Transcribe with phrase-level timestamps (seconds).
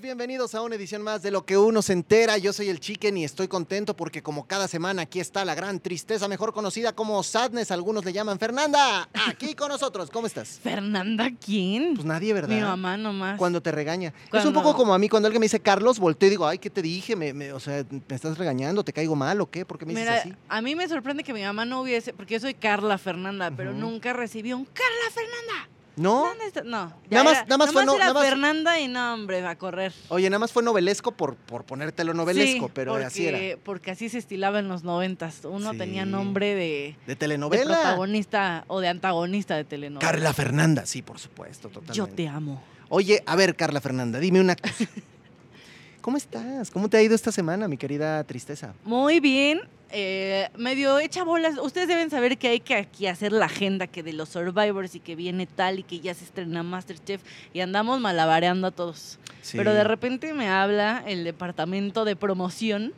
[0.00, 2.38] bienvenidos a una edición más de Lo que uno se entera.
[2.38, 5.78] Yo soy el Chicken y estoy contento porque como cada semana aquí está la gran
[5.80, 10.10] tristeza, mejor conocida como Sadness, algunos le llaman Fernanda, aquí con nosotros.
[10.10, 10.58] ¿Cómo estás?
[10.62, 11.94] ¿Fernanda quién?
[11.94, 12.48] Pues nadie, ¿verdad?
[12.54, 13.36] Mi mamá nomás.
[13.38, 14.14] Cuando te regaña.
[14.32, 16.58] Es un poco como a mí, cuando alguien me dice Carlos, volteo y digo, ay,
[16.58, 17.14] ¿qué te dije?
[17.16, 18.82] Me, me- o sea, ¿me estás regañando?
[18.84, 19.64] ¿Te caigo mal o qué?
[19.66, 20.34] ¿Por qué me dices Mira, así?
[20.48, 23.72] a mí me sorprende que mi mamá no hubiese, porque yo soy Carla Fernanda, pero
[23.72, 25.68] nunca recibí un Carla Fernanda.
[26.00, 26.24] ¿No?
[26.28, 26.62] ¿Dónde está?
[26.62, 26.92] No.
[27.10, 29.92] Nada más- nada más fue no- era nada más- Fernanda y no, hombre, a correr.
[30.08, 33.58] Oye, nada más fue novelesco por, por ponértelo novelesco, Sí, pero porque, así era.
[33.62, 35.40] Porque así se estilaba en los noventas.
[35.44, 35.78] Uno Sí.
[35.78, 37.64] tenía nombre de, De de telenovela.
[37.64, 40.10] protagonista o de antagonista de telenovela.
[40.10, 41.96] Carla Fernanda, sí, por supuesto, totalmente.
[41.96, 42.62] Yo te amo.
[42.88, 44.74] Oye, a ver, Carla Fernanda, dime una cosa.
[46.00, 46.70] ¿Cómo estás?
[46.70, 48.72] ¿Cómo te ha ido esta semana, mi querida tristeza?
[48.84, 49.60] Muy bien.
[49.92, 51.58] Eh, medio hecha bolas.
[51.58, 55.00] Ustedes deben saber que hay que aquí hacer la agenda que de los Survivors y
[55.00, 57.20] que viene tal y que ya se estrena Masterchef
[57.52, 59.18] y andamos malabareando a todos.
[59.58, 62.92] Pero de repente me habla el departamento de promoción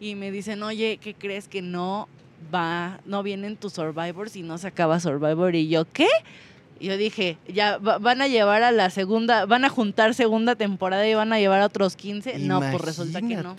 [0.00, 2.08] y me dicen, oye, ¿qué crees que no
[2.54, 5.54] va, no vienen tus Survivors y no se acaba Survivor?
[5.54, 6.08] Y yo, ¿qué?
[6.80, 11.08] Yo dije, ya va- van a llevar a la segunda, van a juntar segunda temporada
[11.08, 12.38] y van a llevar a otros 15.
[12.38, 13.56] No, pues resulta que no.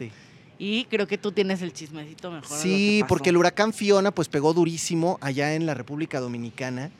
[0.59, 2.57] Y creo que tú tienes el chismecito mejor.
[2.57, 6.91] Sí, porque el huracán Fiona pues pegó durísimo allá en la República Dominicana.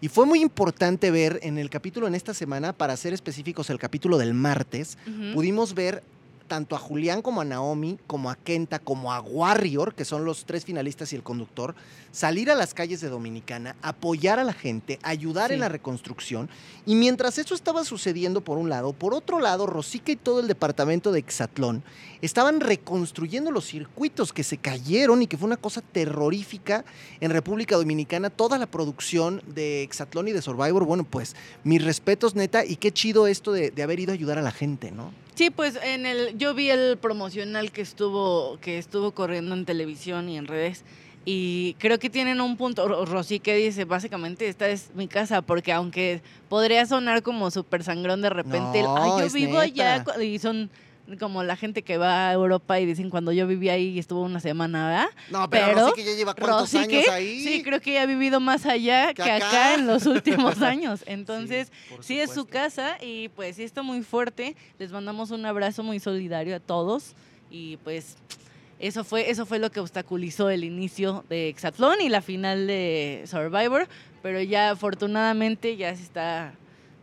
[0.00, 3.78] Y fue muy importante ver en el capítulo en esta semana, para ser específicos, el
[3.78, 4.98] capítulo del martes,
[5.32, 6.02] pudimos ver
[6.46, 10.44] tanto a Julián como a Naomi, como a Kenta, como a Warrior, que son los
[10.46, 11.74] tres finalistas y el conductor,
[12.12, 15.54] salir a las calles de Dominicana, apoyar a la gente, ayudar Sí.
[15.54, 16.48] en la reconstrucción.
[16.86, 20.48] Y mientras eso estaba sucediendo por un lado, por otro lado, Rosica y todo el
[20.48, 21.82] departamento de Exatlón
[22.22, 26.84] estaban reconstruyendo los circuitos que se cayeron y que fue una cosa terrorífica
[27.20, 28.30] en República Dominicana.
[28.30, 32.92] Toda la producción de Exatlón y de Survivor, bueno, pues mis respetos, neta, y qué
[32.92, 35.12] chido esto de, de haber ido a ayudar a la gente, ¿no?
[35.36, 40.28] Sí, pues en el, yo vi el promocional que estuvo, que estuvo corriendo en televisión
[40.30, 40.82] y en redes.
[41.26, 45.42] Y creo que tienen un punto, Ro- Rosy, que dice, básicamente esta es mi casa,
[45.42, 50.14] porque aunque podría sonar como súper sangrón de repente, el, "Ay, yo vivo allá, neta.
[50.14, 50.70] cu-", y son
[51.20, 54.40] como la gente que va a Europa y dicen, cuando yo viví ahí estuvo una
[54.40, 55.06] semana, ¿verdad?
[55.30, 57.40] No, pero, Pero, Rosy que ya lleva cuántos años ahí.
[57.44, 59.48] sí, creo que ella ha vivido más allá Que que, acá.
[59.48, 59.74] acá.
[59.74, 61.04] en los últimos años.
[61.06, 64.56] Entonces, Sí, es su casa y pues sí está muy fuerte.
[64.78, 67.14] Les mandamos un abrazo muy solidario a todos
[67.50, 68.16] y pues
[68.78, 73.22] eso fue eso fue lo que obstaculizó el inicio de Exatlón y la final de
[73.26, 73.88] Survivor,
[74.22, 76.52] pero ya afortunadamente ya se está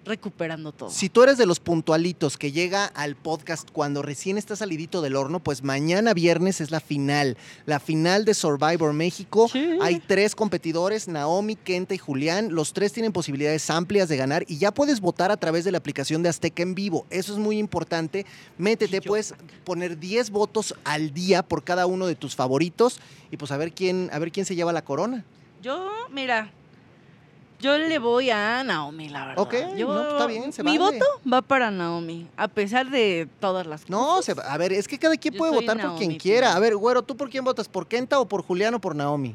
[0.05, 0.89] recuperando todo.
[0.89, 5.15] Si tú eres de los puntualitos que llega al podcast cuando recién está salidito del
[5.15, 9.47] horno, pues mañana viernes es la final, la final de Survivor México.
[9.51, 9.77] Sí.
[9.81, 12.53] Hay tres competidores, Naomi, Kenta y Julián.
[12.53, 15.77] Los tres tienen posibilidades amplias de ganar y ya puedes votar a través de la
[15.77, 17.05] aplicación de Azteca en vivo.
[17.09, 18.25] Eso es muy importante.
[18.57, 22.99] Métete, puedes poner 10 votos al día por cada uno de tus favoritos
[23.31, 25.23] y pues a ver quién, a ver quién se lleva la corona.
[25.61, 26.51] Yo, mira,
[27.63, 29.41] yo le voy a Naomi, la verdad.
[29.41, 30.99] Ok, Yo- no, está bien, se Mi vale.
[30.99, 34.25] voto va para Naomi, a pesar de todas las No, cosas.
[34.25, 36.53] se va- a ver, es que cada quien Yo puede soy votar por quien quiera.
[36.55, 37.67] A ver, güero, ¿tú por quién votas?
[37.69, 39.33] ¿Por Kenta o por Julián o por Naomi?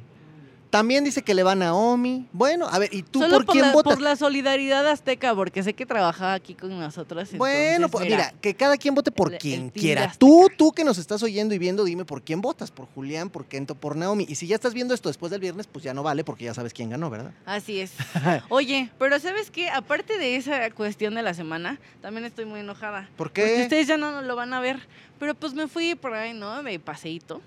[0.71, 2.29] También dice que le va a Naomi.
[2.33, 3.95] Bueno, a ver, ¿y tú Solo por quién la, votas?
[3.95, 7.31] por la solidaridad azteca, porque sé que trabajaba aquí con nosotras.
[7.37, 10.03] Bueno, entonces, pues mira, que cada quien vote por el- quien el quiera.
[10.05, 10.19] Azteca.
[10.19, 13.47] Tú, tú que nos estás oyendo y viendo, dime por quién votas, por Julián, por
[13.47, 14.27] Kenta o por Naomi.
[14.29, 16.53] Y si ya estás viendo esto después del viernes, pues ya no vale porque ya
[16.53, 17.33] sabes quién ganó, ¿verdad?
[17.47, 17.93] Así es.
[18.51, 19.71] Oye, pero ¿sabes qué?
[19.71, 23.09] Aparte de esa cuestión de la semana, también estoy muy enojada.
[23.17, 23.63] ¿Por Porque qué?
[23.63, 24.81] ustedes ya no lo van a ver.
[25.19, 26.63] Pero pues me fui por ahí, ¿no?
[26.63, 27.41] De paseíto.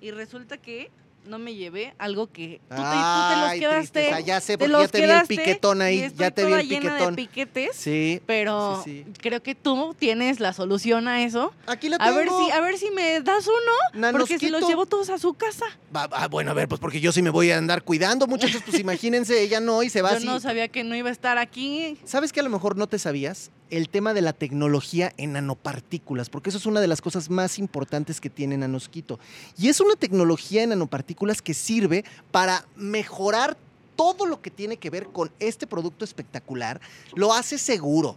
[0.00, 0.90] Y resulta que
[1.26, 4.00] no me llevé algo que tú te, tú te los quedaste.
[4.00, 6.52] tristeza, ya sé, porque ya te vi el piquetón y ahí, estoy ya te vi
[6.52, 7.14] el llena piquetón.
[7.16, 7.76] de piquetes.
[7.76, 8.20] Sí.
[8.26, 9.12] Pero sí, sí.
[9.20, 11.52] creo que tú tienes la solución a eso.
[11.66, 12.44] Aquí la A ver tengo.
[12.44, 15.66] si, a ver si me das uno, porque se los llevo todos a su casa.
[15.94, 18.62] Va- va, bueno, a ver, pues porque yo sí me voy a andar cuidando, muchachos,
[18.66, 20.26] pues imagínense, ella no y se va Yo así.
[20.26, 21.98] no sabía que no iba a estar aquí.
[22.04, 23.50] ¿Sabes que a lo mejor no te sabías?
[23.70, 27.58] El tema de la tecnología en nanopartículas, porque eso es una de las cosas más
[27.58, 29.18] importantes que tiene Nanosquito.
[29.56, 33.56] Y es una tecnología en nanopartículas que sirve para mejorar
[33.96, 36.80] todo lo que tiene que ver con este producto espectacular.
[37.14, 38.16] Lo hace seguro,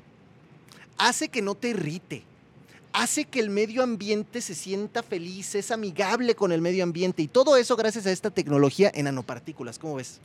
[0.98, 2.24] hace que no te irrite,
[2.94, 7.28] hace que el medio ambiente se sienta feliz, es amigable con el medio ambiente y
[7.28, 9.78] todo eso gracias a esta tecnología en nanopartículas.
[9.78, 10.20] ¿Cómo ves?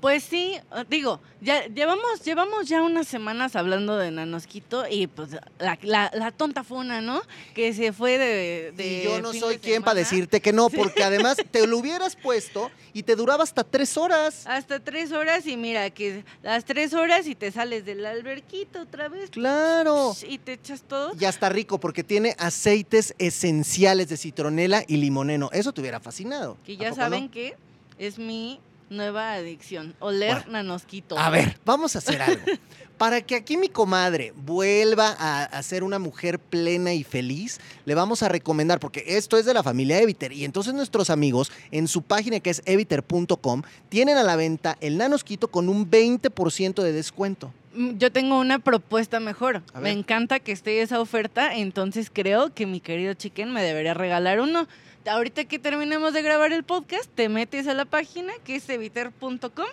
[0.00, 5.30] Pues sí, eh, digo, ya llevamos, llevamos ya unas semanas hablando de Nanosquito y pues
[5.58, 5.78] la,
[6.12, 7.22] la, tonta funa, ¿no?
[7.54, 8.74] Que se fue de...
[8.78, 12.70] y yo no soy quien para decirte que no, porque además te lo hubieras puesto
[12.92, 14.46] y te duraba hasta tres horas.
[14.46, 19.08] Hasta tres horas y mira, que las tres horas y te sales del alberquito otra
[19.08, 19.30] vez.
[19.30, 20.14] Claro.
[20.28, 21.14] Y te echas todo.
[21.14, 25.48] Ya está rico porque tiene aceites esenciales de citronela y limoneno.
[25.52, 26.58] Eso te hubiera fascinado.
[26.64, 27.56] Que ya saben que
[27.98, 28.60] es mi
[28.90, 31.18] nueva adicción, oler nanosquito.
[31.18, 32.42] A ver, vamos a hacer algo.
[32.98, 38.22] Para que aquí mi comadre vuelva a, ser una mujer plena y feliz, le vamos
[38.22, 42.00] a recomendar, porque esto es de la familia Eviter, y entonces nuestros amigos en su
[42.00, 47.52] página que es eviter.com tienen a la venta el nanosquito con un 20% de descuento.
[47.74, 49.62] Mm, yo tengo una propuesta mejor.
[49.78, 54.40] Me encanta que esté esa oferta, entonces creo que mi querido chicken me debería regalar
[54.40, 54.66] uno
[55.08, 59.66] ahorita que terminemos de grabar el podcast, te metes a la página que es eviter.com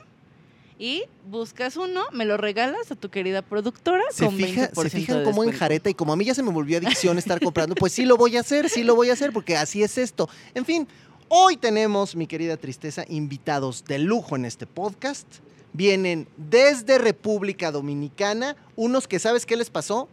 [0.80, 5.24] y buscas uno, me lo regalas a tu querida productora se con fija, Se fijan
[5.24, 7.94] como en jareta y como a mí ya se me volvió adicción estar comprando, pues
[7.94, 10.30] sí lo voy a hacer, sí lo voy a hacer porque así es esto.
[10.53, 10.88] En fin,
[11.30, 15.27] hoy tenemos, mi querida Tristeza, invitados de lujo en este podcast.
[15.75, 20.07] Vienen desde República Dominicana, unos que sabes qué les pasó.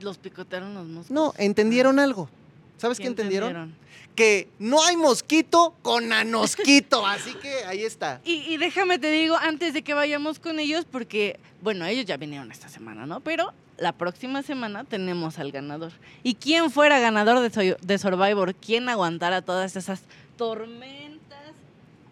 [0.00, 1.10] Los picotearon los mosquitos.
[1.10, 2.28] No, entendieron algo.
[2.76, 3.74] ¿Sabes qué, entendieron?
[4.18, 7.06] Que no hay mosquito con anosquito.
[7.06, 8.20] Así que ahí está.
[8.24, 12.50] Y, déjame te digo, antes de que vayamos con ellos, porque, bueno, ellos ya vinieron
[12.50, 13.20] esta semana, ¿no?
[13.20, 15.92] Pero la próxima semana tenemos al ganador.
[16.24, 20.00] Y quién fuera ganador de, de Survivor, quién aguantara todas esas
[20.36, 21.52] tormentas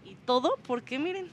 [0.04, 1.28] y todo, porque miren,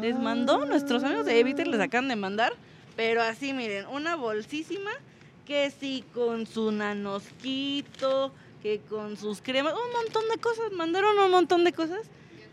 [0.00, 2.54] les mandó, nuestros amigos de Eviter les acaban de mandar,
[2.96, 4.92] pero así, miren, una bolsísima
[5.44, 8.32] que sí con su nanosquito
[8.62, 12.00] que con sus cremas, un montón de cosas, mandaron un montón de cosas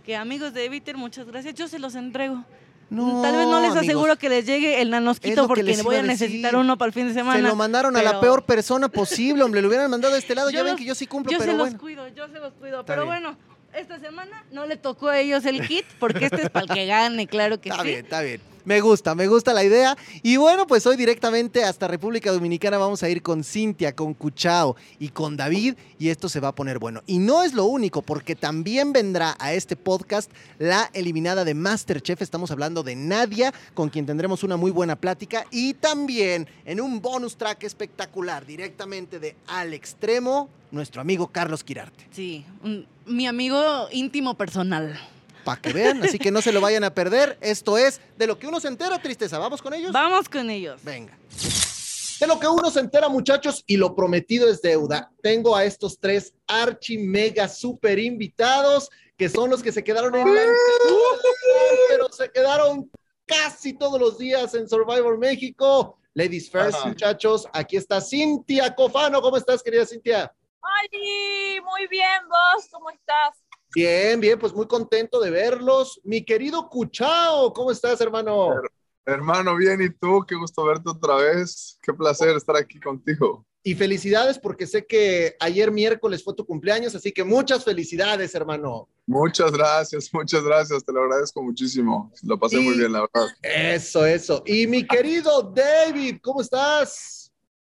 [0.06, 2.44] que amigos de Eviter, muchas gracias, yo se los entrego.
[2.90, 6.04] No, Tal vez no les aseguro que les llegue el nanosquito porque les voy a,
[6.04, 7.38] necesitar uno para el fin de semana.
[7.38, 9.62] Se lo mandaron a la peor persona posible, hombre.
[9.62, 10.50] Lo hubieran mandado de este lado.
[10.52, 12.86] ya ven que yo sí cumplo, yo pero se los cuido, yo se los cuido.
[12.86, 13.36] pero bueno,
[13.74, 16.86] esta semana no le tocó a ellos el kit porque este es para el que
[16.86, 17.76] gane, claro que sí.
[17.76, 18.55] Está bien, está bien.
[18.66, 19.96] Me gusta, me gusta la idea.
[20.24, 24.76] Y bueno, pues hoy directamente hasta República Dominicana vamos a ir con Cintia, con Cuchao
[24.98, 27.04] y con David y esto se va a poner bueno.
[27.06, 32.24] Y no es lo único, porque también vendrá a este podcast la eliminada de Masterchef.
[32.24, 37.04] Estamos hablando de Nadia, con quien tendremos una muy buena plática y también en un
[37.04, 42.08] bonus track espectacular directamente de Al Extremo, nuestro amigo Carlos Quirarte.
[42.10, 42.44] Sí,
[43.06, 45.00] mi amigo íntimo personal
[45.46, 47.38] para que vean, así que no se lo vayan a perder.
[47.40, 49.40] Esto es de lo que uno se entera, tristeza.
[49.40, 49.94] ¿Vamos con ellos?
[49.94, 50.84] Vamos con ellos.
[50.84, 51.18] Venga.
[52.20, 55.12] De lo que uno se entera, muchachos, y lo prometido es deuda.
[55.22, 60.36] Tengo a estos tres archi mega super invitados, que son los que se quedaron en
[60.36, 60.42] la...
[61.90, 62.90] pero se quedaron
[63.26, 65.98] casi todos los días en Survivor México.
[66.14, 67.46] Ladies first, muchachos.
[67.52, 69.22] Aquí está Cintia Cofano.
[69.22, 70.34] ¿Cómo estás, querida Cintia?
[70.62, 71.60] ¡Ay!
[71.62, 73.36] Muy bien, vos, ¿cómo estás?
[73.76, 76.00] Bien, bien, pues muy contento de verlos.
[76.06, 78.52] Mi querido Cuchao, ¿cómo estás, hermano?
[79.06, 80.26] hermano, bien, ¿y tú?
[80.26, 81.78] Qué gusto verte otra vez.
[81.82, 83.46] Qué placer estar aquí contigo.
[83.64, 88.88] Y felicidades porque sé que ayer miércoles fue tu cumpleaños, así que muchas felicidades, hermano.
[89.06, 92.14] Muchas gracias, muchas gracias, te lo agradezco muchísimo.
[92.24, 93.28] Lo pasé muy bien, la verdad.
[93.42, 94.42] Eso, eso.
[94.46, 97.15] Y mi querido David, ¿cómo estás?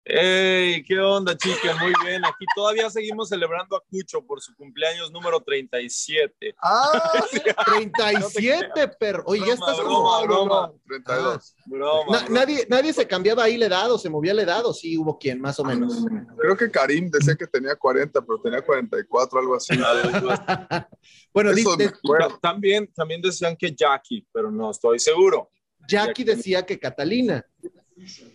[0.05, 1.79] Hey, ¿qué onda, chicas?
[1.79, 2.25] Muy bien.
[2.25, 6.55] Aquí todavía seguimos celebrando a Cucho por su cumpleaños número 37.
[6.61, 6.91] Ah,
[7.65, 9.23] 37, perro.
[9.27, 10.73] Oye, ya estás broma, broma.
[10.85, 11.55] 32.
[11.67, 14.97] Broma, nadie, nadie se cambiaba ahí la edad o se movía la edad o sí
[14.97, 16.05] hubo quien, más o menos.
[16.37, 19.73] Creo que Karim decía que tenía 40, pero tenía 44, algo así.
[21.33, 25.49] bueno, también, también decían que Jackie, pero no estoy seguro.
[25.87, 27.45] Jackie decía que Catalina.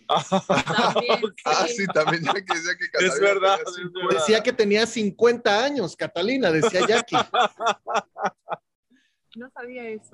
[0.07, 3.13] Ah, sí, también Jackie decía que Catalina.
[3.13, 3.59] Es verdad,
[4.11, 7.17] Decía que tenía 50 años, Catalina, decía Jackie.
[9.35, 10.09] No sabía eso.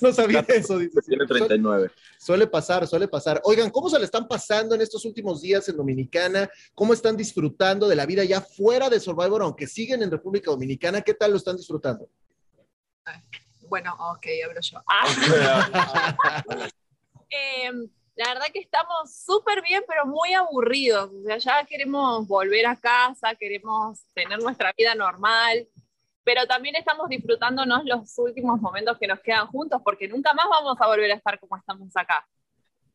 [0.00, 1.00] No sabía eso, dice.
[1.02, 1.90] Tiene 39.
[2.18, 3.40] Suele pasar, suele pasar.
[3.44, 6.48] Oigan, ¿cómo se le están pasando en estos últimos días en Dominicana?
[6.74, 11.02] ¿Cómo están disfrutando de la vida ya fuera de Survivor, aunque siguen en República Dominicana?
[11.02, 12.08] ¿Qué tal lo están disfrutando?
[13.68, 14.82] Bueno, ok, abro yo.
[14.88, 16.16] Ah.
[17.30, 17.70] eh,
[18.16, 21.10] la verdad que estamos súper bien, pero muy aburridos.
[21.12, 25.68] O sea, ya queremos volver a casa, queremos tener nuestra vida normal,
[26.24, 30.78] pero también estamos disfrutándonos los últimos momentos que nos quedan juntos, porque nunca más vamos
[30.80, 32.26] a volver a estar como estamos acá.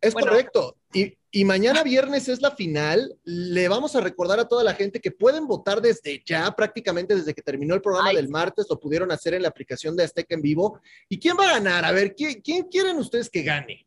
[0.01, 0.77] Es correcto.
[0.91, 3.15] Y, y, mañana viernes es la final.
[3.23, 7.35] Le vamos a recordar a toda la gente que pueden votar desde ya, prácticamente desde
[7.35, 10.41] que terminó el programa del martes, lo pudieron hacer en la aplicación de Azteca en
[10.41, 10.81] vivo.
[11.07, 11.85] ¿Y quién va a ganar?
[11.85, 13.85] A ver, ¿quién, quién quieren ustedes que gane?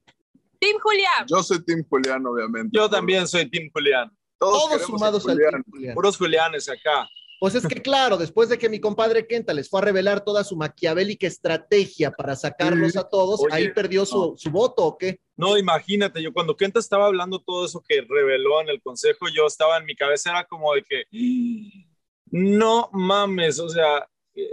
[0.59, 1.27] Team Julián.
[1.27, 2.71] Yo soy Team Julián, obviamente.
[2.77, 4.11] Yo también soy Team Julián.
[4.39, 5.95] Todos, sumados al Team Julián.
[5.95, 7.09] Puros Julianes acá.
[7.41, 10.45] Pues es que claro, después de que mi compadre Kenta les fue a revelar toda
[10.45, 15.21] su maquiavélica estrategia para sacarlos a todos, ahí perdió su, su, voto o qué?
[15.37, 19.47] No, imagínate, yo cuando Kenta estaba hablando todo eso que reveló en el consejo, yo
[19.47, 21.05] estaba en mi cabeza, era como de que,
[22.31, 24.09] no mames, o sea,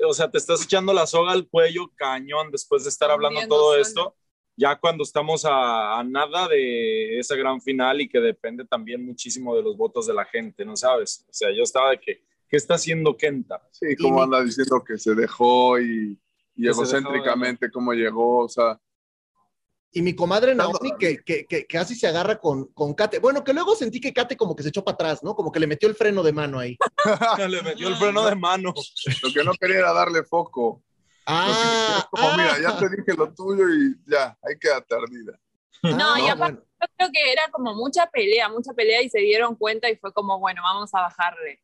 [0.06, 3.78] o sea, te estás echando la soga al cuello cañón después de estar hablando todo
[3.78, 4.16] esto
[4.62, 9.64] ya cuando estamos a, nada de esa gran final y que depende también muchísimo de
[9.64, 11.26] los votos de la gente, ¿no sabes?
[11.28, 13.68] O sea, yo estaba de que, ¿qué está haciendo Kenta?
[13.72, 16.16] Sí, cómo anda diciendo que se dejó y,
[16.56, 18.80] y egocéntricamente cómo llegó, o sea.
[19.94, 23.18] Y mi comadre Naomi, que, que, que, casi se agarra con, con Kate.
[23.18, 25.36] Bueno, que luego sentí que Kate como que se echó para atrás, ¿no?
[25.36, 26.78] Como que le metió el freno de mano ahí.
[27.50, 28.76] le metió el freno de mano.
[29.24, 30.84] Lo que no quería era darle foco.
[31.34, 35.40] Ah, como, mira, ya te dije lo tuyo y ya, ahí queda tardida.
[35.82, 39.56] No, y aparte yo creo que era como mucha pelea, mucha pelea y se dieron
[39.56, 41.62] cuenta y fue como, bueno, vamos a bajarle.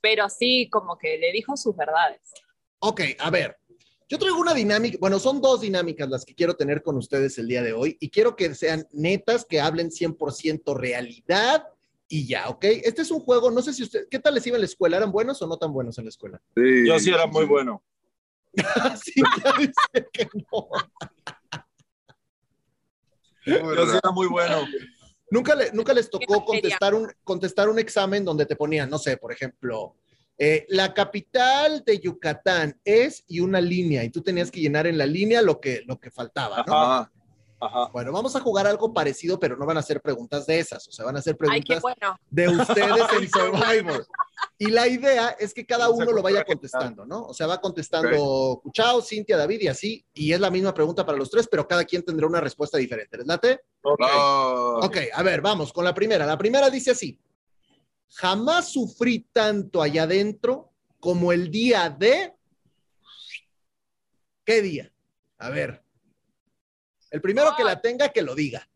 [0.00, 2.20] Pero sí, como que le dijo sus verdades.
[2.78, 3.58] Ok, a ver,
[4.08, 7.48] yo traigo una dinámica, bueno, son dos dinámicas las que quiero tener con ustedes el
[7.48, 11.66] día de hoy y quiero que sean netas, que hablen 100% realidad
[12.08, 12.64] y ya, ¿ok?
[12.64, 14.96] Este es un juego, no sé si usted, ¿qué tal les iba en la escuela?
[14.96, 16.40] ¿Eran buenos o no tan buenos en la escuela?
[16.56, 17.82] Sí, yo sí era muy bueno.
[19.04, 19.22] sí,
[19.58, 20.68] dice que no.
[23.46, 24.66] Yo sí era muy bueno.
[25.30, 29.16] ¿Nunca, le, nunca les tocó contestar un, contestar un examen donde te ponían, no sé,
[29.16, 29.94] por ejemplo,
[30.36, 34.98] eh, la capital de Yucatán es y una línea, y tú tenías que llenar en
[34.98, 37.08] la línea lo que, lo que faltaba, ¿no?
[37.92, 40.92] Bueno, vamos a jugar algo parecido, pero no van a ser preguntas de esas, o
[40.92, 41.82] sea, van a ser preguntas
[42.30, 44.06] de ustedes en Survivor.
[44.56, 47.24] Y la idea es que cada uno lo vaya contestando, ¿no?
[47.24, 51.18] O sea, va contestando Cuchao, Cintia, David y así, y es la misma pregunta para
[51.18, 53.18] los tres, pero cada quien tendrá una respuesta diferente.
[53.18, 53.60] ¿Les late?
[53.82, 54.06] Okay.
[54.82, 56.26] ok, a ver, vamos con la primera.
[56.26, 57.18] La primera dice así:
[58.10, 62.34] Jamás sufrí tanto allá adentro como el día de.
[64.44, 64.92] ¿Qué día?
[65.38, 65.82] A ver,
[67.10, 68.68] el primero que la tenga, que lo diga.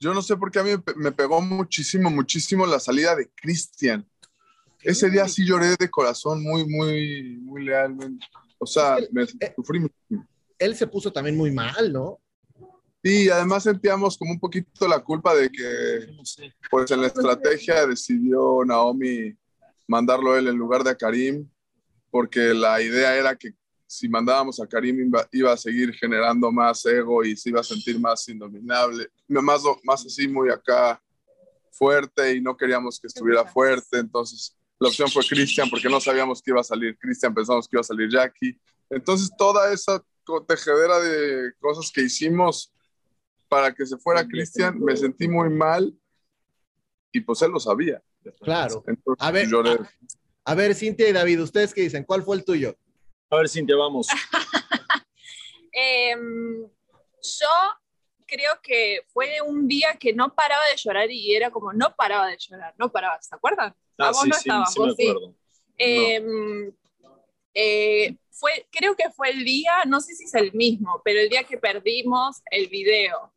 [0.00, 4.06] Yo no sé por qué a mí me pegó muchísimo, muchísimo la salida de Cristian.
[4.82, 8.26] Ese día sí lloré de corazón, muy, muy, muy lealmente.
[8.58, 10.28] O sea, me eh, sufrí muchísimo.
[10.58, 12.20] Él se puso también muy mal, ¿no?
[13.02, 16.08] Sí, además sentíamos como un poquito la culpa de que,
[16.70, 19.36] pues en la estrategia decidió Naomi
[19.86, 21.48] mandarlo él en lugar de a Karim,
[22.10, 23.52] porque la idea era que
[23.86, 27.98] si mandábamos a Karim iba, a seguir generando más ego y se iba a sentir
[28.00, 31.00] más indominable, más, más así muy acá
[31.70, 36.42] fuerte y no queríamos que estuviera fuerte, entonces la opción fue Christian porque no sabíamos
[36.42, 38.58] que iba a salir Christian, pensamos que iba a salir Jackie.
[38.90, 40.04] Entonces toda esa
[40.46, 42.72] tejedera de cosas que hicimos
[43.48, 45.96] para que se fuera Christian, me sentí muy mal
[47.12, 48.02] y pues él lo sabía.
[48.40, 48.82] Claro.
[49.18, 49.48] a ver,
[50.44, 52.04] a ver, Cintia y David, ¿ustedes qué dicen?
[52.04, 52.76] ¿Cuál fue el tuyo?
[53.30, 54.06] A ver, Cintia, vamos.
[55.76, 57.48] Em, yo
[58.26, 62.28] creo que fue un día que no paraba de llorar y era como no paraba
[62.28, 63.74] de llorar, no paraba, ¿se acuerdan?
[63.98, 65.34] Ah, sí, no sí, sí, me acuerdo.
[65.76, 66.72] Em,
[67.54, 71.28] eh, fue, creo que fue el día, no sé si es el mismo, pero el
[71.28, 73.32] día que perdimos el video,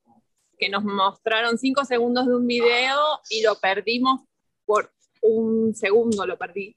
[0.57, 4.21] que nos mostraron cinco segundos de un video y lo perdimos
[4.65, 4.91] por
[5.21, 6.75] un segundo, lo perdí.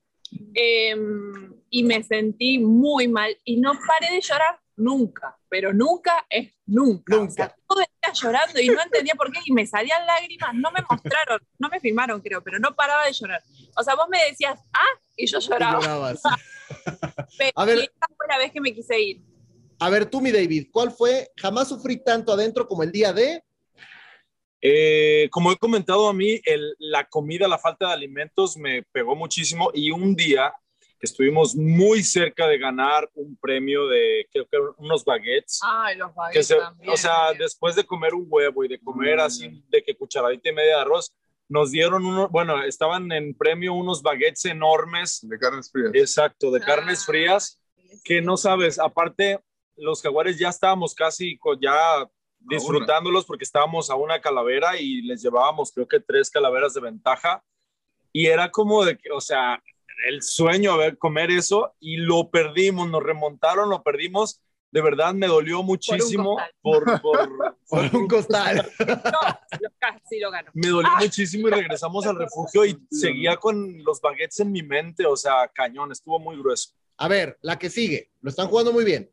[0.54, 6.52] Em, y me sentí muy mal y no paré de llorar nunca, pero nunca es
[6.66, 7.16] nunca.
[7.16, 7.30] Nunca.
[7.30, 10.54] O sea, todo el día llorando y no entendía por qué y me salían lágrimas,
[10.54, 13.42] no me mostraron, no me filmaron creo, pero no paraba de llorar.
[13.76, 15.80] O sea, vos me decías, ah, y yo lloraba.
[17.38, 19.22] pero a ver, esa fue la vez que me quise ir.
[19.78, 21.30] A ver, tú, mi David, ¿cuál fue?
[21.36, 23.42] Jamás sufrí tanto adentro como el día de
[24.62, 26.40] eh, como he comentado a mí,
[26.78, 30.52] la comida, la falta de alimentos me pegó muchísimo y un día
[30.98, 35.60] que estuvimos muy cerca de ganar un premio de, creo que unos baguettes.
[35.62, 36.54] Ay, los baguettes
[36.86, 39.20] O sea, después de comer un huevo y de comer mm.
[39.20, 41.14] así, de que cucharadita y media de arroz,
[41.48, 45.20] nos dieron uno, bueno, estaban en premio unos baguettes enormes.
[45.22, 45.90] De carnes frías.
[45.94, 47.60] Exacto, de carnes ah, frías,
[48.04, 49.40] que no sabes, aparte,
[49.76, 52.06] los jaguares ya estábamos casi, ya
[52.40, 57.44] disfrutándolos porque estábamos a una calavera y les llevábamos creo que tres calaveras de ventaja
[58.12, 59.62] y era como de que, o sea,
[60.08, 64.40] el sueño a ver comer eso y lo perdimos, nos remontaron, lo perdimos
[64.72, 68.70] de verdad me dolió muchísimo por, por, por, un costal.
[69.60, 70.50] No, casi lo ganó.
[70.54, 75.04] Me dolió muchísimo y regresamos al refugio y seguía con los baguettes en mi mente,
[75.06, 76.70] o sea, cañón, estuvo muy grueso.
[76.96, 79.10] A ver, la que sigue, lo están jugando muy bien.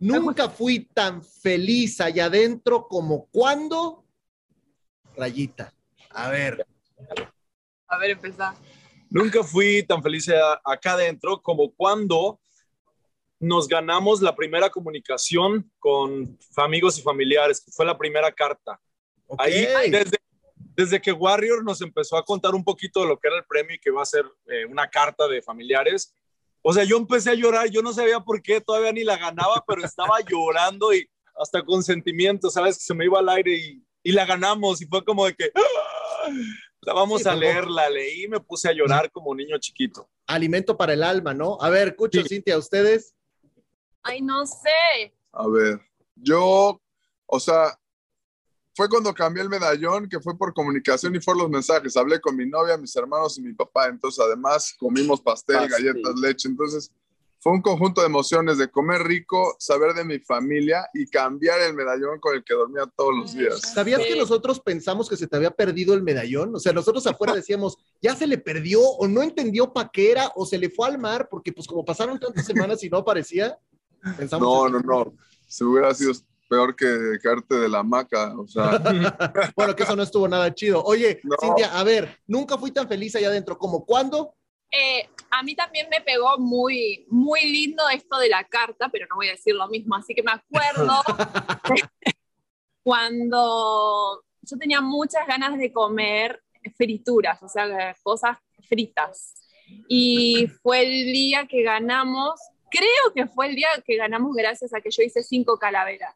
[0.00, 4.04] Nunca fui tan feliz allá adentro como cuando.
[5.14, 5.74] Rayita.
[6.08, 6.66] A ver.
[7.86, 8.56] A ver, empezá.
[9.10, 10.26] Nunca fui tan feliz
[10.64, 12.40] acá adentro como cuando
[13.38, 18.80] nos ganamos la primera comunicación con amigos y familiares, que fue la primera carta.
[19.36, 20.16] Ahí, desde,
[20.76, 23.74] desde, que Warrior nos empezó a contar un poquito de lo que era el premio
[23.74, 26.14] y que iba a ser eh, una carta de familiares,
[26.62, 29.64] o sea, yo empecé a llorar, yo no sabía por qué, todavía ni la ganaba,
[29.66, 32.76] pero estaba llorando y hasta con sentimiento, ¿sabes?
[32.76, 35.50] Que se me iba al aire y, y la ganamos y fue como de que
[35.54, 36.30] ¡ah!
[36.82, 40.08] la vamos a leer, la leí y me puse a llorar como niño chiquito.
[40.26, 41.58] Alimento para el alma, ¿no?
[41.60, 43.14] A ver, Cucho, Cintia, ¿ustedes?
[44.02, 45.14] Ay, no sé.
[45.32, 45.80] A ver,
[46.14, 46.80] yo,
[47.26, 47.78] o sea,
[48.74, 51.96] fue cuando cambié el medallón, que fue por comunicación y fueron los mensajes.
[51.96, 53.88] Hablé con mi novia, mis hermanos y mi papá.
[53.88, 56.48] Entonces, además, comimos pastel, galletas, leche.
[56.48, 56.92] Entonces,
[57.40, 61.74] fue un conjunto de emociones de comer rico, saber de mi familia y cambiar el
[61.74, 63.60] medallón con el que dormía todos los días.
[63.62, 66.54] ¿Sabías que nosotros pensamos que se te había perdido el medallón?
[66.54, 70.30] O sea, nosotros afuera decíamos, ya se le perdió o no entendió para qué era
[70.36, 73.58] o se le fue al mar porque pues como pasaron tantas semanas y no aparecía.
[74.18, 75.14] Pensamos no, no, no.
[75.46, 76.12] Se hubiera sido
[76.50, 78.72] peor que caerte de la hamaca, o sea.
[79.56, 80.82] bueno, que eso no estuvo nada chido.
[80.82, 84.34] Oye, Cintia, a ver, nunca fui tan feliz allá adentro como cuando.
[84.72, 89.16] Eh, a mí también me pegó muy, muy lindo esto de la carta, pero no
[89.16, 90.92] voy a decir lo mismo, así que me acuerdo
[92.82, 96.42] cuando yo tenía muchas ganas de comer
[96.76, 98.38] frituras, o sea, cosas
[98.68, 99.34] fritas.
[99.88, 102.40] Y fue el día que ganamos
[102.70, 106.14] creo que fue el día que ganamos gracias a que yo hice cinco calaveras.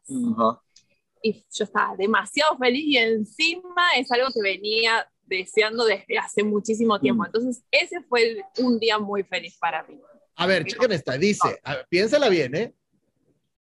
[1.21, 6.99] Y yo estaba demasiado feliz y encima es algo que venía deseando desde hace muchísimo
[6.99, 7.23] tiempo.
[7.23, 7.25] Mm.
[7.25, 9.99] Entonces, ese fue un día muy feliz para mí.
[10.35, 12.73] A ver, chequen esta, dice, piénsala bien, ¿eh?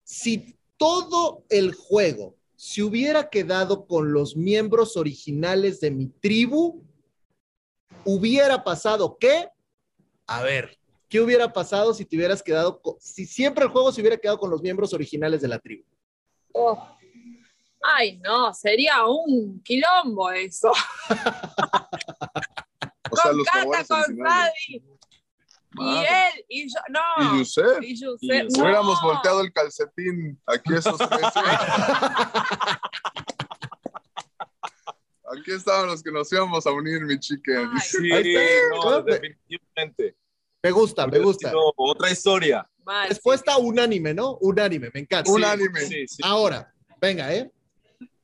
[0.02, 6.82] Si todo el juego se hubiera quedado con los miembros originales de mi tribu,
[8.04, 9.48] hubiera pasado qué?
[10.26, 14.16] A ver, ¿Qué hubiera pasado si te hubieras quedado, si siempre el juego se hubiera
[14.16, 15.84] quedado con los miembros originales de la tribu?
[16.52, 16.96] Oh.
[17.82, 20.70] Ay, no, sería un quilombo eso.
[23.10, 24.82] o sea, con Cata, con Fadi.
[25.76, 27.00] Y él, y yo, no.
[27.18, 27.82] Y Yusef.
[27.82, 28.46] Y Yusef.
[28.56, 28.62] No.
[28.62, 31.10] Hubiéramos volteado el calcetín aquí esos tres.
[35.32, 37.70] aquí estaban los que nos íbamos a unir, mi chica.
[37.82, 38.08] Sí,
[38.70, 40.16] no, definitivamente.
[40.64, 41.52] Me gusta, me gusta.
[41.76, 42.66] Otra historia.
[43.06, 44.38] Respuesta unánime, ¿no?
[44.40, 45.30] Unánime, me encanta.
[45.30, 46.06] Unánime.
[46.22, 47.52] Ahora, venga, ¿eh?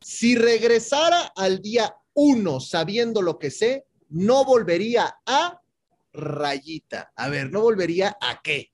[0.00, 5.61] Si regresara al día uno sabiendo lo que sé, no volvería a
[6.14, 7.12] rayita.
[7.14, 8.72] A ver, ¿no volvería a qué?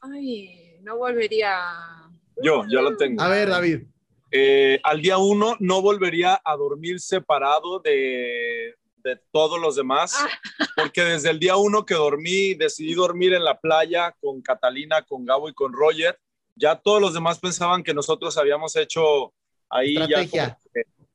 [0.00, 2.10] Ay, no volvería.
[2.42, 3.22] Yo, ya lo tengo.
[3.22, 3.82] A ver, David.
[4.30, 10.28] Eh, al día uno no volvería a dormir separado de, de todos los demás, ah.
[10.76, 15.24] porque desde el día uno que dormí, decidí dormir en la playa con Catalina, con
[15.24, 16.18] Gabo y con Roger,
[16.54, 19.32] ya todos los demás pensaban que nosotros habíamos hecho
[19.68, 20.58] ahí ya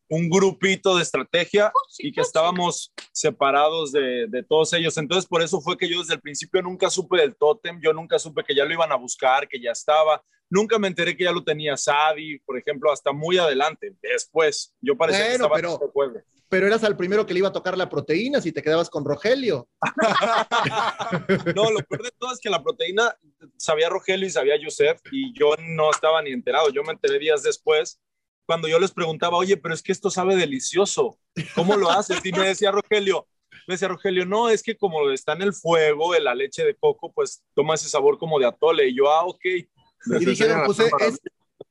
[0.07, 4.97] un grupito de estrategia y que estábamos separados de, de, todos ellos.
[4.97, 8.19] Entonces, por eso fue que yo desde el principio nunca supe del tótem, yo nunca
[8.19, 10.23] supe que ya lo iban a buscar, que ya estaba.
[10.49, 14.75] Nunca me enteré que ya lo tenía Sadi, por ejemplo, hasta muy adelante, después.
[14.79, 17.77] Yo parecía que estaba pero, en pero eras al primero que le iba a tocar
[17.77, 19.67] la proteína si te quedabas con Rogelio.
[21.55, 23.15] no, lo peor de todo es que la proteína
[23.57, 26.69] sabía Rogelio y sabía Joseph y yo no estaba ni enterado.
[26.69, 27.99] Yo me enteré días después
[28.45, 31.17] cuando yo les preguntaba, oye, pero es que esto sabe delicioso,
[31.55, 32.23] ¿cómo lo haces?
[32.23, 33.27] Y me decía Rogelio,
[33.67, 36.75] me decía Rogelio, no, es que como está en el fuego, en la leche de
[36.75, 38.87] coco, pues toma ese sabor como de atole.
[38.87, 39.45] Y yo, ah, ok.
[39.45, 41.19] Y dijeron, pues es,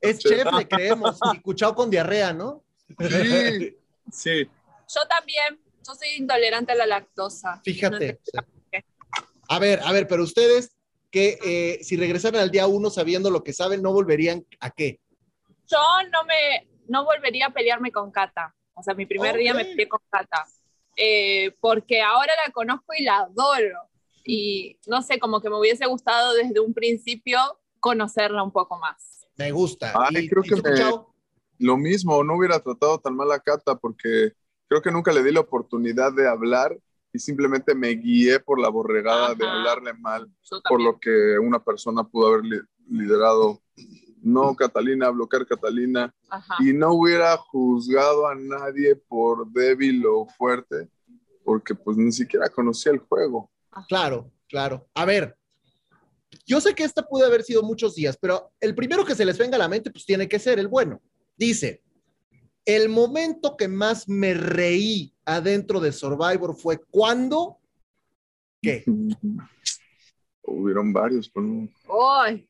[0.01, 2.65] es, chef, le creemos, y cuchao con diarrea, ¿no?
[2.99, 3.77] Sí,
[4.11, 4.49] sí.
[4.95, 7.61] Yo también, yo soy intolerante a la lactosa.
[7.65, 8.21] Fíjate.
[9.49, 10.77] a ver, a ver, pero ustedes
[11.11, 15.01] que eh, si regresaran al día uno sabiendo lo que saben, ¿no volverían a qué?
[15.67, 15.79] Yo
[16.13, 18.55] no me, no volvería a pelearme con Cata.
[18.75, 20.45] O sea, mi primer día me peleé con Cata.
[20.97, 23.79] Eh, porque ahora la conozco y la adoro.
[24.25, 27.39] Y no sé, como que me hubiese gustado desde un principio
[27.81, 29.27] conocerla un poco más.
[29.37, 29.93] Me gusta.
[29.95, 30.61] Ay, creo que
[31.59, 34.33] lo mismo, no hubiera tratado tan mal a Cata porque
[34.69, 36.79] creo que nunca le di la oportunidad de hablar
[37.13, 40.29] y simplemente me guié por la borregada de hablarle mal,
[40.69, 43.61] por lo que una persona pudo haber li- liderado.
[44.21, 46.13] No, Catalina, bloquear Catalina.
[46.31, 46.57] Ajá.
[46.61, 50.89] Y no hubiera juzgado a nadie por débil o fuerte,
[51.45, 53.51] porque pues ni siquiera conocía el juego.
[53.87, 54.89] Claro, claro.
[54.95, 55.37] A ver,
[56.47, 59.39] yo sé que esta puede haber sido muchos días, pero el primero que se les
[59.39, 61.01] venga a la mente, pues tiene que ser el bueno.
[61.37, 61.84] Dice,
[62.65, 67.59] el momento que más me reí adentro de Survivor fue cuando,
[68.63, 68.85] ¿qué?
[70.43, 71.69] Hubieron varios, pero no.
[72.23, 72.47] ¡Ay!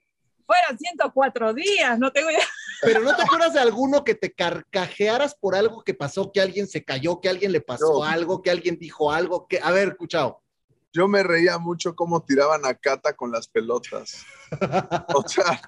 [0.46, 2.44] Fueron 104 días, no tengo idea.
[2.82, 6.66] Pero no te acuerdas de alguno que te carcajearas por algo que pasó, que alguien
[6.66, 8.04] se cayó, que alguien le pasó No.
[8.04, 10.42] algo, que alguien dijo algo, que, a ver, escuchado.
[10.92, 14.22] Yo me reía mucho cómo tiraban a Cata con las pelotas.
[15.16, 15.60] O sea,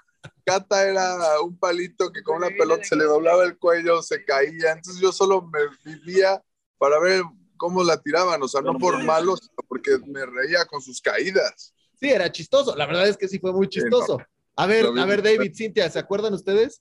[0.45, 4.73] Cata era un palito que con una pelota se le doblaba el cuello, se caía.
[4.73, 6.43] Entonces yo solo me vivía
[6.79, 7.23] para ver
[7.57, 8.43] cómo la tiraban.
[8.43, 11.75] O sea, no por malos, sino porque me reía con sus caídas.
[11.99, 12.77] Sí, era chistoso.
[12.77, 14.19] La verdad es que sí fue muy chistoso.
[14.57, 16.81] A ver, a ver, David, Cintia, ¿se acuerdan ustedes?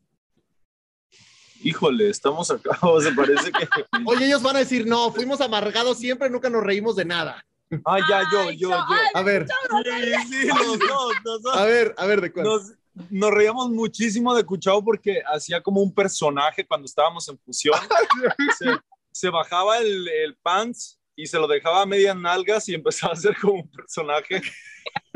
[1.61, 3.67] Híjole, estamos acá, o se parece que...
[4.05, 7.43] Oye, ellos van a decir, no, fuimos amargados siempre, nunca nos reímos de nada.
[7.83, 8.77] Ah, ya, yo, yo, yo,
[9.15, 9.47] A ver,
[10.27, 11.57] Sí, sí, los dos, los dos.
[11.57, 12.45] a ver, a ver, ¿de cuál?
[12.45, 12.73] Nos,
[13.09, 17.77] nos reíamos muchísimo de Cuchao porque hacía como un personaje cuando estábamos en fusión.
[18.57, 18.65] Se,
[19.11, 23.15] se bajaba el, el pants y se lo dejaba a medias nalgas y empezaba a
[23.15, 24.41] hacer como un personaje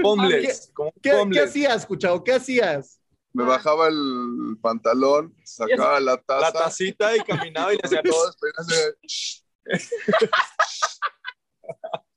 [0.01, 0.71] homeless.
[0.73, 1.49] Como ¿Qué, ¿Qué homeless.
[1.49, 2.23] hacías, escuchado?
[2.23, 3.01] ¿Qué hacías?
[3.33, 6.51] Me bajaba el pantalón, sacaba la La taza.
[6.51, 8.31] tacita y caminaba y le hacía todo.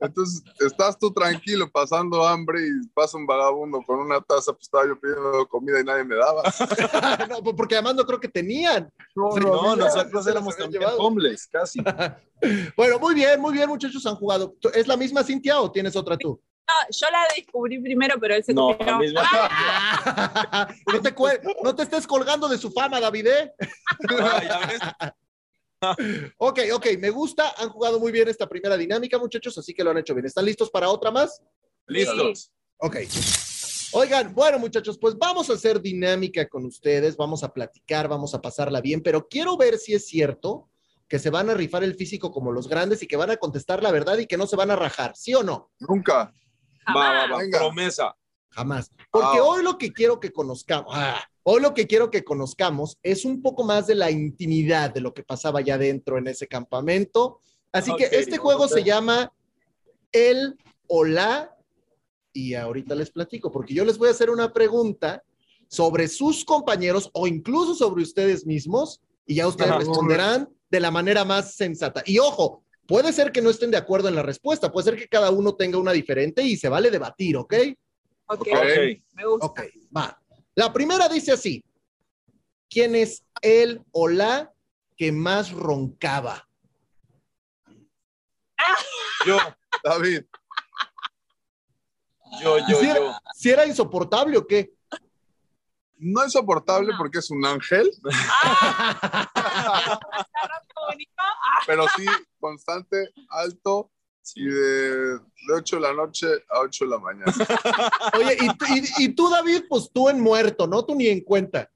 [0.02, 4.86] Entonces, estás tú tranquilo pasando hambre y pasa un vagabundo con una taza, pues estaba
[4.86, 6.42] yo pidiendo comida y nadie me daba.
[7.28, 8.92] no, pues porque además no creo que tenían.
[9.14, 11.80] No, No, nosotros éramos también homeless, casi.
[12.76, 14.52] Bueno, muy bien, muy bien, muchachos, han jugado.
[14.60, 16.40] ¿Tú- ¿Es la misma Cintia o tienes otra tú?
[16.66, 19.22] No, yo la descubrí primero, pero él se No, la misma.
[19.24, 21.14] Ah, no, te
[21.62, 23.54] no te estés colgando de su fama, David, ¿eh?
[24.20, 25.12] Ah, ya ves.
[26.38, 27.54] Ok, ok, me gusta.
[27.58, 30.26] Han jugado muy bien esta primera dinámica, muchachos, así que lo han hecho bien.
[30.26, 31.42] ¿Están listos para otra más?
[31.86, 32.52] Listos.
[32.78, 32.96] Ok.
[33.94, 38.40] Oigan, bueno, muchachos, pues vamos a hacer dinámica con ustedes, vamos a platicar, vamos a
[38.40, 40.70] pasarla bien, pero quiero ver si es cierto
[41.08, 43.82] que se van a rifar el físico como los grandes y que van a contestar
[43.82, 45.70] la verdad y que no se van a rajar, ¿sí o no?
[45.78, 46.32] Nunca.
[46.88, 47.38] Va, va, va.
[47.38, 47.58] Venga.
[47.58, 48.16] Promesa.
[48.48, 48.90] Jamás.
[49.10, 49.44] Porque Ah.
[49.44, 53.42] hoy lo que quiero que conozcamos, ah, hoy lo que quiero que conozcamos es un
[53.42, 57.40] poco más de la intimidad de lo que pasaba allá adentro en ese campamento.
[57.72, 59.32] Así que Ok, este juego se llama
[60.12, 61.56] El o la,
[62.32, 65.22] y ahorita les platico, porque yo les voy a hacer una pregunta
[65.68, 69.78] sobre sus compañeros o incluso sobre ustedes mismos, y ya ustedes Ajá.
[69.78, 72.02] responderán de la manera más sensata.
[72.04, 75.08] Y ojo, puede ser que no estén de acuerdo en la respuesta, puede ser que
[75.08, 77.54] cada uno tenga una diferente y se vale debatir, ¿ok?
[78.26, 78.48] Ok, Ok.
[78.52, 79.02] Ok.
[79.14, 79.46] me gusta.
[79.46, 79.60] Ok,
[79.96, 80.21] va.
[80.54, 81.64] La primera dice así:
[82.68, 84.52] ¿Quién es el o la
[84.96, 86.48] que más roncaba?
[89.26, 89.38] Yo,
[89.84, 90.24] David,
[92.42, 93.12] yo, yo, si, era, yo.
[93.34, 94.72] si era insoportable o qué?
[95.98, 96.98] no es soportable No.
[96.98, 97.90] porque es un ángel,
[98.42, 100.00] Ah.
[101.24, 102.04] Ah, pero sí
[102.40, 103.90] constante, alto
[104.34, 105.18] y de, de
[105.54, 107.24] 8 de la noche a 8 de la mañana.
[108.18, 108.64] Oye, y, tú-
[108.98, 110.84] y- y tú, David, pues tú en muerto, ¿no?
[110.84, 111.70] Tú ni en cuenta.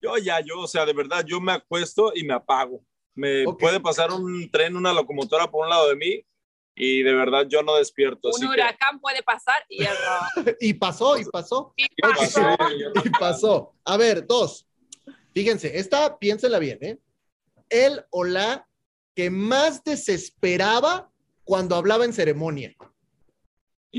[0.00, 2.82] Yo ya, yo, o sea, de verdad, yo me acuesto y me apago.
[3.14, 3.58] Me Ok.
[3.58, 6.24] puede pasar un tren, una locomotora por un lado de mí
[6.76, 8.28] y de verdad yo no despierto.
[8.28, 9.88] así un que- huracán puede pasar y el.
[10.60, 12.40] Y pasó, y pasó, Y ¿Qué pasó.
[12.56, 13.02] pasó?
[13.04, 13.74] y pasó.
[13.84, 14.66] A ver, dos.
[15.34, 16.98] Fíjense, esta, piénsela bien, ¿eh?
[17.70, 18.66] El o la
[19.16, 21.10] que más desesperaba
[21.48, 22.74] cuando hablaba en ceremonia.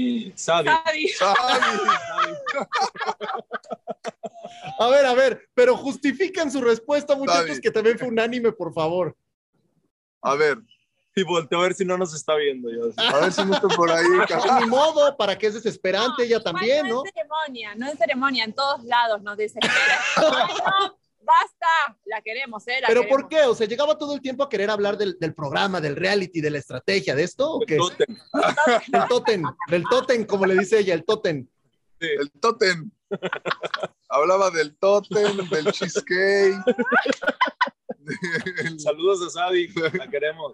[4.79, 9.15] A ver, a ver, pero justifican su respuesta, muchachos, que también fue unánime, por favor.
[10.21, 10.57] a ver,
[11.15, 12.69] Y volteo a ver si no nos está viendo.
[12.71, 12.91] Yo.
[12.97, 14.05] a ver si no estoy por ahí.
[14.61, 17.03] Ni modo, para que es desesperante, ella también, no ¿no?
[17.05, 19.99] en ceremonia, no en ceremonia, en todos lados nos desespera.
[20.17, 20.98] Ay, no,
[21.29, 22.79] basta, la queremos, ¿eh?
[22.81, 23.21] La Pero queremos.
[23.21, 23.41] ¿por qué?
[23.43, 26.49] O sea, llegaba todo el tiempo a querer hablar del, del programa, del reality, de
[26.49, 27.77] la estrategia, de esto, ¿o qué?
[27.77, 28.17] Tótem.
[28.87, 31.47] Del tótem, del tótem, como le dice ella, el tótem.
[31.99, 32.89] El tótem.
[34.07, 36.55] Hablaba del tótem, del cheesecake.
[37.97, 40.53] del- Saludos a Sadi, la queremos.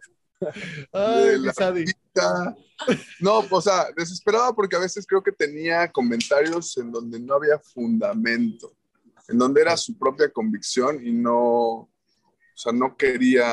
[0.91, 1.85] Ay, la- Sadi.
[3.19, 7.59] No, o sea, desesperaba porque a veces creo que tenía comentarios en donde no había
[7.59, 8.73] fundamento,
[9.27, 11.89] en donde era su propia convicción y no,
[12.57, 13.45] O sea, no quería,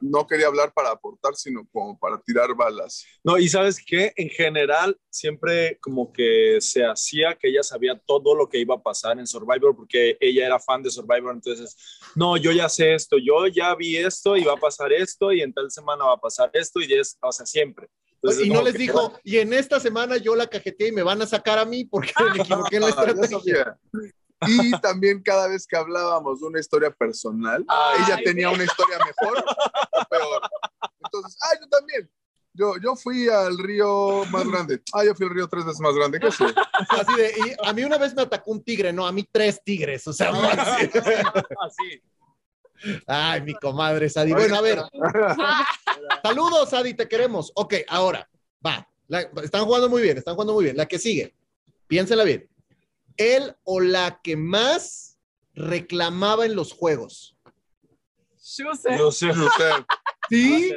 [0.00, 3.04] no quería hablar para aportar, sino como para tirar balas.
[3.24, 8.36] No, y sabes qué, en general siempre como que se hacía que ella sabía todo
[8.36, 11.76] lo que iba a pasar en Survivor porque ella era fan de Survivor, entonces,
[12.14, 15.40] no, yo ya sé esto, yo ya vi esto y va a pasar esto y
[15.40, 17.88] en tal semana va a pasar esto y es, o sea, siempre.
[18.44, 21.26] y no les dijo, y en esta semana yo la cajeteé y me van a
[21.26, 23.78] sacar a mí porque me equivoqué en la estrategia.
[24.46, 27.64] Y también cada vez que hablábamos de una historia personal,
[27.98, 30.42] ella tenía una historia mejor o peor.
[31.04, 32.10] Entonces, ah, yo también.
[32.52, 34.80] Yo, yo fui al río más grande.
[34.94, 36.18] Ah, yo fui al río tres veces más grande.
[36.18, 36.44] ¿Qué sé?
[36.88, 39.60] Así de, y a mí una vez me atacó un tigre, no, a mí tres
[39.62, 40.06] tigres.
[40.06, 40.90] O sea, así.
[41.66, 42.02] así.
[43.06, 44.32] Ay, mi comadre Sadi.
[44.32, 44.82] Bueno, a ver.
[46.22, 47.52] Saludos, Sadi, te queremos.
[47.54, 48.26] Ok, ahora,
[48.64, 48.88] va.
[49.42, 50.76] están jugando muy bien, están jugando muy bien.
[50.78, 51.34] La que sigue,
[51.88, 52.48] piénsela bien
[53.16, 55.18] él o la que más
[55.54, 57.36] reclamaba en los juegos?
[58.58, 58.74] Yo
[59.12, 59.26] sé.
[60.28, 60.74] ¿Sí?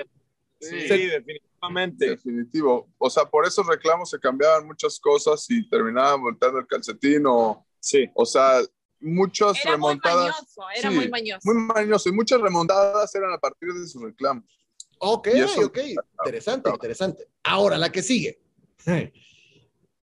[0.60, 2.10] Sí, definitivamente.
[2.10, 2.90] Definitivo.
[2.98, 7.66] O sea, por esos reclamos se cambiaban muchas cosas y terminaban volteando el calcetín o...
[7.80, 8.10] Sí.
[8.14, 8.60] O sea,
[9.00, 10.36] muchas remontadas.
[10.36, 11.42] Muy mañoso, era muy mañoso.
[11.44, 12.10] Muy mañoso.
[12.10, 14.44] Y muchas remontadas eran a partir de sus reclamos.
[15.00, 15.30] Ok,
[15.64, 15.80] ok.
[16.26, 17.28] Interesante, interesante.
[17.44, 18.42] Ahora, la que sigue.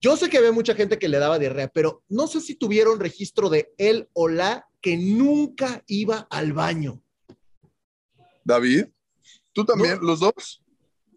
[0.00, 3.00] Yo sé que había mucha gente que le daba diarrea, pero no sé si tuvieron
[3.00, 7.02] registro de él o la que nunca iba al baño.
[8.44, 8.86] David,
[9.52, 10.62] tú también, los dos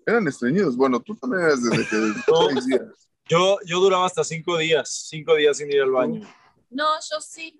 [0.06, 0.76] eran estreñidos.
[0.76, 1.96] Bueno, tú también eras desde que
[2.68, 3.10] días.
[3.30, 6.28] Yo, yo duraba hasta cinco días, cinco días sin ir al baño.
[6.70, 7.58] No, yo sí.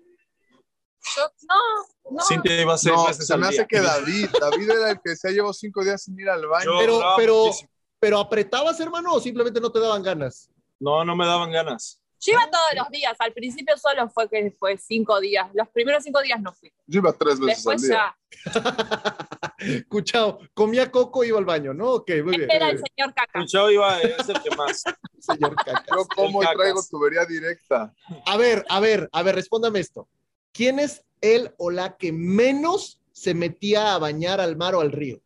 [1.16, 2.24] Yo, no, no.
[2.24, 5.28] Cintia iba a ser no, se me hace que David, David era el que se
[5.28, 6.70] ha llevado cinco días sin ir al baño.
[6.78, 7.50] pero, pero,
[7.98, 10.51] pero apretabas, hermano, o simplemente no te daban ganas.
[10.82, 12.02] No, no me daban ganas.
[12.18, 13.14] Yo iba todos los días.
[13.20, 15.48] Al principio solo fue que fue cinco días.
[15.54, 16.72] Los primeros cinco días no fui.
[16.86, 18.16] Yo iba tres veces Después al día.
[18.44, 19.48] ya.
[19.58, 21.92] Escuchado, comía coco y iba al baño, ¿no?
[21.92, 22.50] Ok, muy bien.
[22.50, 23.40] Era el señor caca.
[23.40, 24.82] Cuchao iba, es el que más.
[25.20, 25.84] señor caca.
[25.88, 27.94] Yo como y traigo tubería directa.
[28.26, 30.08] A ver, a ver, a ver, respóndame esto.
[30.52, 34.90] ¿Quién es él o la que menos se metía a bañar al mar o al
[34.90, 35.20] río?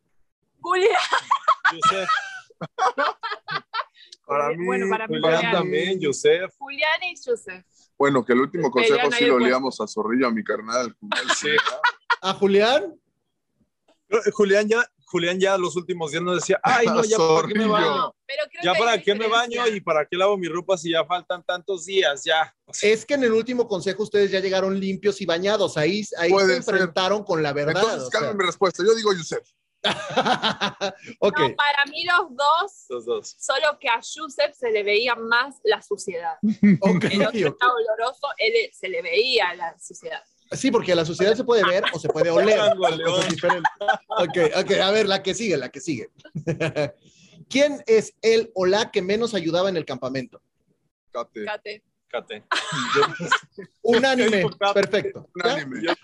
[0.61, 0.99] Julia.
[1.73, 2.07] Yo sé.
[4.27, 6.53] Para mí, bueno, para mí Julián también, Joseph.
[6.57, 7.65] Julián y Joseph.
[7.97, 10.95] Bueno, que el último consejo sí lo liamos a Zorrillo, a mi carnal.
[11.39, 11.55] Sí.
[12.21, 12.99] ¿A Julián?
[14.33, 17.67] Julián ya, Julián ya los últimos días nos decía, ay, no, ya para qué me
[17.67, 18.15] baño.
[18.25, 20.91] Pero creo Ya que para qué me baño y para qué lavo mi ropa si
[20.91, 22.53] ya faltan tantos días, ya.
[22.65, 25.77] O sea, Es que en el último consejo ustedes ya llegaron limpios y bañados.
[25.77, 26.57] Ahí, ahí se ser.
[26.57, 27.81] enfrentaron con la verdad.
[27.81, 28.19] Entonces, o sea.
[28.19, 28.83] cambia mi respuesta.
[28.85, 29.47] Yo digo Yusef.
[31.21, 33.35] No, para mí los dos, los dos.
[33.37, 36.37] solo que a Joseph se le veía más la suciedad.
[36.81, 40.23] ok, El otro estaba oloroso, él se le veía la suciedad.
[40.51, 42.59] Sí, porque la suciedad se puede ver o se puede oler.
[44.07, 46.09] Ok, ok, a ver, la que sigue, la que sigue.
[47.49, 50.41] ¿Quién es él o la que menos ayudaba en el campamento?
[51.11, 51.41] Cate.
[51.41, 51.83] Fíjate.
[52.09, 52.43] Cate.
[53.81, 55.27] Unánime, perfecto.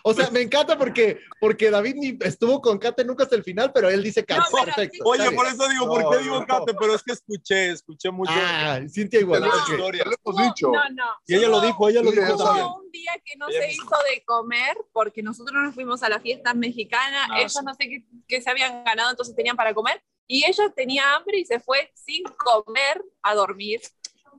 [0.04, 3.72] O sea, me encanta porque, porque David ni estuvo con Kate nunca hasta el final,
[3.74, 4.42] pero él dice Kate.
[4.52, 4.96] No, perfecto.
[4.96, 5.02] sí.
[5.04, 6.46] Oye, por eso digo, ¿por No, qué digo no.
[6.46, 6.74] Cate?
[6.80, 8.32] Pero es que escuché, escuché mucho.
[8.36, 9.42] Ah, Cintia igual.
[9.42, 9.48] No.
[9.48, 9.54] ok.
[9.70, 10.06] historia.
[10.06, 10.68] Lo hemos dicho.
[10.72, 11.06] No, no.
[11.26, 12.66] Y ella lo dijo, ella lo Sí, dijo también.
[12.66, 13.84] Hubo un día que no Ella se misma.
[13.86, 17.60] hizo de comer porque nosotros nos fuimos a la fiesta mexicana, Ah, ellos sí.
[17.66, 21.40] no sé qué, qué se habían ganado, entonces tenían para comer, y ella tenía hambre
[21.40, 23.82] y se fue sin comer a dormir.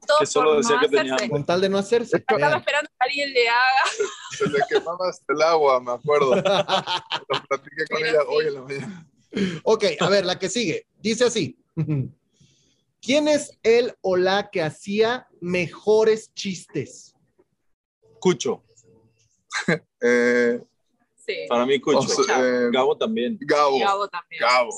[0.07, 1.25] Todo Que solo por decía no que tenía hacerse.
[1.25, 1.31] hambre.
[1.31, 2.17] Con tal de no hacerse.
[2.17, 3.85] Estaba esperando que alguien le haga.
[4.39, 6.35] Se le quemaba hasta el agua, me acuerdo.
[6.37, 8.27] Lo platiqué con Pero ella sí.
[8.29, 9.09] hoy en la mañana.
[9.65, 10.87] Ok, a ver, la que sigue.
[10.99, 11.59] Dice así.
[13.03, 17.15] ¿Quién es él o la que hacía mejores chistes?
[18.21, 18.63] Cucho.
[20.01, 20.61] Eh,
[21.27, 21.47] Sí.
[21.49, 22.01] Para mí, Cucho.
[22.01, 23.39] o sea, eh, Gabo también.
[23.41, 23.79] Gabo.
[23.79, 24.41] Gabo también.
[24.43, 24.71] Gabo.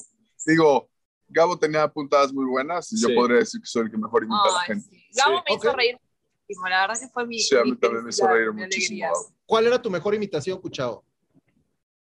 [0.47, 0.89] Digo,
[1.29, 4.43] Gabo tenía puntadas muy buenas y yo podría decir que soy el que mejor imita
[4.49, 4.89] a la gente.
[4.91, 5.07] sí.
[5.15, 5.45] Gabo Sí.
[5.49, 6.69] me hizo reír muchísimo.
[6.69, 7.39] La verdad que fue mi.
[7.41, 9.09] Sí, a mi mí también me hizo reír muchísimo.
[9.45, 11.05] ¿Cuál era tu mejor imitación, Cuchao?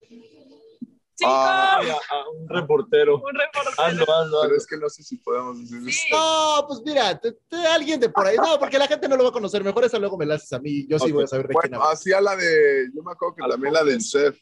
[0.00, 3.16] Chicos, Ah, Ay, a- a un reportero.
[3.18, 3.85] un reportero.
[3.85, 5.90] Hazlo, hazlo, Pero es que no sé si podemos decir eso.
[5.90, 6.09] Sí.
[6.12, 8.37] No, pues mira, te- te- alguien de por ahí.
[8.38, 9.62] No, porque la gente no lo va a conocer.
[9.62, 10.87] Mejor esa luego me la haces a mí.
[10.88, 11.92] Yo sí voy a saber de quién Bueno, habla.
[11.92, 14.38] hacía la de, yo me acuerdo que Al también la del chef,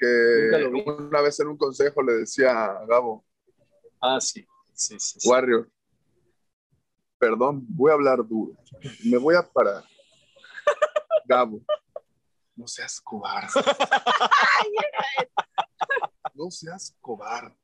[0.00, 3.24] que una vez en un consejo le decía a Gabo,
[4.00, 4.46] Ah, sí.
[4.72, 5.20] Sí, sí.
[5.20, 5.28] sí.
[5.28, 5.70] Warrior,
[7.18, 8.56] perdón, voy a hablar duro,
[9.04, 9.84] me voy a parar.
[11.26, 11.60] Gabo,
[12.56, 13.48] no seas cobarde.
[16.34, 17.54] No seas cobarde.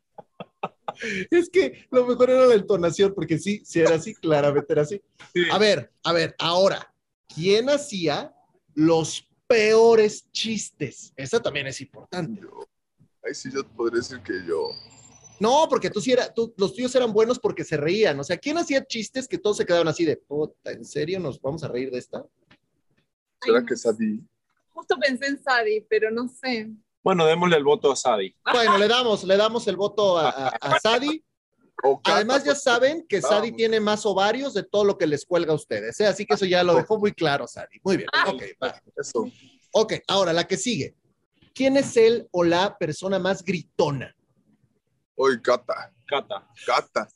[1.30, 5.00] Es que lo mejor era la entonación, porque sí, sí era así, claramente era así.
[5.32, 5.44] Sí.
[5.50, 6.92] A ver, a ver, ahora,
[7.34, 8.34] ¿quién hacía
[8.74, 11.12] los peores chistes?
[11.16, 12.40] Eso también es importante.
[12.40, 12.66] Yo,
[13.24, 14.68] ahí sí yo podría decir que yo.
[15.38, 18.18] No, porque tú sí era, tú, los tuyos eran buenos porque se reían.
[18.18, 21.40] O sea, ¿quién hacía chistes que todos se quedaban así de, puta, ¿en serio nos
[21.40, 22.24] vamos a reír de esta?
[23.42, 24.20] ¿Será Ay, que Sadie?
[24.70, 26.70] Justo pensé en Sadi, pero no sé.
[27.02, 28.34] Bueno, démosle el voto a Sadi.
[28.50, 31.22] Bueno, le damos, le damos el voto a, a, a Sadi.
[32.04, 35.52] Además, ya porque- saben que Sadi tiene más ovarios de todo lo que les cuelga
[35.52, 35.98] a ustedes.
[36.00, 36.06] ¿eh?
[36.06, 37.78] Así que eso ya lo dejó muy claro, Sadi.
[37.82, 38.08] Muy bien.
[38.26, 38.80] Ok, va.
[38.96, 39.30] Eso.
[39.72, 40.94] Ok, ahora la que sigue.
[41.54, 44.14] ¿Quién es el o la persona más gritona?
[45.14, 45.92] Hoy Cata.
[46.06, 46.46] Cata.
[46.66, 47.08] Cata.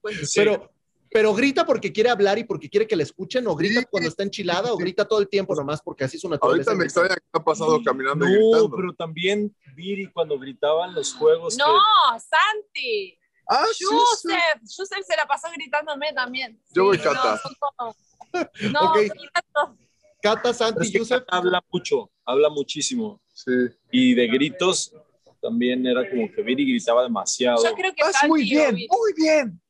[0.00, 0.40] Pues Sí.
[0.40, 0.70] Pero,
[1.10, 4.22] pero grita porque quiere hablar y porque quiere que le escuchen, o grita cuando está
[4.22, 7.22] enchilada, o grita todo el tiempo nomás porque así es una Ahorita me extraña que
[7.32, 8.76] ha pasado caminando y No, gritando.
[8.76, 11.56] pero también Viri cuando gritaban los juegos.
[11.56, 13.18] No, que- Santi.
[13.48, 13.84] Ah, sí, sí.
[13.88, 14.60] Joseph.
[14.76, 16.60] Joseph se la pasó gritándome también.
[16.72, 17.40] Yo voy Cata.
[17.80, 17.94] No.
[18.72, 18.96] No, Ok.
[18.98, 19.76] grita todos.
[20.20, 21.08] Cata, Santi, es.
[21.08, 23.20] Cata habla mucho, habla muchísimo.
[23.32, 23.52] Sí.
[23.92, 24.92] Y de gritos
[25.40, 27.62] también era como que Viri gritaba demasiado.
[27.64, 29.60] Yo creo que Vas Santi muy bien, muy bien.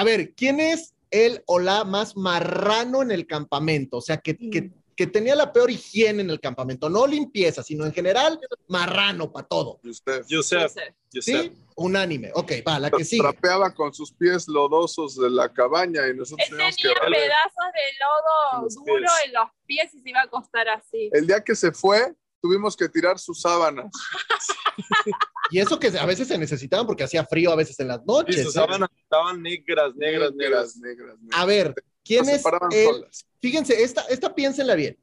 [0.00, 3.98] A ver, ¿quién es el o la más marrano en el campamento?
[3.98, 6.88] O sea, que, que, que tenía la peor higiene en el campamento.
[6.88, 9.78] No limpieza, sino en general, marrano para todo.
[9.82, 10.94] Y usted Joseph, Joseph.
[11.12, 11.52] Joseph.
[11.52, 11.58] ¿Sí?
[11.76, 12.30] Unánime.
[12.34, 13.20] Ok, va, la que sigue.
[13.20, 17.16] trapeaba con sus pies lodosos de la cabaña y nosotros Él teníamos que tenía darle.
[17.18, 19.12] pedazos de lodo duro pies.
[19.26, 21.10] en los pies y se iba a acostar así.
[21.12, 23.90] El día que se fue, tuvimos que tirar sus sábanas.
[25.52, 28.06] Y eso que a veces se necesitaban porque hacía frío a veces en las Y
[28.06, 28.36] noches.
[28.36, 28.60] sus ¿eh?
[28.60, 30.76] sábanas estaban negras, negras, negras.
[30.76, 31.40] negras, negras.
[31.40, 31.74] A ver,
[32.04, 33.06] ¿quién es el.
[33.40, 34.96] Fíjense, esta, esta piénsenla bien.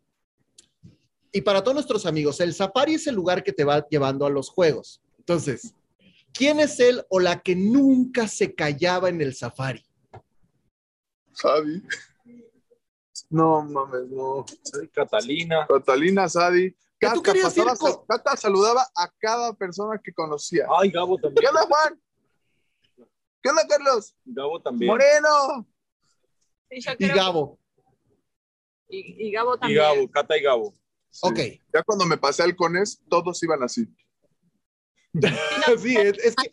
[1.33, 4.29] Y para todos nuestros amigos, el safari es el lugar que te va llevando a
[4.29, 5.01] los juegos.
[5.17, 5.73] Entonces,
[6.33, 9.85] ¿quién es él o la que nunca se callaba en el safari?
[11.33, 11.83] Sadi.
[13.29, 14.45] No mames, no.
[14.93, 15.67] Catalina.
[15.67, 16.73] Catalina, Sadi.
[16.99, 20.65] ¿Que tú Cata, querías ir pasaba- con- Cata saludaba a cada persona que conocía.
[20.79, 21.47] Ay, Gabo ¿Qué también.
[21.49, 22.01] onda, Juan?
[23.41, 24.15] ¿Qué onda, Carlos?
[24.25, 24.91] Gabo también.
[24.91, 25.67] Moreno.
[26.69, 27.59] Sí, yo Y Gabo.
[28.89, 29.81] que- y, y Gabo Y también.
[29.81, 30.73] Gabo, Cata y Gabo.
[31.09, 31.19] Sí.
[31.23, 31.39] Ok.
[31.73, 33.87] Ya cuando me pasé al Cones, todos iban así.
[35.81, 36.49] Sí, es, es que,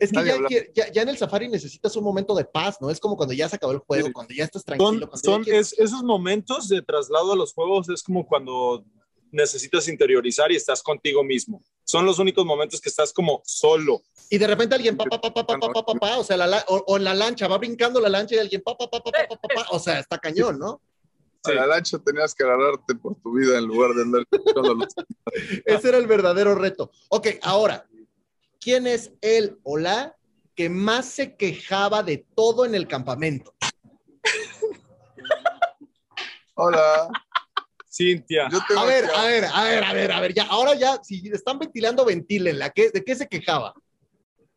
[0.00, 2.90] es que ya, en el safari necesitas un momento de paz, ¿no?
[2.90, 4.12] Es como cuando ya se acabó el juego, Sí.
[4.12, 4.90] cuando ya estás tranquilo.
[4.90, 8.26] Son, cuando ya son quieres- es- esos momentos de traslado a los juegos es como
[8.26, 8.84] cuando
[9.32, 11.62] necesitas interiorizar y estás contigo mismo.
[11.84, 14.02] Son los únicos momentos que estás como solo.
[14.30, 16.36] Y de repente alguien, pa, pa, pa, pa, pa, pa, pa, pa, pa, o sea,
[16.36, 19.02] la o, o en la lancha, va brincando la lancha y alguien, pa, pa, pa,
[19.02, 20.80] pa, pa, pa, pa, pa, o sea, está cañón, ¿no?
[21.44, 24.94] A la lancha tenías que agarrarte por tu vida en lugar de andar los-
[25.66, 26.92] Ese era el verdadero reto.
[27.08, 27.84] Ok, ahora,
[28.60, 30.16] ¿quién es el o la
[30.54, 33.54] que más se quejaba de todo en el campamento?
[36.54, 37.08] Hola.
[37.92, 38.46] Cintia.
[38.46, 41.58] A ver, a ver, a ver, a ver, a ver, ya, ahora ya, si están
[41.58, 42.70] ventilando, ventílenla.
[42.70, 43.74] ¿Qué, ¿De qué se quejaba?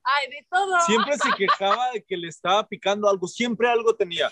[0.04, 0.80] Ay, de todo.
[0.86, 4.32] Siempre se quejaba de que le estaba picando algo, siempre algo tenía.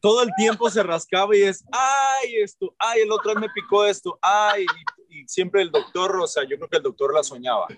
[0.00, 4.18] Todo el tiempo se rascaba y es, ay, esto, ay, el otro me picó esto,
[4.20, 4.66] ay,
[5.08, 7.68] y, y siempre el doctor, o sea, yo creo que el doctor la soñaba.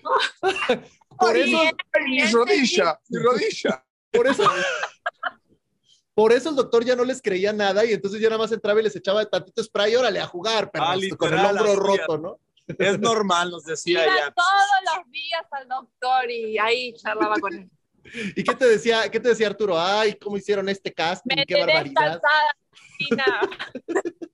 [1.17, 2.99] Por eso, ¡Ay, mi rodilla!
[3.07, 3.85] ¡Mi rodilla!
[4.11, 4.43] por eso,
[6.15, 8.79] por eso el doctor ya no les creía nada y entonces ya nada más entraba
[8.79, 12.39] y les echaba tantito spray, órale, a jugar, pero Ah, con el hombro roto, ¿no?
[12.67, 17.69] Es normal, nos decía Iba todos los días al doctor y ahí charlaba con él.
[18.35, 19.79] ¿Y qué te decía, qué te decía Arturo?
[19.79, 21.35] Ay, ¿cómo hicieron este casting?
[21.35, 22.21] Me Qué barbaridad.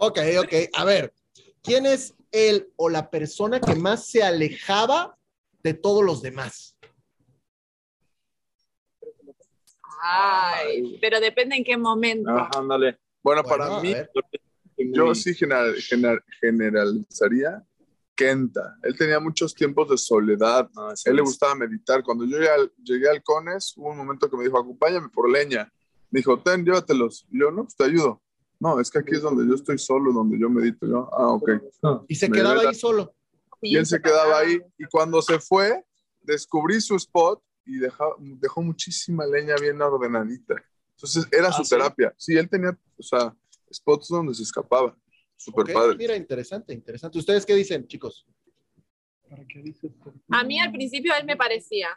[0.00, 0.52] Ok, ok.
[0.72, 1.14] A ver,
[1.62, 5.16] ¿quién es él o la persona que más se alejaba
[5.62, 6.71] de todos los demás?
[10.04, 12.28] Ay, pero depende en qué momento.
[12.30, 12.98] Ajá, ándale.
[13.22, 13.94] Bueno, Bueno, para mí,
[14.92, 17.62] yo sí general- gener- generalizaría
[18.16, 18.76] Kenta.
[18.82, 20.68] Él tenía muchos tiempos de soledad.
[20.74, 22.02] No, ese A él le gustaba meditar.
[22.02, 25.30] Cuando yo llegué al, llegué al Cones, hubo un momento que me dijo, acompáñame por
[25.30, 25.72] leña.
[26.10, 27.24] Me dijo, ten, llévatelos.
[27.30, 28.20] Y yo, no, pues te ayudo.
[28.60, 30.86] No, es que aquí es donde yo estoy solo, donde yo medito.
[30.86, 31.50] Yo, ah, ok.
[32.08, 33.14] Y se Me quedaba ahí solo.
[33.60, 34.60] Y él se quedaba ahí.
[34.78, 35.84] Y cuando se fue,
[36.20, 40.54] descubrí su spot y dejó, dejó muchísima leña bien ordenadita.
[40.96, 41.70] Entonces era Ah, su ¿sí?
[41.70, 42.14] terapia.
[42.16, 43.34] Sí, él tenía, o sea,
[43.72, 44.96] spots donde se escapaba.
[45.36, 45.96] Súper Ok, padre.
[45.96, 47.18] Mira, interesante, interesante.
[47.18, 48.26] ¿Ustedes qué dicen, chicos?
[50.30, 51.88] A mí al principio él me parecía.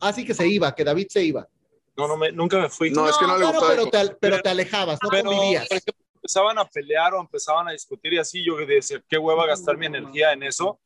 [0.00, 1.48] Así que se iba, que David se iba.
[1.96, 2.90] No, no me, nunca me fui.
[2.90, 3.68] No, es que no le gustaba.
[3.70, 5.68] pero te, al- pero te alejabas, no Pero, convivías.
[5.68, 9.46] por ejemplo, empezaban a pelear o empezaban a discutir y así, yo decía, qué hueva
[9.46, 10.80] gastar mi energía en eso.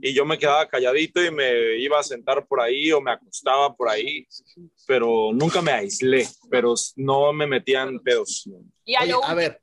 [0.00, 3.74] Y yo me quedaba calladito y me iba a sentar por ahí o me acostaba
[3.74, 4.24] por ahí,
[4.86, 8.48] pero nunca me aislé, pero no me metían pedos.
[8.86, 9.60] Oye, a ver.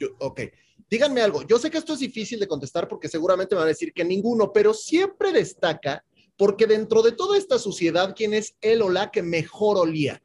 [0.00, 0.40] Yo- ok.
[0.90, 1.42] Díganme algo.
[1.46, 4.04] Yo sé que esto es difícil de contestar porque seguramente me van a decir que
[4.04, 6.04] ninguno, pero siempre destaca
[6.36, 10.20] porque dentro de toda esta suciedad, ¿quién es él o la que mejor olía?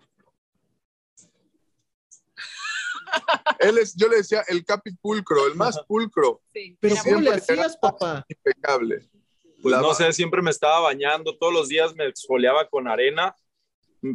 [3.59, 7.16] Él es, yo le decía el capi pulcro, el más pulcro, sí, Pero era ¿cómo
[7.22, 8.26] le siempre hacías, papá?
[8.28, 9.09] impecable.
[9.61, 13.34] Pues no sé, siempre me estaba bañando, todos los días me exfoliaba con arena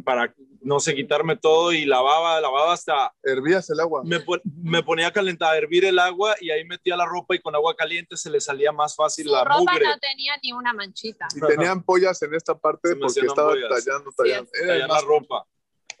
[0.05, 0.31] para,
[0.61, 4.03] no sé, quitarme todo y lavaba, lavaba hasta, Hervías el agua.
[4.05, 7.33] me, pon- me ponía a calentar, a hervir el agua y ahí metía la ropa
[7.33, 9.87] y con agua caliente se le salía más fácil Su la ropa mugre.
[9.87, 11.27] no tenía ni una manchita.
[11.35, 14.51] Y tenían pollas en esta parte porque estaba tallando, tallando.
[14.53, 15.47] Era Tallar el la más ropa.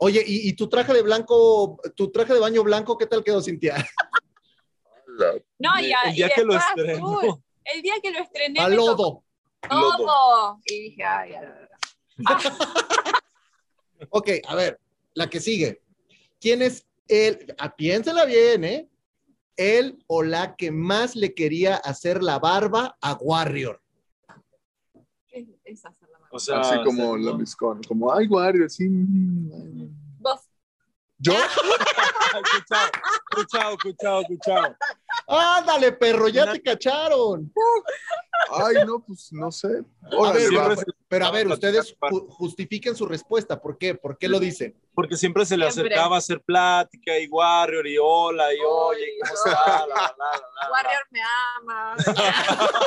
[0.01, 3.41] Oye, ¿y, y tu traje de blanco, tu traje de baño blanco, qué tal quedó,
[3.41, 3.75] Cintia?
[5.59, 7.43] No, y, a- el y día que lo azul.
[7.65, 8.61] El día que lo estrené.
[8.61, 9.23] A lodo.
[9.69, 10.59] todo.
[10.65, 11.45] Y dije, ay, ay,
[12.17, 12.25] ay.
[14.11, 14.79] Ok, a ver,
[15.13, 15.81] la que sigue.
[16.39, 17.53] ¿Quién es él?
[17.57, 18.87] Ah, piénsela bien, ¿eh?
[19.57, 23.81] Él o la que más le quería hacer la barba a Warrior.
[25.31, 25.83] Es-
[26.31, 28.87] O sea, Así como la Miscon, como, ay, Wario, así.
[30.19, 30.41] Vos,
[31.17, 31.33] Yo,
[32.43, 32.91] Escuchado,
[33.31, 34.75] escuchado, escuchado, escuchado.
[35.31, 37.53] Ándale, perro, ya te cacharon.
[38.51, 39.83] ay, no, pues no sé.
[40.03, 40.65] A Órale, ver, va.
[40.65, 43.61] siempre se- Pero a ver, ustedes ju- justifiquen su respuesta.
[43.61, 43.93] ¿Por qué?
[43.95, 44.75] ¿Por qué lo dicen?
[44.95, 45.93] Porque siempre se le Siempre.
[45.93, 49.05] acercaba a hacer plática y Warrior y hola y oye.
[50.71, 51.19] Warrior me
[51.57, 51.95] ama.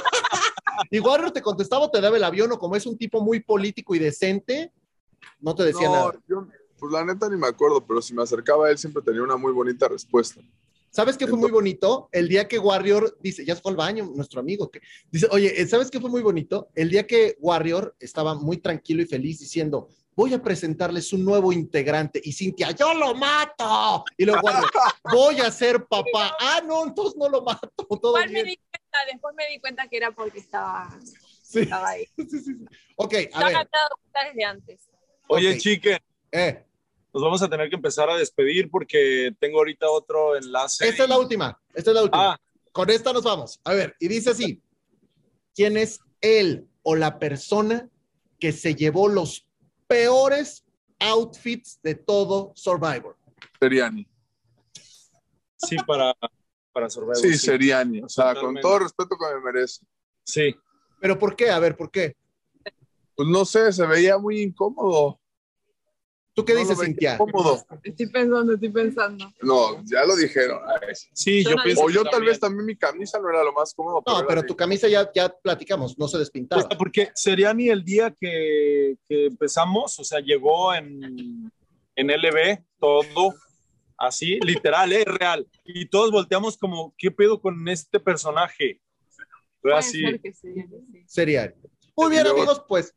[0.91, 3.41] Y Warrior te contestaba o te daba el avión o como es un tipo muy
[3.41, 4.73] político y decente,
[5.39, 6.13] no te decía No, nada.
[6.27, 6.47] yo,
[6.79, 9.37] pues la neta ni me acuerdo, pero si me acercaba a él siempre tenía una
[9.37, 10.41] muy bonita respuesta.
[10.93, 12.11] ¿Sabes qué fue muy bonito?
[12.13, 15.59] El día que Warrior dice, ya se fue al baño, nuestro amigo, que dice, oye,
[15.59, 16.69] eh, ¿sabes qué fue muy bonito?
[16.75, 21.51] El día que Warrior estaba muy tranquilo y feliz diciendo, voy a presentarles un nuevo
[21.51, 22.21] integrante.
[22.23, 24.05] Y Cintia, yo lo mato.
[24.19, 24.71] Y luego Warrior,
[25.11, 26.37] voy a ser papá.
[26.39, 27.71] Ah, no, entonces no lo mato.
[28.01, 28.47] Todo Igual me bien.
[28.49, 30.95] di cuenta, después me di cuenta que era porque estaba,
[31.43, 32.05] Sí, estaba ahí.
[32.19, 32.53] sí, sí, sí.
[32.97, 33.69] Ok, a ver.
[34.27, 34.91] desde antes.
[35.29, 35.59] Oye, Ok.
[35.59, 35.99] chique,
[36.31, 36.65] Eh,
[37.13, 40.89] nos vamos a tener que empezar a despedir porque tengo ahorita otro enlace.
[40.89, 41.61] esta es la última.
[41.75, 42.33] Esta es la última.
[42.33, 42.41] Ah,
[42.73, 43.61] Con esta nos vamos.
[43.65, 44.63] A ver, y dice así:
[45.55, 47.89] ¿Quién es él o la persona
[48.41, 49.47] que se llevó los
[49.87, 50.65] peores
[51.01, 53.17] outfits de todo Survivor?
[53.61, 54.07] Seriani.
[55.57, 56.17] sí, para,
[56.73, 57.17] para Survivor.
[57.17, 58.03] Sí, Seriani.
[58.03, 59.85] O sea, con todo respeto que me merece.
[60.25, 60.55] Sí.
[61.01, 61.51] ¿Pero por qué?
[61.51, 62.17] A ver, ¿por qué?
[63.15, 65.21] Pues no sé, se veía muy incómodo.
[66.35, 67.19] ¿Tú qué No dices, Cintia?
[67.83, 69.33] Estoy pensando, estoy pensando.
[69.43, 70.61] No, ya lo dijeron.
[71.13, 74.03] Sí, Yo pienso O yo tal vez también mi camisa no era lo más cómodo.
[74.07, 76.63] No, pero tu camisa ya, ya platicamos, no se despintaba.
[76.67, 81.53] Pues, porque Seriani el día que, que empezamos, o sea, llegó en,
[81.97, 83.35] en LB, todo
[83.99, 85.47] así, literal, es real.
[85.65, 88.81] Y todos volteamos como, ¿qué pedo con este personaje?
[89.61, 90.01] Fue así.
[90.01, 91.05] ser que sí, que sí.
[91.07, 91.55] Sería.
[91.95, 92.95] Muy bien, amigos, pues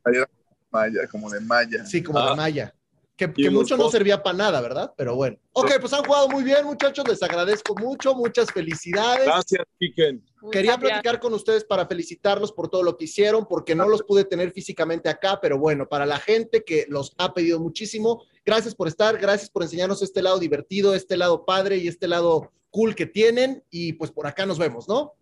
[0.72, 1.86] Maya, como de Maya.
[1.86, 2.30] sí, como Ah.
[2.32, 2.74] de Maya.
[3.16, 4.94] Que, mucho no servía para nada, ¿verdad?
[4.98, 5.38] Pero bueno.
[5.54, 7.08] Ok, pues han jugado muy bien, muchachos.
[7.08, 8.14] Les agradezco mucho.
[8.14, 9.26] Muchas felicidades.
[9.26, 10.22] Gracias, Kiken.
[10.52, 14.26] Quería platicar con ustedes para felicitarlos por todo lo que hicieron, porque no los pude
[14.26, 18.88] tener físicamente acá, pero bueno, para la gente que los ha pedido muchísimo, gracias por
[18.88, 23.06] estar, gracias por enseñarnos este lado divertido, este lado padre y este lado cool que
[23.06, 25.14] tienen, y pues por acá nos vemos, ¿no?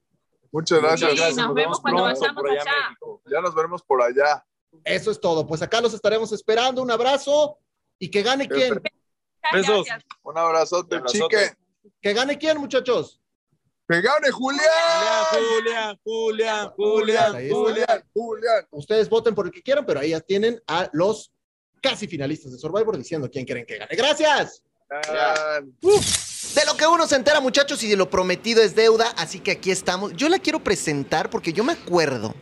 [0.51, 1.11] Muchas gracias.
[1.11, 2.71] Sí, Gracias, nos vemos cuando vayamos por allá allá.
[2.89, 3.21] México.
[3.31, 4.45] Ya nos veremos por allá.
[4.83, 7.59] Eso es todo, pues acá los estaremos esperando, un abrazo
[7.99, 8.81] y que gane quién,
[9.51, 9.87] Besos.
[10.23, 11.37] Un abrazote, Un abrazote.
[11.37, 11.57] chique.
[12.01, 13.19] que gane quién, muchachos.
[13.89, 14.63] ¡Que gane Julián!
[15.31, 17.31] Julián, Julián, Julián.
[17.49, 18.67] Julián, Julián.
[18.71, 21.31] Ustedes voten por el que quieran, pero ahí ya tienen a los
[21.81, 23.93] casi finalistas de Survivor diciendo quién quieren que gane.
[23.95, 24.63] Gracias.
[26.55, 29.51] De lo que uno se entera, muchachos, y de lo prometido es deuda, así que
[29.51, 30.13] aquí estamos.
[30.13, 32.33] Yo la quiero presentar porque yo me acuerdo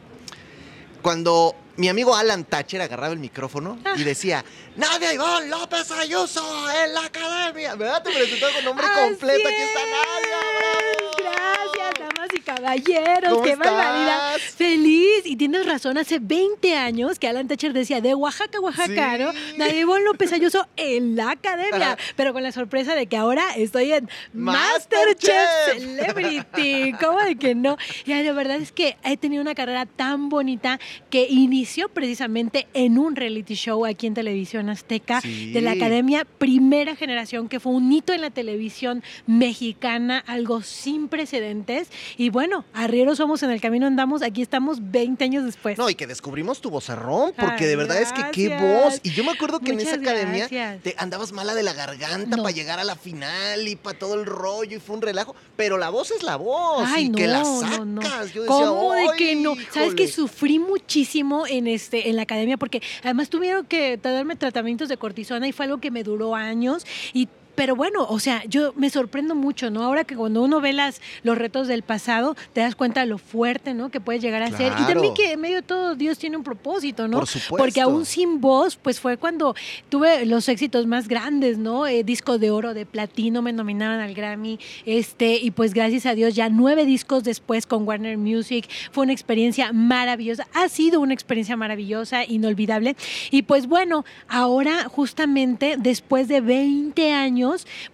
[1.02, 6.94] cuando mi amigo Alan Thatcher agarraba el micrófono y decía, Nadia Ivonne López Ayuso en
[6.94, 7.74] la academia.
[7.74, 8.04] ¿Verdad?
[8.04, 9.48] Te presentó con nombre Así completo.
[9.48, 9.88] Aquí está es.
[9.90, 10.38] Nadia.
[10.60, 11.12] bravo.
[11.18, 14.38] Gracias, y caballeros, ¿Cómo qué barbaridad.
[14.56, 19.24] Feliz, y tienes razón, hace 20 años que Alan Thatcher decía de Oaxaca, Oaxaca, Sí.
[19.24, 19.32] ¿no?
[19.58, 23.92] Nadie Ivonne López Ayuso en la academia, pero con la sorpresa de que ahora estoy
[23.94, 25.82] en Masterchef Masterchef.
[25.82, 26.94] Celebrity.
[27.02, 27.78] ¿Cómo de que no?
[28.06, 32.98] Y la verdad es que he tenido una carrera tan bonita que inició precisamente en
[32.98, 35.52] un reality show aquí en Televisión Azteca Sí.
[35.52, 41.08] de la Academia Primera Generación, que fue un hito en la televisión mexicana, algo sin
[41.08, 41.90] precedentes.
[42.18, 45.78] Y bueno, arrieros somos, en el camino andamos, aquí estamos 20 años después.
[45.78, 49.00] No, y que descubrimos tu vozarrón, porque Ay, de verdad es que qué voz.
[49.04, 50.48] Y yo me acuerdo que en esa academia
[50.82, 52.44] te andabas mala de la garganta No.
[52.44, 55.36] para llegar a la final y para todo el rollo y fue un relajo.
[55.56, 57.80] Pero la voz es la voz Ay, y no, que la sacas.
[57.80, 58.02] no, no.
[58.02, 59.52] Yo decía, ¿Cómo de que no?
[59.54, 60.08] "Ay, Sabes que híjole".
[60.14, 65.48] sufrí muchísimo en este en la academia porque además tuvieron que darme tratamientos de cortisona
[65.48, 69.36] y fue algo que me duró años y pero bueno, o sea, yo me sorprendo
[69.36, 69.84] mucho, ¿no?
[69.84, 73.18] Ahora que cuando uno ve las, los retos del pasado, te das cuenta de lo
[73.18, 73.90] fuerte, ¿no?
[73.90, 74.72] Que puedes llegar a ser.
[74.74, 74.94] Y Claro.
[74.94, 77.20] también que en medio de todo Dios tiene un propósito, ¿no?
[77.20, 77.58] Por supuesto.
[77.58, 79.56] Porque aún sin voz, pues fue cuando
[79.90, 81.88] tuve los éxitos más grandes, ¿no?
[81.88, 86.16] Eh, disco de oro, de platino, me nominaron al Grammy, este, y pues gracias a
[86.16, 91.14] Dios ya nueve discos después con Warner Music, fue una experiencia maravillosa, ha sido una
[91.14, 92.96] experiencia maravillosa, inolvidable,
[93.30, 97.41] y pues bueno, ahora justamente después de 20 años,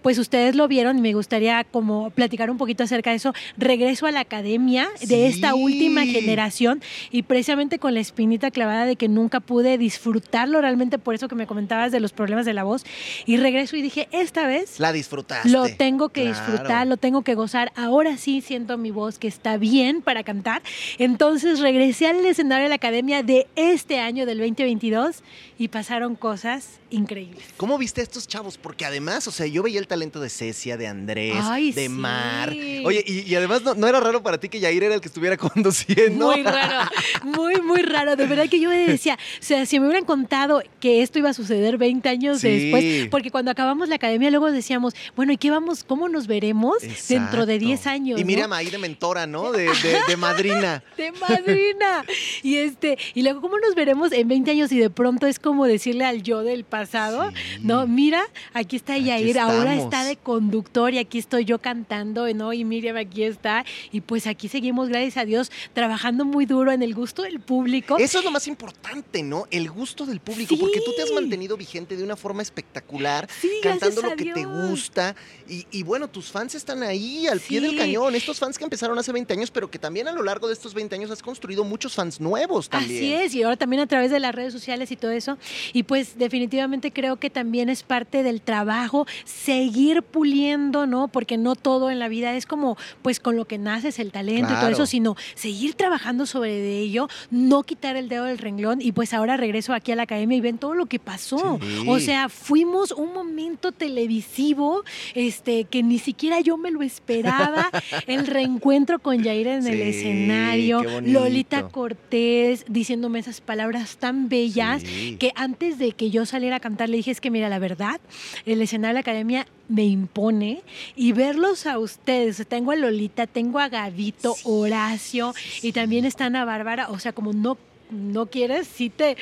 [0.02, 4.06] pues ustedes lo vieron y me gustaría como platicar un poquito acerca de eso, regreso
[4.06, 9.08] a la academia de esta última generación y precisamente con la espinita clavada de que
[9.08, 12.84] nunca pude disfrutarlo realmente por eso que me comentabas de los problemas de la voz
[13.26, 15.48] y regreso y dije, esta vez La disfrutaste.
[15.48, 16.36] lo tengo que Claro.
[16.38, 17.72] disfrutar, lo tengo que gozar.
[17.76, 20.62] Ahora sí siento mi voz que está bien para cantar.
[20.98, 25.22] Entonces regresé al escenario de la academia de este año, del 2022,
[25.58, 27.44] y pasaron cosas increíbles.
[27.56, 28.56] ¿Cómo viste a estos chavos?
[28.58, 31.88] Porque además, o sea, yo veía el talento de Cecia, de Andrés, Ay, de sí.
[31.88, 32.50] Mar.
[32.50, 35.08] Oye, y, y además no, no era raro para ti que Yair era el que
[35.08, 36.26] estuviera conduciendo.
[36.32, 36.90] Muy raro,
[37.24, 38.16] muy, muy raro.
[38.16, 41.30] De verdad que yo me decía, o sea, si me hubieran contado que esto iba
[41.30, 42.48] a suceder 20 años Sí.
[42.48, 46.78] después, porque cuando acabamos la academia luego decíamos, bueno, ¿y qué vamos, cómo nos veremos
[47.08, 47.66] dentro de Exacto.
[47.66, 48.18] 10 años?
[48.20, 48.26] Y no?
[48.26, 49.52] Miriam ahí de mentora, ¿no?
[49.52, 50.82] De, de- de madrina.
[50.96, 52.04] de madrina.
[52.42, 55.66] Y este, y luego cómo nos veremos en 20 años y de pronto es como
[55.66, 58.22] decirle al yo del pasado, no, mira,
[58.52, 62.52] aquí está Aquí Yair, ahora está de conductor y aquí estoy yo cantando, ¿no?
[62.52, 66.82] Y Miriam aquí está y pues aquí seguimos gracias a Dios trabajando muy duro en
[66.82, 67.96] el gusto del público.
[67.98, 69.46] Eso es lo más importante, ¿no?
[69.50, 73.50] El gusto del público, porque tú te has mantenido vigente de una forma espectacular, Sí,
[73.62, 75.16] cantando lo que te gusta.
[75.48, 78.14] Y, y bueno, tus fans están ahí al pie del cañón.
[78.14, 80.74] Estos fans que empezaron hace 20 años, pero que también a lo largo de estos
[80.74, 82.98] 20 años has construido muchos fans nuevos también.
[82.98, 85.38] Así es, y ahora también a través de las redes sociales y todo eso.
[85.72, 91.08] Y pues definitivamente creo que también es parte del trabajo seguir puliendo, ¿no?
[91.08, 94.52] Porque no todo en la vida es como, pues con lo que naces, el talento
[94.52, 98.80] y todo eso, sino seguir trabajando sobre ello, no quitar el dedo del renglón.
[98.80, 101.58] Y pues ahora regreso aquí a la academia y ven todo lo que pasó.
[101.60, 101.84] Sí.
[101.88, 107.70] O sea, fuimos un momento televisivo, este, que ni siquiera yo me lo esperaba.
[108.06, 110.82] el reencuentro con Yair en el escenario.
[111.02, 115.16] Lolita Cortés diciéndome esas palabras tan bellas Sí.
[115.18, 118.00] que antes de que yo saliera a cantar le dije es que mira la verdad
[118.46, 120.62] el escenario de la academia me impone
[120.94, 126.44] y verlos a ustedes tengo a Lolita tengo a Gavito Horacio y también está Ana
[126.44, 127.56] Bárbara o sea como no
[127.90, 129.16] no quieres, sí te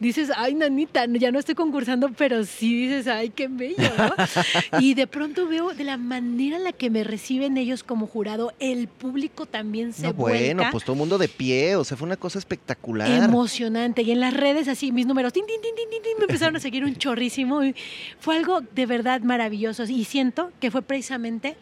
[0.00, 4.14] dices, ay, nanita, ya no estoy concursando, pero sí dices, ay, qué bello, ¿no?
[4.80, 8.52] y de pronto veo de la manera en la que me reciben ellos como jurado,
[8.58, 12.06] el público también se No, bueno, pues todo el mundo de pie, o sea, fue
[12.06, 13.10] una cosa espectacular.
[13.10, 14.02] emocionante.
[14.02, 16.56] Y en las redes, así, mis números, tin, tin, tin, tin, tin, tin, me empezaron
[16.56, 17.60] a seguir un chorrísimo.
[18.20, 19.84] Fue algo de verdad maravilloso.
[19.84, 21.56] Y siento que fue precisamente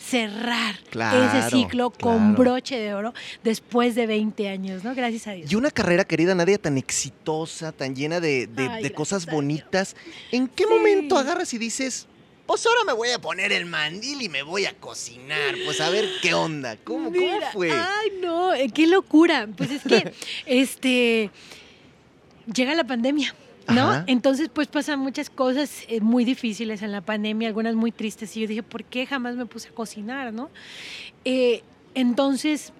[0.00, 3.12] cerrar Claro, ese ciclo con broche de oro
[3.44, 4.94] después de 20 años, ¿no?
[4.94, 5.52] Gracias a Dios.
[5.52, 9.94] Y una carrera, querida Nadia, tan exitosa, tan llena de, de- Ay, de cosas bonitas.
[10.32, 10.70] ¿En qué Sí.
[10.70, 12.06] momento agarras y dices,
[12.46, 15.54] pues ahora me voy a poner el mandil y me voy a cocinar?
[15.64, 16.76] Pues a ver qué onda.
[16.82, 17.70] ¿Cómo, cómo fue?
[17.70, 19.48] Ay, no, eh, qué locura.
[19.56, 20.12] Pues es que,
[20.46, 21.30] este,
[22.52, 23.34] llega la pandemia.
[23.70, 23.90] ¿No?
[23.90, 24.04] Ajá.
[24.06, 28.36] Entonces, pues pasan muchas cosas eh, muy difíciles en la pandemia, algunas muy tristes.
[28.36, 30.50] Y yo dije, ¿por qué jamás me puse a cocinar, no?
[31.24, 31.62] Eh,
[31.94, 32.72] entonces,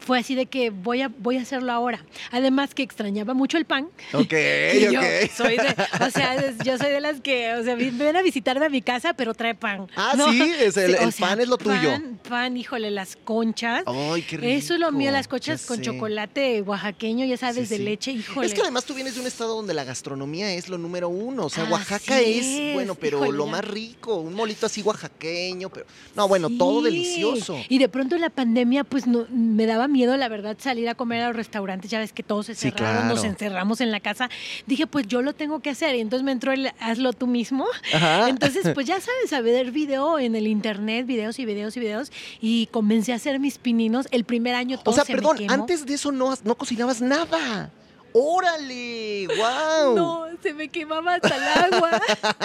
[0.00, 2.04] fue así de que voy a, voy a hacerlo ahora.
[2.30, 3.88] Además que extrañaba mucho el pan.
[4.12, 4.32] Ok,
[4.74, 5.00] Y yo
[5.36, 5.74] soy de,
[6.06, 9.12] o sea, yo soy de las que, o sea, ven a visitarme a mi casa,
[9.14, 9.86] pero trae pan.
[9.96, 10.30] Ah, ¿no?
[10.32, 11.90] sí, es el- pan es lo tuyo.
[11.92, 13.82] Pan, pan, híjole, las conchas.
[13.86, 14.48] Ay, qué rico.
[14.52, 15.82] Eso es lo mío, las conchas con sé.
[15.82, 17.82] chocolate oaxaqueño, ya sabes, Sí, de sí.
[17.84, 18.46] leche, híjole.
[18.46, 21.44] Es que además tú vienes de un estado donde la gastronomía es lo número uno.
[21.46, 24.16] O sea, Oaxaca es, es, bueno, pero híjole, lo más rico.
[24.16, 25.86] Un molito así oaxaqueño, pero.
[26.16, 27.58] No, bueno, todo delicioso.
[27.68, 31.22] Y de pronto la pandemia, pues no, me daba miedo, la verdad, salir a comer
[31.22, 31.90] a los restaurantes.
[31.90, 34.30] Ya ves que todos se Sí, cerraron, nos encerramos en la casa.
[34.66, 35.94] Dije, pues yo lo tengo que hacer.
[35.96, 37.66] Y entonces me entró el hazlo tú mismo.
[37.92, 38.28] Ajá.
[38.28, 42.12] Entonces, pues ya sabes, a ver video en el internet, videos y videos y videos.
[42.40, 44.06] Y comencé a hacer mis pininos.
[44.10, 45.52] El primer año todo O sea, se me perdón, quemó.
[45.52, 47.70] antes de eso no, no cocinabas nada.
[48.12, 49.26] ¡Órale!
[49.28, 49.94] ¡Wow!
[49.96, 52.00] No, se me quemaba hasta el agua.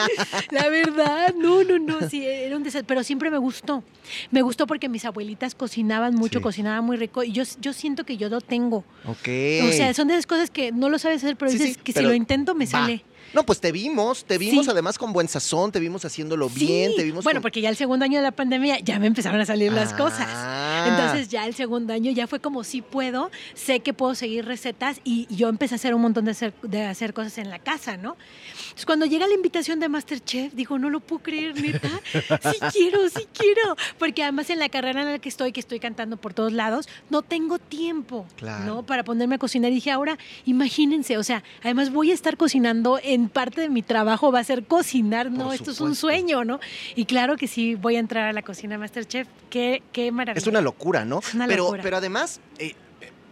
[0.51, 2.85] La verdad, no, no, no, sí, era un desastre.
[2.87, 3.83] Pero siempre me gustó.
[4.31, 6.43] Me gustó porque mis abuelitas cocinaban mucho, Sí.
[6.43, 7.23] cocinaban muy rico.
[7.23, 8.83] Y yo, yo siento que yo lo tengo.
[9.05, 9.27] Ok.
[9.67, 11.81] O sea, son de esas cosas que no lo sabes hacer, pero Sí, dices sí,
[11.83, 12.71] que pero si lo intento me va.
[12.71, 13.03] sale.
[13.35, 14.71] No, pues te vimos, te vimos Sí.
[14.71, 16.97] además con buen sazón, te vimos haciéndolo bien, Sí.
[16.97, 19.39] te vimos Bueno, con- porque ya el segundo año de la pandemia ya me empezaron
[19.41, 20.27] a salir las cosas.
[20.29, 20.85] Ah.
[20.87, 25.01] Entonces ya el segundo año ya fue como sí puedo, sé que puedo seguir recetas
[25.03, 27.97] y yo empecé a hacer un montón de hacer, de hacer cosas en la casa,
[27.97, 28.15] ¿no?
[28.63, 32.11] Entonces cuando llega la invitación de Masterchef, digo, no lo puedo creer, neta, sí
[32.73, 36.17] quiero, sí quiero, porque además en la carrera en la que estoy, que estoy cantando
[36.17, 38.63] por todos lados, no tengo tiempo, Claro.
[38.65, 38.85] ¿no?
[38.85, 39.71] Para ponerme a cocinar.
[39.71, 43.81] Y dije, ahora imagínense, o sea, además voy a estar cocinando, en parte de mi
[43.81, 45.53] trabajo va a ser cocinar, ¿no?
[45.53, 46.59] Esto es un sueño, ¿no?
[46.95, 50.41] Y claro que sí, voy a entrar a la cocina Masterchef, qué, qué maravilla.
[50.41, 51.19] Es una locura, ¿no?
[51.19, 51.83] Es una pero, locura.
[51.83, 52.75] pero además, eh,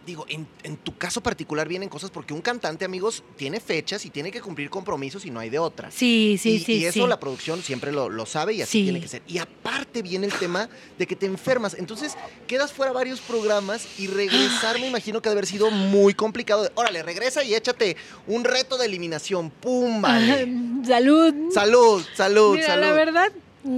[0.06, 4.10] digo, en, en tu caso particular vienen cosas porque un cantante, amigos, tiene fechas y
[4.10, 5.92] tiene que cumplir compromisos y no hay de otra.
[5.92, 6.74] Sí, sí, y, sí.
[6.74, 7.08] y eso sí.
[7.08, 8.84] la producción siempre lo, lo sabe y así Sí.
[8.84, 9.22] tiene que ser.
[9.28, 11.76] Y aparte viene el tema de que te enfermas.
[11.78, 12.16] Entonces
[12.48, 16.70] quedas fuera varios programas y regresar me imagino que ha de haber sido muy complicado.
[16.76, 17.96] Órale, regresa y échate
[18.28, 19.50] un reto de eliminación.
[19.50, 20.02] ¡Pum!
[20.02, 20.52] Vale.
[20.86, 21.34] Salud.
[21.54, 22.82] Salud, salud, Mira, salud.
[22.86, 23.32] la verdad,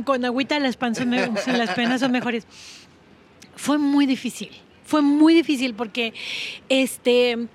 [0.06, 1.12] con agüita las, pan son
[1.48, 2.46] las penas son mejores.
[3.56, 4.50] Fue muy difícil.
[4.86, 6.14] Fue muy difícil porque
[6.70, 7.48] este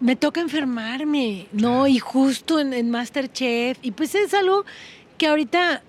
[0.00, 1.86] me toca enfermarme, ¿no?
[1.86, 3.78] Y justo en, en Masterchef.
[3.82, 4.64] Y pues es algo
[5.16, 5.82] que ahorita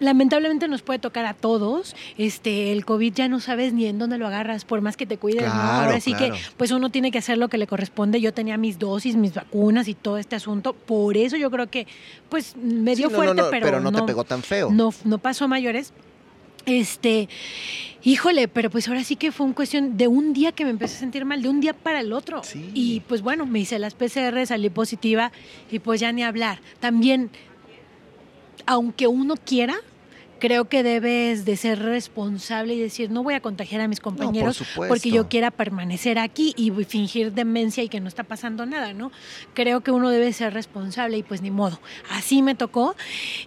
[0.00, 1.94] lamentablemente nos puede tocar a todos.
[2.16, 5.18] Este, el COVID ya no sabes ni en dónde lo agarras, por más que te
[5.18, 5.52] cuides, ¿no?
[5.52, 6.34] Claro, Ahora sí claro.
[6.34, 8.20] que pues uno tiene que hacer lo que le corresponde.
[8.20, 10.72] Yo tenía mis dosis, mis vacunas y todo este asunto.
[10.72, 11.86] Por eso yo creo que
[12.28, 14.70] pues me dio no, no, fuerte, no, pero, no te pegó tan feo.
[14.70, 15.92] no, no pasó a mayores.
[16.68, 17.30] Este,
[18.04, 20.96] híjole, pero pues ahora sí que fue un cuestión de un día que me empecé
[20.96, 22.44] a sentir mal, de un día para el otro.
[22.44, 22.70] Sí.
[22.74, 25.32] Y pues bueno, me hice las PCR, salí positiva
[25.70, 26.60] y pues ya ni hablar.
[26.78, 27.30] También,
[28.66, 29.76] aunque uno quiera,
[30.38, 34.62] creo que debes de ser responsable y decir, no voy a contagiar a mis compañeros
[34.74, 39.10] porque yo quiera permanecer aquí y fingir demencia y que no está pasando nada, ¿no?
[39.54, 41.80] Creo que uno debe ser responsable y pues ni modo.
[42.10, 42.94] Así me tocó.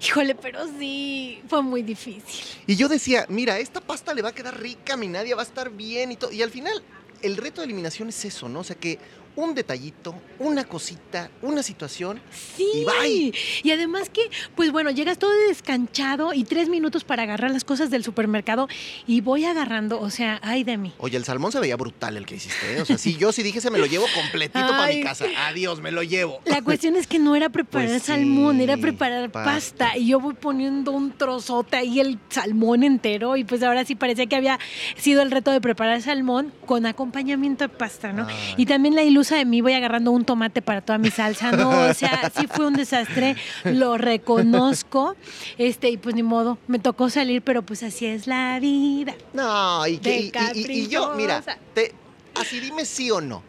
[0.02, 2.46] Híjole, pero sí, fue muy difícil.
[2.68, 5.46] Y yo decía, mira, esta pasta le va a quedar rica, mi Nadia va a
[5.46, 6.32] estar bien y todo.
[6.32, 6.84] Y al final,
[7.22, 8.60] el reto de eliminación es eso, ¿no?
[8.60, 9.00] O sea, que
[9.36, 12.20] un detallito, una cosita, una situación.
[12.32, 12.68] Sí.
[12.74, 13.34] Y bye.
[13.64, 14.22] Y además que,
[14.56, 18.68] pues bueno, llegas todo descanchado y tres minutos para agarrar las cosas del supermercado
[19.08, 20.94] y voy agarrando, o sea, ay de mí.
[20.98, 22.82] Oye, el salmón se veía brutal el que hiciste, ¿eh?
[22.82, 25.26] O sea, sí, yo sí dije, se me lo llevo completito para mi casa.
[25.48, 26.40] Adiós, me lo llevo.
[26.46, 29.52] La cuestión es que no era preparar Pues sí, salmón, era preparar pasta.
[29.54, 29.98] pasta.
[29.98, 33.38] Y yo voy poniendo un trozote ahí, el salmón entero.
[33.38, 34.60] Y pues ahora sí parecía que había
[34.98, 38.28] sido el reto de preparar salmón con acompañamiento de pasta, ¿no?
[38.28, 38.36] Ay.
[38.58, 41.52] Y también la de mí voy agarrando un tomate para toda mi salsa.
[41.52, 45.16] No, o sea, sí fue un desastre, lo reconozco.
[45.58, 49.14] Este, y pues ni modo, me tocó salir, pero pues así es la vida.
[49.34, 51.44] No, y, que, y- y- y- yo, mira,
[51.74, 51.94] te,
[52.36, 53.44] así dime sí o no.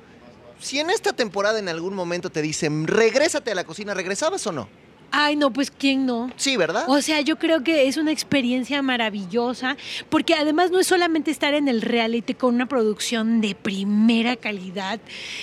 [0.61, 4.53] Si en esta temporada en algún momento te dicen, regrésate a la cocina, ¿regresabas o
[4.53, 4.69] no?
[5.13, 6.31] Ay, no, pues quién no.
[6.37, 6.85] Sí, ¿verdad?
[6.89, 9.77] O sea, yo creo que es una experiencia maravillosa,
[10.09, 15.01] porque además no es solamente estar en el reality con una producción de primera calidad,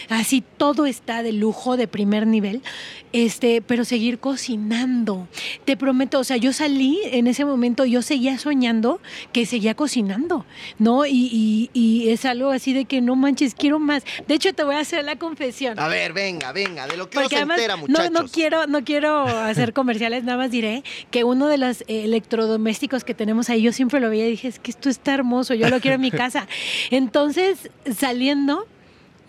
[0.09, 2.61] así todo está de lujo, de primer nivel,
[3.13, 5.27] este, pero seguir cocinando.
[5.65, 8.99] Te prometo, o sea, yo salí en ese momento, yo seguía soñando
[9.33, 10.45] que seguía cocinando,
[10.79, 11.05] ¿no?
[11.05, 14.03] Y, y- y es algo así de que no manches, quiero más.
[14.27, 15.79] De hecho, te voy a hacer la confesión.
[15.79, 18.11] A ver, venga, venga, de lo que Porque se además entera, no, muchachos.
[18.11, 23.13] no quiero, no quiero hacer comerciales, nada más diré que uno de los electrodomésticos que
[23.13, 25.79] tenemos ahí, yo siempre lo veía y dije, es que esto está hermoso, yo lo
[25.79, 26.47] quiero en mi casa.
[26.89, 28.67] Entonces, saliendo,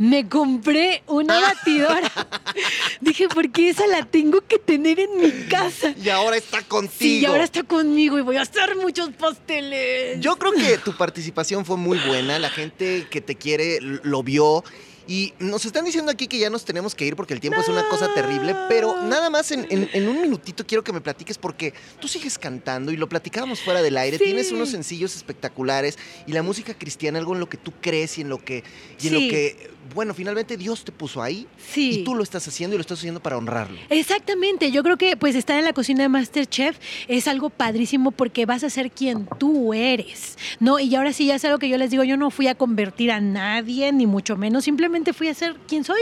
[0.00, 2.10] me compré una batidora.
[3.02, 5.94] Dije, porque esa la tengo que tener en mi casa.
[6.02, 6.98] Y ahora está contigo.
[6.98, 10.18] Sí, y ahora está conmigo y voy a hacer muchos pasteles.
[10.20, 12.38] Yo creo que tu participación fue muy buena.
[12.38, 14.64] La gente que te quiere lo vio.
[15.10, 17.66] Y nos están diciendo aquí que ya nos tenemos que ir porque el tiempo es
[17.68, 21.36] una cosa terrible, pero nada más en, en- en un minutito quiero que me platiques
[21.36, 24.18] porque tú sigues cantando y lo platicábamos fuera del aire.
[24.18, 24.24] Sí.
[24.26, 25.98] Tienes unos sencillos espectaculares
[26.28, 28.62] y la música cristiana, algo en lo que tú crees y en lo que,
[29.02, 29.24] y en Sí.
[29.24, 32.00] lo que, bueno, finalmente Dios te puso ahí Sí.
[32.00, 33.78] y tú lo estás haciendo y lo estás haciendo para honrarlo.
[33.88, 36.78] Exactamente, yo creo que pues estar en la cocina de Masterchef
[37.08, 40.78] es algo padrísimo porque vas a ser quien tú eres, ¿no?
[40.78, 43.10] Y ahora sí ya es algo que yo les digo, yo no fui a convertir
[43.10, 46.00] a nadie, ni mucho menos, simplemente fui a ser quien soy.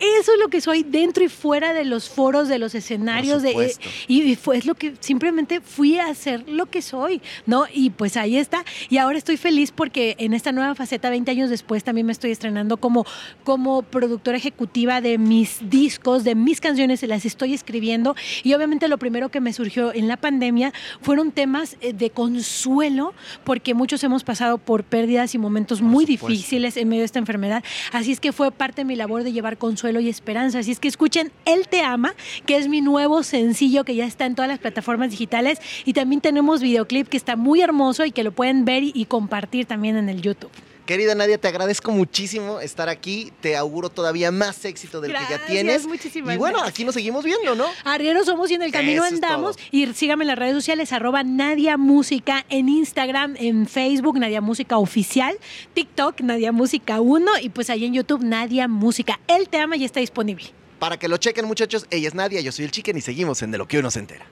[0.00, 3.50] Eso es lo que soy dentro y fuera de los foros, de los escenarios, de,
[3.50, 3.74] eh,
[4.08, 7.64] y, fue es lo que simplemente fui a hacer lo que soy, ¿no?
[7.72, 8.64] Y pues ahí está.
[8.88, 12.30] Y ahora estoy feliz porque en esta nueva faceta, 20 años después, también me estoy
[12.30, 13.01] estrenando como,
[13.44, 18.14] como productora ejecutiva de mis discos, de mis canciones, se las estoy escribiendo.
[18.42, 23.14] Y obviamente lo primero que me surgió en la pandemia fueron temas eh, de consuelo,
[23.44, 26.28] porque muchos hemos pasado por pérdidas y momentos muy supuesto.
[26.28, 27.64] difíciles en medio de esta enfermedad.
[27.92, 30.60] Así es que fue parte de mi labor de llevar consuelo y esperanza.
[30.60, 32.14] Así es que escuchen Él Te Ama,
[32.46, 35.60] que es mi nuevo sencillo que ya está en todas las plataformas digitales.
[35.84, 39.06] Y también tenemos videoclip que está muy hermoso y que lo pueden ver y, y
[39.06, 40.50] compartir también en el YouTube.
[40.86, 43.32] Querida Nadia, te agradezco muchísimo estar aquí.
[43.40, 45.86] Te auguro todavía más éxito del que ya tienes.
[45.86, 46.74] muchísimas y bueno, gracias.
[46.74, 47.66] aquí nos seguimos viendo, ¿no?
[47.84, 49.56] Arrieros somos y en el camino Eso andamos.
[49.70, 54.78] Y síganme en las redes sociales, arroba Nadia Música, en Instagram, en Facebook, Nadia Música
[54.78, 55.36] Oficial,
[55.74, 59.20] TikTok, Nadia Música 1 y pues ahí en YouTube, Nadia Música.
[59.28, 60.46] Él te ama y está disponible.
[60.80, 63.52] Para que lo chequen, muchachos, ella es Nadia, yo soy el Chicken y seguimos en
[63.52, 64.26] De lo que uno se entera.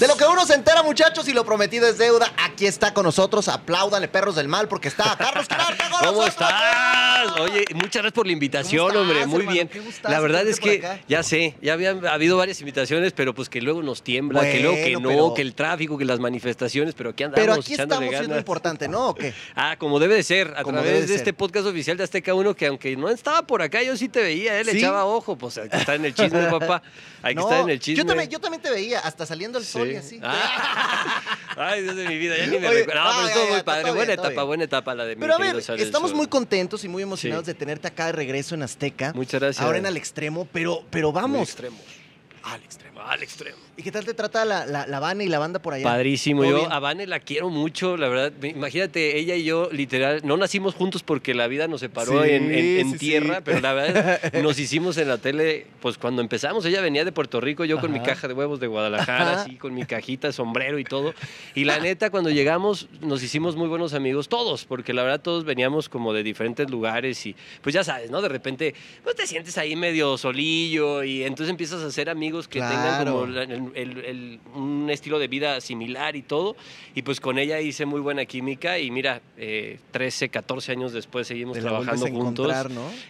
[0.00, 2.32] De lo que uno se entera, muchachos, y lo prometido es deuda.
[2.38, 3.48] Aquí está con nosotros.
[3.48, 6.28] Apláudanle, perros del mal, porque está Carlos con ¿Cómo nosotros.
[6.28, 7.38] estás?
[7.38, 9.26] Oye, muchas gracias por la invitación, ¿Cómo estás, hombre.
[9.26, 9.52] Muy hermano?
[9.74, 9.92] bien.
[10.04, 13.82] La verdad es que ya sé, ya habían habido varias invitaciones, pero pues que luego
[13.82, 17.24] nos tiembla, que luego que no, pero- que el tráfico, que las manifestaciones, pero aquí
[17.24, 18.38] andamos Pero aquí estamos, y es lo ganas.
[18.38, 19.08] importante, ¿no?
[19.10, 19.34] ¿O qué?
[19.54, 21.34] Ah, como debe de ser, a Como través debe de de este ser.
[21.34, 24.58] podcast oficial de Azteca 1, que aunque no estaba por acá, yo sí te veía,
[24.58, 24.78] él ¿Sí?
[24.78, 26.82] echaba ojo, pues hay que estar en el chisme, papá.
[27.22, 27.98] Hay que No, estar en el chisme.
[28.02, 30.20] Yo también, yo también te veía, hasta saliendo el sol así.
[30.22, 31.22] Ah.
[31.56, 33.02] Ay, Dios de mi vida, ya ni me Oye, recuerdo.
[33.04, 33.82] No, no, pero estuvo muy padre.
[33.90, 34.46] buena bien, todo etapa, bien.
[34.46, 37.52] buena etapa la de mi Pero a ver, estamos muy contentos y muy emocionados Sí.
[37.52, 39.12] de tenerte acá de regreso en Azteca.
[39.14, 39.64] Muchas gracias.
[39.64, 41.42] Ahora en al extremo, pero, pero vamos.
[41.48, 41.76] extremo.
[42.44, 42.89] Al extremo.
[43.06, 43.56] Al extremo.
[43.76, 45.84] ¿Y qué tal te trata la, la, la Vane y la banda por allá?
[45.84, 46.42] Padrísimo.
[46.42, 46.72] ¿Todo Yo bien?
[46.72, 48.32] a Vane la quiero mucho, la verdad.
[48.42, 52.52] Imagínate, ella y yo, literal, no nacimos juntos porque la vida nos separó Sí, en,
[52.52, 53.42] en- en sí, tierra, sí.
[53.44, 57.40] pero la verdad nos hicimos en la tele, pues cuando empezamos, ella venía de Puerto
[57.40, 59.42] Rico, yo con mi caja de huevos de Guadalajara, Ajá.
[59.42, 61.14] así, con mi cajita, sombrero y todo.
[61.54, 65.44] Y la neta, cuando llegamos, nos hicimos muy buenos amigos, todos, porque la verdad todos
[65.44, 68.20] veníamos como de diferentes lugares y pues ya sabes, ¿no?
[68.22, 72.60] De repente, pues te sientes ahí medio solillo y entonces empiezas a hacer amigos que
[72.60, 73.12] tengan Claro.
[73.12, 76.56] como la- el- el- el- un estilo de vida similar y todo.
[76.94, 81.26] Y pues con ella hice muy buena química y mira, eh, 13, 14 años después
[81.26, 82.46] seguimos trabajando juntos.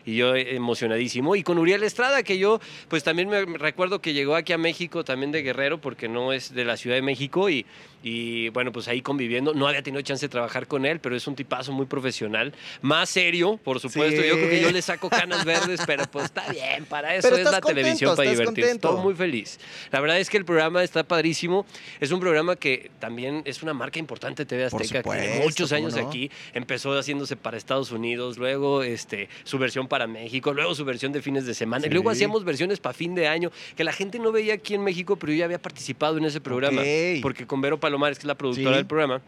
[0.07, 1.37] Y yo emocionadísimo.
[1.37, 4.59] Y con Uriel Estrada, que yo pues también me me recuerdo que llegó aquí a
[4.59, 7.49] México, también de Guerrero, porque no es de la Ciudad de México.
[7.51, 7.65] Y,
[8.03, 9.53] y bueno, pues ahí conviviendo.
[9.55, 12.55] No había tenido chance de trabajar con él, pero es un tipazo muy profesional.
[12.83, 14.23] Más serio, por supuesto.
[14.23, 14.29] Sí.
[14.29, 17.37] Yo creo que yo le saco canas verdes, pero pues está bien, para eso Pero
[17.37, 18.71] es la contento, televisión, para divertirse.
[18.73, 19.59] Estoy muy feliz.
[19.91, 21.67] La verdad es que el programa está padrísimo.
[22.01, 25.71] Es un programa que también es una marca importante TV Azteca, que tiene supuesto, muchos
[25.71, 26.09] ¿cómo años no?
[26.09, 26.31] aquí.
[26.55, 31.23] Empezó haciéndose para Estados Unidos, luego este, su versión para México, luego su versión de
[31.23, 31.87] fines de semana.
[31.87, 32.17] Y luego Sí.
[32.17, 35.33] hacíamos versiones para fin de año, que la gente no veía aquí en México, pero
[35.33, 36.81] yo ya había participado en ese programa.
[36.83, 37.23] Ok.
[37.23, 38.77] Porque con Vero Palomares, que es la productora Sí.
[38.77, 39.21] del programa,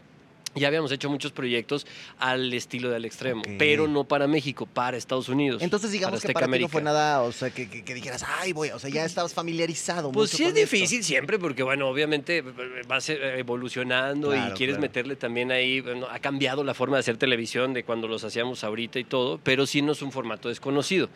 [0.55, 1.85] ya habíamos hecho muchos proyectos
[2.19, 3.51] al estilo del extremo, Ok.
[3.57, 5.61] pero no para México, para Estados Unidos.
[5.61, 8.23] Entonces digamos que Azteca para ti no fue nada, o sea, que, que- que dijeras,
[8.39, 10.11] ay, voy, o sea, ya estabas familiarizado.
[10.11, 10.75] Pues mucho sí es con esto".
[10.75, 12.43] difícil siempre porque, bueno, obviamente
[12.87, 14.81] vas eh, evolucionando Claro, y quieres claro.
[14.81, 18.63] meterle también ahí, bueno, ha cambiado la forma de hacer televisión de cuando los hacíamos
[18.63, 21.09] ahorita y todo, pero sí no es un formato desconocido.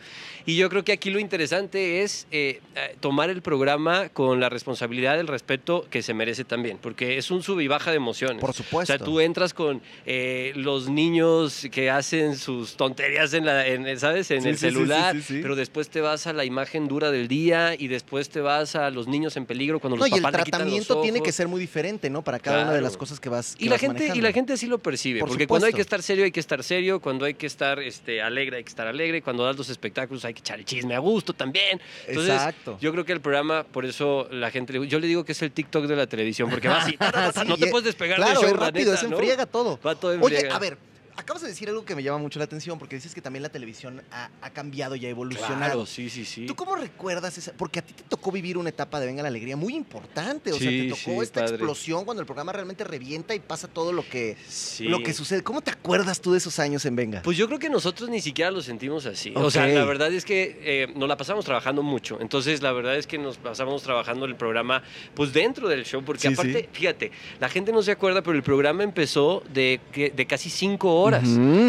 [0.46, 4.48] Y yo creo que aquí lo interesante es eh, eh, tomar el programa con la
[4.48, 8.40] responsabilidad, el respeto que se merece también, porque es un sub y baja de emociones.
[8.40, 8.86] Por O supuesto.
[8.96, 14.30] sea, tú entras con eh, los niños que hacen sus tonterías en la, en, ¿sabes?
[14.30, 15.38] En Sí, el sí, sí, sí, celular, sí, sí.
[15.42, 18.90] pero después te vas a la imagen dura del día y después te vas a
[18.90, 21.22] los niños en peligro cuando No, los y el papás le quitan los tratamiento tiene
[21.22, 22.22] que ser muy diferente, ¿no?
[22.22, 24.32] Para cada una de las cosas que vas que Y la, vas gente, y la
[24.32, 27.00] gente así lo percibe, Por porque cuando hay que estar serio hay que estar serio,
[27.00, 30.34] cuando hay que estar este, alegre hay que estar alegre, cuando das los espectáculos hay
[30.34, 31.80] que echar el chisme a gusto también.
[32.06, 32.78] Entonces, Exacto.
[32.80, 35.50] yo creo que el programa, por eso la gente, yo le digo que es el
[35.52, 37.84] TikTok de la televisión, porque va así, ta, ta, ta, ta, Sí, no te puedes
[37.84, 39.16] despegar Claro, del show, es la rápido, neta, es en ¿no?
[39.18, 39.78] Friega todo.
[39.86, 40.56] Va todo en Oye, friega.
[40.56, 40.78] a ver,
[41.18, 43.48] acabas de decir algo que me llama mucho la atención, porque dices que también la
[43.48, 45.56] televisión ha, ha cambiado y ha evolucionado.
[45.58, 46.46] Claro, sí, sí, sí.
[46.46, 47.52] ¿Tú cómo recuerdas esa?
[47.54, 50.52] Porque a ti te tocó vivir una etapa de Venga la Alegría muy importante.
[50.52, 51.56] O sea, te tocó sí, esta padre.
[51.56, 54.84] explosión cuando el programa realmente revienta y pasa todo lo que, Sí.
[54.84, 55.42] lo que sucede.
[55.42, 57.22] ¿Cómo te acuerdas tú de esos años en Venga?
[57.22, 59.32] Pues yo creo que nosotros ni siquiera lo sentimos así.
[59.34, 62.18] O sea, la verdad es que eh, nos la pasamos trabajando mucho.
[62.20, 64.82] Entonces, la verdad es que nos pasamos trabajando el programa,
[65.14, 66.02] pues dentro del show.
[66.04, 67.10] Porque aparte, fíjate,
[67.40, 69.80] la gente no se acuerda, pero el programa empezó de,
[70.14, 71.07] de casi cinco horas.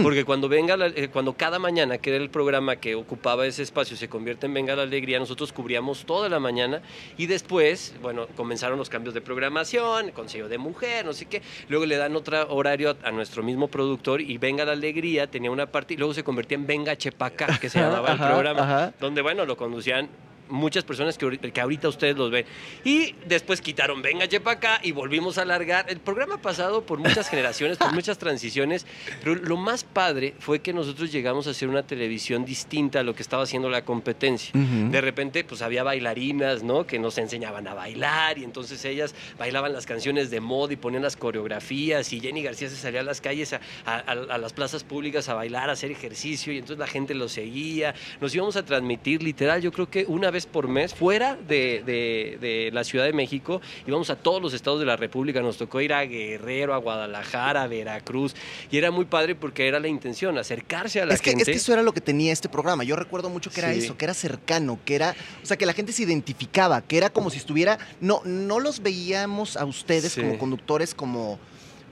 [0.04, 3.64] Porque cuando venga, la- eh, cuando cada mañana, que era el programa que ocupaba ese
[3.64, 6.82] espacio, se convierte en Venga la Alegría, nosotros cubríamos toda la mañana
[7.18, 11.42] y después, bueno, comenzaron los cambios de programación, Consejo de Mujer, no sé qué.
[11.68, 15.52] Luego le dan otro horario a, a nuestro mismo productor y Venga la Alegría tenía
[15.52, 18.94] una parte y luego se convertía en Venga Chepacá, que se llamaba el programa, ajá.
[19.00, 20.08] donde, bueno, lo conducían
[20.50, 22.46] muchas personas que ahorita, que ahorita ustedes los ven.
[22.84, 25.86] Y después quitaron Venga Chepacá y volvimos a alargar.
[25.90, 28.86] El programa ha pasado por muchas generaciones, por muchas transiciones,
[29.24, 33.14] pero lo más padre fue que nosotros llegamos a hacer una televisión distinta a lo
[33.16, 34.52] que estaba haciendo la competencia.
[34.54, 36.86] De repente, pues había bailarinas, ¿no?
[36.86, 41.04] Que nos enseñaban a bailar y entonces ellas bailaban las canciones de moda y ponían
[41.04, 44.54] las coreografías y Jenny García se salía a las calles, a, a- a- a las
[44.54, 47.94] plazas públicas a bailar, a hacer ejercicio y entonces la gente lo seguía.
[48.22, 52.38] Nos íbamos a transmitir literal, yo creo que una vez por mes, fuera de, de-
[52.40, 55.82] de la Ciudad de México, íbamos a todos los estados de la República, nos tocó
[55.82, 58.36] ir a Guerrero, a Guadalajara, a Veracruz
[58.72, 61.44] y era muy padre porque era la intención, acercarse a la Es que, gente.
[61.44, 62.84] es que eso era lo que tenía este programa.
[62.84, 63.80] Yo recuerdo mucho que era Sí.
[63.80, 67.10] eso, que era cercano, que era, o sea, que la gente se identificaba, que era
[67.10, 70.22] como si estuviera, no, no los veíamos a ustedes Sí.
[70.22, 71.40] como conductores como,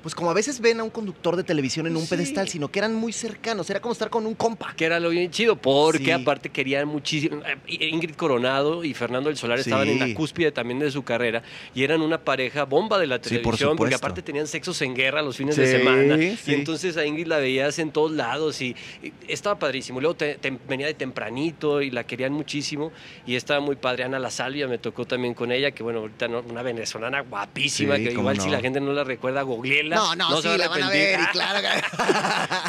[0.01, 2.09] pues como a veces ven a un conductor de televisión en un Sí.
[2.09, 4.73] pedestal, sino que eran muy cercanos, era como estar con un compa.
[4.77, 6.11] que era lo bien chido, porque Sí.
[6.11, 7.41] aparte querían muchísimo.
[7.67, 9.69] eh, Ingrid Coronado y Fernando del Solar Sí.
[9.69, 11.41] estaban en la cúspide también de su carrera
[11.73, 15.21] y eran una pareja bomba de la por televisión, porque aparte tenían sexos en guerra
[15.21, 16.17] los fines de semana.
[16.17, 16.51] sí.
[16.51, 19.99] Y entonces a Ingrid la veías en todos lados y, y estaba padrísimo.
[20.01, 22.91] Luego te- te- venía de tempranito y la querían muchísimo
[23.25, 24.03] y estaba muy padre.
[24.03, 27.95] Ana La Salvia me tocó también con ella, que bueno, ahorita no, una venezolana guapísima,
[27.97, 28.43] que igual no.
[28.43, 29.41] si la gente no la recuerda,
[29.89, 29.95] googleela.
[29.95, 31.59] No, no, se sí, va la van a ver, y claro.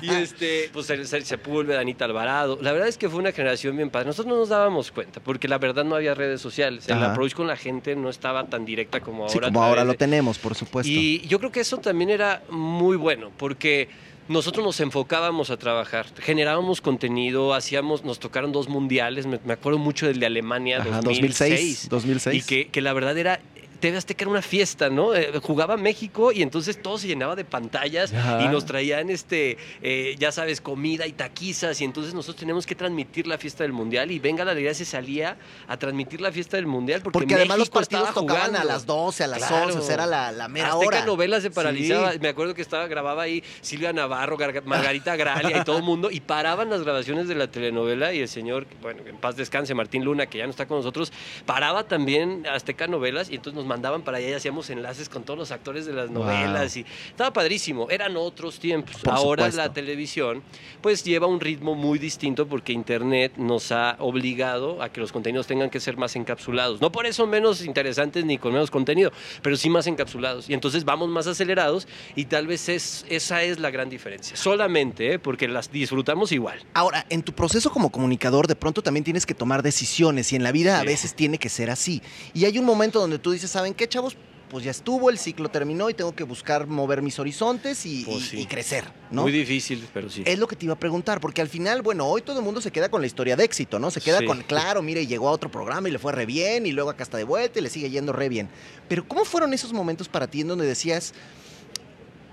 [0.00, 2.58] que- Y este, pues se, se, Sepúlveda, Anita Alvarado.
[2.62, 4.06] La verdad es que fue una generación bien padre.
[4.06, 6.88] Nosotros no nos dábamos cuenta, porque la verdad no había redes sociales.
[6.88, 7.12] El Ajá.
[7.12, 9.32] approach con la gente no estaba tan directa como ahora.
[9.32, 10.90] Sí, como ahora lo de- tenemos, por supuesto.
[10.90, 13.88] Y yo creo que eso también era muy bueno, porque
[14.28, 19.78] nosotros nos enfocábamos a trabajar, generábamos contenido, hacíamos, nos tocaron dos mundiales, me, me acuerdo
[19.78, 21.88] mucho del de Alemania, Ajá, 2006.
[21.88, 22.44] 2006, 2006.
[22.44, 23.40] Y que, que la verdad era.
[23.80, 25.14] TV Azteca era una fiesta, ¿no?
[25.14, 28.42] Eh, jugaba México y entonces todo se llenaba de pantallas Ajá.
[28.42, 32.74] y nos traían, este, eh, ya sabes, comida y taquizas y entonces nosotros teníamos que
[32.74, 35.36] transmitir la fiesta del Mundial y Venga la Alegría se salía
[35.68, 39.24] a transmitir la fiesta del Mundial porque, Porque además los partidos tocaban a las 12,
[39.24, 39.66] a las Claro.
[39.66, 41.04] 11, o sea, era la, la mera Azteca hora.
[41.06, 42.12] Novelas se paralizaba.
[42.12, 42.18] Sí.
[42.20, 46.10] Me acuerdo que estaba grababa ahí Silvia Navarro, Gar- Margarita Gralia y todo el mundo
[46.10, 50.04] y paraban las grabaciones de la telenovela y el señor, bueno, en paz descanse, Martín
[50.04, 51.12] Luna, que ya no está con nosotros,
[51.46, 55.38] paraba también Azteca Novelas y entonces nos mandaban para allá y hacíamos enlaces con todos
[55.38, 56.24] los actores de las Wow.
[56.24, 57.88] novelas y estaba padrísimo.
[57.90, 58.96] Eran otros tiempos.
[59.02, 59.62] Por Ahora supuesto.
[59.62, 60.42] la televisión
[60.82, 65.46] pues lleva un ritmo muy distinto porque internet nos ha obligado a que los contenidos
[65.46, 66.80] tengan que ser más encapsulados.
[66.80, 69.12] No por eso menos interesantes ni con menos contenido,
[69.42, 70.48] pero sí más encapsulados.
[70.48, 74.36] Y entonces vamos más acelerados y tal vez es, esa es la gran diferencia.
[74.36, 75.18] Solamente ¿eh?
[75.18, 76.58] porque las disfrutamos igual.
[76.74, 80.42] Ahora, en tu proceso como comunicador, de pronto también tienes que tomar decisiones y en
[80.42, 80.86] la vida a Sí.
[80.86, 82.00] veces tiene que ser así.
[82.34, 84.16] Y hay un momento donde tú dices, ¿saben qué, chavos?
[84.50, 88.18] Pues ya estuvo, el ciclo terminó y tengo que buscar mover mis horizontes y, Pues
[88.18, 88.40] y- sí.
[88.42, 89.22] y crecer, ¿no?
[89.22, 90.22] Muy difícil, pero sí.
[90.24, 92.60] Es lo que te iba a preguntar, porque al final, bueno, hoy todo el mundo
[92.60, 93.90] se queda con la historia de éxito, ¿no?
[93.90, 94.26] Se queda Sí.
[94.26, 97.02] con, claro, mire, llegó a otro programa y le fue re bien, y luego acá
[97.02, 98.48] está de vuelta y le sigue yendo re bien.
[98.88, 101.12] Pero ¿cómo fueron esos momentos para ti en donde decías,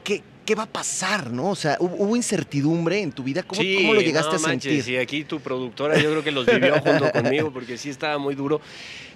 [0.06, 1.50] ¿qué, qué va a pasar, no?
[1.50, 3.44] O sea, ¿hubo, incertidumbre en tu vida?
[3.44, 4.72] ¿Cómo, Sí, cómo lo llegaste no a sentir?
[4.72, 8.18] manches, Y aquí tu productora yo creo que los vivió junto conmigo porque sí estaba
[8.18, 8.62] muy duro.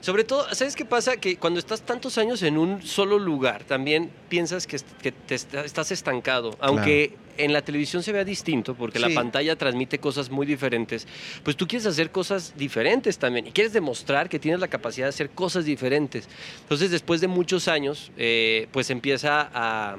[0.01, 1.17] Sobre todo, ¿sabes qué pasa?
[1.17, 6.57] Que cuando estás tantos años en un solo lugar, también piensas que, te estás estancado.
[6.59, 11.07] Aunque en la televisión se vea distinto, porque la pantalla transmite cosas muy diferentes,
[11.43, 15.09] pues tú quieres hacer cosas diferentes también y quieres demostrar que tienes la capacidad de
[15.09, 16.27] hacer cosas diferentes.
[16.61, 19.97] Entonces, después de muchos años, eh, pues empieza a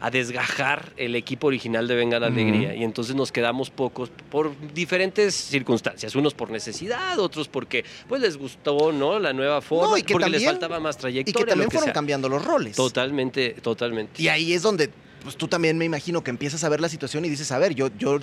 [0.00, 2.28] a desgajar el equipo original de Venga la.
[2.28, 8.20] Alegría y entonces nos quedamos pocos por diferentes circunstancias, unos por necesidad, otros porque pues
[8.20, 9.18] les gustó, ¿no?
[9.18, 11.74] La nueva forma, No, y que porque les faltaba más Y trayectoria, que también que
[11.76, 11.92] fueron sea.
[11.92, 12.76] cambiando los roles.
[12.76, 14.22] Totalmente, totalmente.
[14.22, 14.90] Y ahí es donde,
[15.22, 17.74] pues tú también me imagino que empiezas a ver la situación y dices, a ver,
[17.74, 18.18] yo, yo,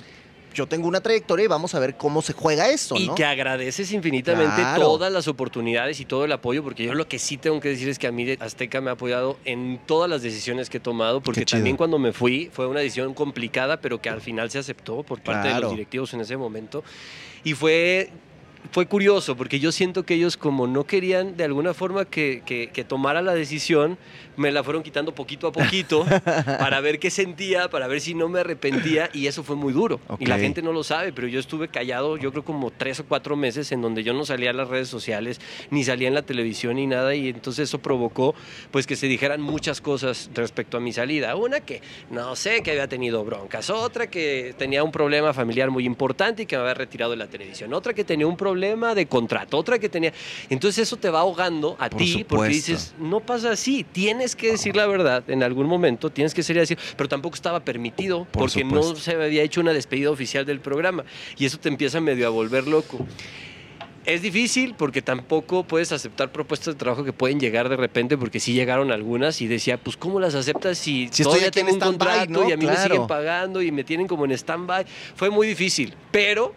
[0.56, 3.14] yo tengo una trayectoria y vamos a ver cómo se juega eso, Y ¿no?
[3.14, 4.80] que agradeces infinitamente Claro.
[4.82, 7.88] todas las oportunidades y todo el apoyo, porque yo lo que sí tengo que decir
[7.90, 10.80] es que a mí de Azteca me ha apoyado en todas las decisiones que he
[10.80, 14.58] tomado, porque también cuando me fui fue una decisión complicada, pero que al final se
[14.58, 15.62] aceptó por parte de Claro.
[15.64, 16.82] los directivos en ese momento.
[17.44, 18.10] Y fue
[18.72, 22.68] fue curioso porque yo siento que ellos como no querían de alguna forma que, que-
[22.72, 23.96] que tomara la decisión,
[24.36, 26.04] me la fueron quitando poquito a poquito
[26.58, 30.00] para ver qué sentía, para ver si no me arrepentía y eso fue muy duro.
[30.18, 33.06] Y la gente no lo sabe, pero yo estuve callado yo creo como tres o
[33.06, 36.22] cuatro meses en donde yo no salía a las redes sociales, ni salía en la
[36.22, 38.34] televisión ni nada y entonces eso provocó
[38.70, 41.36] pues que se dijeran muchas cosas respecto a mi salida.
[41.36, 45.84] Una que no sé, que había tenido broncas, otra que tenía un problema familiar muy
[45.84, 49.06] importante y que me había retirado de la televisión, otra que tenía un problema de
[49.06, 50.12] contrato, otra que tenía...
[50.50, 54.52] Entonces eso te va ahogando a Por ti porque dices, no pasa así, tienes que
[54.52, 58.50] decir la verdad en algún momento, tienes que ser así, pero tampoco estaba permitido Por
[58.50, 61.04] porque no se había hecho una despedida oficial del programa
[61.36, 63.06] y eso te empieza medio a volver loco.
[64.06, 68.38] Es difícil porque tampoco puedes aceptar propuestas de trabajo que pueden llegar de repente, porque
[68.38, 71.72] sí llegaron algunas y decía, pues ¿cómo las aceptas si, Si estoy todavía en tengo
[71.72, 72.48] un contrato ¿no?
[72.48, 74.86] y a mí me siguen pagando y me tienen como en stand-by?
[75.16, 76.54] Fue muy difícil, pero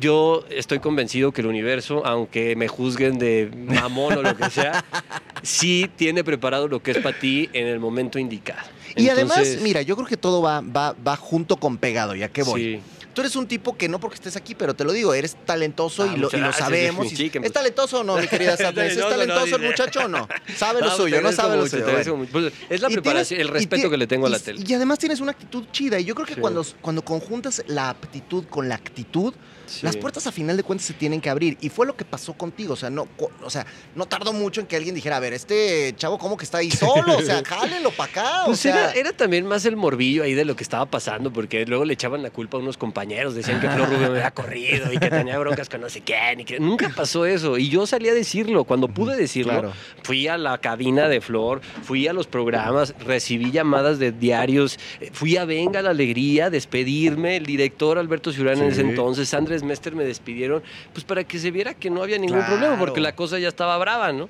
[0.00, 4.84] yo estoy convencido que el universo, aunque me juzguen de mamón o lo que sea,
[5.42, 8.60] sí tiene preparado lo que es para ti en el momento indicado.
[8.96, 12.28] Y además, Entonces, mira, yo creo que todo va, va, va junto con pegado, ¿ya
[12.28, 12.60] qué voy?
[12.62, 12.80] sí.
[13.14, 16.02] Tú eres un tipo que no porque estés aquí, pero te lo digo, eres talentoso
[16.02, 17.08] Ah, y, lo, y lo sabemos.
[17.10, 18.96] sí, que- ¿Es talentoso o no, mi querida Sadness?
[18.96, 20.26] ¿Es talentoso, el muchacho o no?
[20.56, 21.86] Sabe lo suyo, no sabe lo suyo.
[22.32, 24.64] Pues, es la preparación, el respeto que le tengo a la tele.
[24.66, 26.00] Y además tienes una actitud chida.
[26.00, 29.32] Y yo creo que cuando, cuando conjuntas la aptitud con la actitud,
[29.66, 29.80] Sí.
[29.86, 31.56] las puertas a final de cuentas se tienen que abrir.
[31.60, 32.74] Y fue lo que pasó contigo.
[32.74, 33.06] O sea, no,
[33.42, 36.44] o sea, no tardó mucho en que alguien dijera, a ver, este chavo como que
[36.44, 37.16] está ahí solo.
[37.18, 38.42] O sea, jálenlo para acá.
[38.42, 41.32] O Pues sea, era, era también más el morbillo ahí de lo que estaba pasando,
[41.32, 44.30] porque luego le echaban la culpa a unos compañeros, decían que Flor Rubio me había
[44.32, 47.58] corrido y que tenía broncas con no sé quién, y que nunca pasó eso.
[47.58, 49.72] Y yo salí a decirlo, cuando pude decirlo, Claro.
[50.02, 55.10] fui a la cabina de Flor, fui a los programas, recibí llamadas de diarios, eh,
[55.12, 59.94] fui a Venga la Alegría, despedirme, el director Alberto Ciurán en ese entonces, Andrés Mester
[59.94, 62.54] me despidieron, pues para que se viera que no había ningún Claro.
[62.54, 64.28] problema, porque la cosa ya estaba brava, ¿no?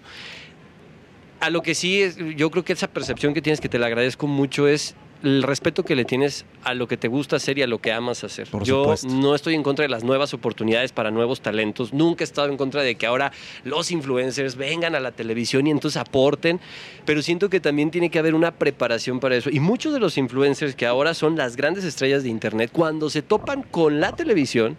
[1.41, 3.87] A lo que sí, es, yo creo que esa percepción que tienes, que te la
[3.87, 7.63] agradezco mucho, es el respeto que le tienes a lo que te gusta hacer y
[7.63, 8.47] a lo que amas hacer.
[8.49, 9.09] Por yo supuesto.
[9.09, 11.95] no estoy en contra de las nuevas oportunidades para nuevos talentos.
[11.95, 13.33] Nunca he estado en contra de que ahora
[13.65, 16.61] los influencers vengan a la televisión y entonces aporten,
[17.07, 19.49] pero siento que también tiene que haber una preparación para eso.
[19.51, 23.23] Y muchos de los influencers que ahora son las grandes estrellas de Internet, cuando se
[23.23, 24.77] topan con la televisión,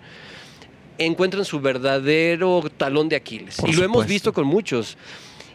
[0.97, 3.57] encuentran su verdadero talón de Aquiles.
[3.57, 4.97] Por y lo hemos visto con muchos.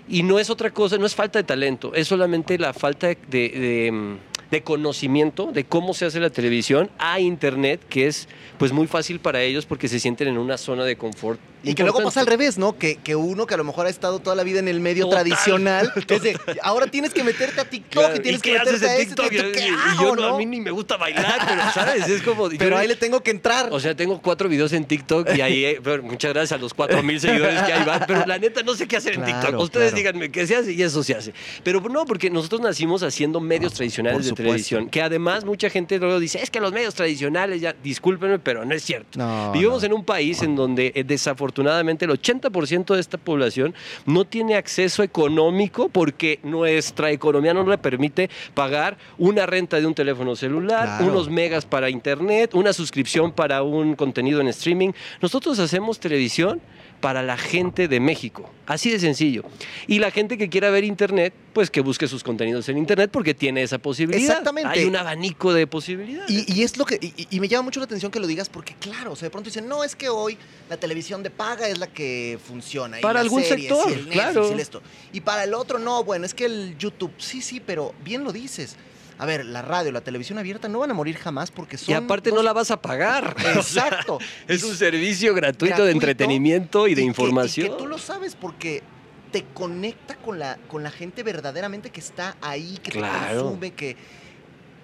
[0.08, 3.16] Y no es otra cosa, no es falta de talento, es solamente la falta de,
[3.28, 4.18] de,
[4.50, 8.28] de conocimiento de cómo se hace la televisión a Internet, que es
[8.58, 11.38] pues muy fácil para ellos porque se sienten en una zona de confort.
[11.62, 12.78] Y que luego pasa al revés, ¿no?
[12.78, 15.04] Que, que uno que a lo mejor ha estado toda la vida en el medio
[15.06, 18.58] Total, tradicional, es de, ahora tienes que meterte a TikTok Claro, y tienes qué que
[18.58, 19.28] meterte a este, TikTok?
[19.28, 22.08] ¿qué Y- y hago, yo no, a mí ni me gusta bailar, pero ¿sabes?
[22.08, 22.48] Es como...
[22.58, 23.68] Pero yo- ahí le tengo que entrar.
[23.72, 27.02] O sea, tengo cuatro videos en TikTok y ahí, eh, muchas gracias a los cuatro
[27.02, 29.58] mil seguidores que hay van, pero la neta no sé qué hacer en TikTok.
[29.60, 29.96] Ustedes claro.
[29.96, 31.32] díganme qué se hace y eso se hace.
[31.62, 35.98] Pero no, porque nosotros nacimos haciendo medios tradicionales Por de televisión, que además mucha gente
[35.98, 39.18] luego dice, es que los medios tradicionales ya, discúlpenme, pero no es cierto.
[39.18, 39.86] No, Vivimos no.
[39.86, 41.04] en un país en donde eh,
[41.50, 43.74] desafortunadamente el 80% de esta población
[44.06, 49.94] no tiene acceso económico porque nuestra economía no le permite pagar una renta de un
[49.94, 51.12] teléfono celular, Claro.
[51.12, 54.92] unos megas para internet, una suscripción para un contenido en streaming.
[55.20, 56.60] Nosotros hacemos televisión
[57.00, 59.42] para la gente de México, así de sencillo.
[59.86, 63.34] Y la gente que quiera ver internet, pues que busque sus contenidos en internet porque
[63.34, 64.22] tiene esa posibilidad.
[64.22, 64.68] Exactamente.
[64.68, 66.30] Hay un abanico de posibilidades.
[66.30, 68.48] Y, y es lo que y, y me llama mucho la atención que lo digas
[68.48, 70.36] porque claro, o sea, de pronto dicen, "No, es que hoy
[70.68, 73.98] la televisión de paga es la que funciona y Para algún series, sector, y el
[74.00, 74.48] Netflix, claro.
[74.48, 74.82] y el esto."
[75.12, 78.32] Y para el otro no, bueno, es que el YouTube, sí, sí, pero bien lo
[78.32, 78.76] dices.
[79.20, 81.94] A ver, la radio, la televisión abierta no van a morir jamás porque son y
[81.94, 83.36] aparte no la vas a pagar.
[83.58, 84.18] O sea, Exacto.
[84.48, 87.66] es un servicio gratuito, gratuito de entretenimiento y de que- información.
[87.66, 88.82] y que tú lo sabes porque
[89.30, 93.36] te conecta con la, con la gente verdaderamente que está ahí, que Claro.
[93.36, 93.96] te consume, que,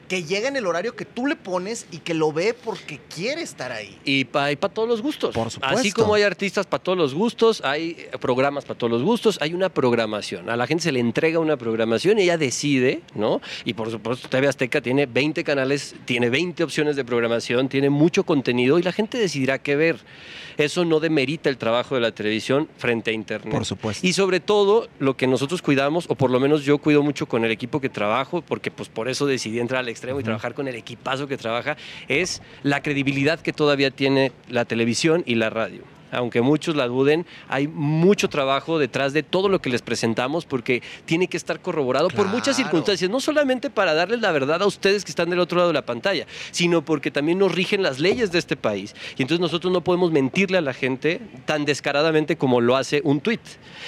[0.09, 3.43] que llega en el horario que tú le pones y que lo ve porque quiere
[3.43, 3.99] estar ahí.
[4.05, 5.35] Y para todos los gustos.
[5.35, 5.79] Por supuesto.
[5.79, 9.55] Así como hay artistas para todos los gustos, hay programas para todos los gustos, hay
[9.55, 10.49] una programación.
[10.51, 13.41] A la gente se le entrega una programación y ella decide, ¿no?
[13.65, 18.25] Y por supuesto, TV Azteca tiene 20 canales, tiene 20 opciones de programación, tiene mucho
[18.25, 19.99] contenido y la gente decidirá qué ver.
[20.57, 23.53] Eso no demerita el trabajo de la televisión frente a Internet.
[23.65, 24.07] supuesto.
[24.07, 27.45] Y sobre todo, lo que nosotros cuidamos, o por lo menos yo cuido mucho con
[27.45, 30.69] el equipo que trabajo, porque pues por eso decidí entrar al extremo y trabajar con
[30.69, 31.77] el equipazo que trabaja,
[32.09, 37.27] es la credibilidad que todavía tiene la televisión y la radio aunque muchos la duden,
[37.49, 42.09] hay mucho trabajo detrás de todo lo que les presentamos porque tiene que estar corroborado
[42.09, 45.59] por muchas circunstancias, no solamente para darles la verdad a ustedes que están del otro
[45.59, 48.95] lado de la pantalla, sino porque también nos rigen las leyes de este país.
[49.17, 53.21] Y entonces nosotros no podemos mentirle a la gente tan descaradamente como lo hace un
[53.21, 53.41] tuit.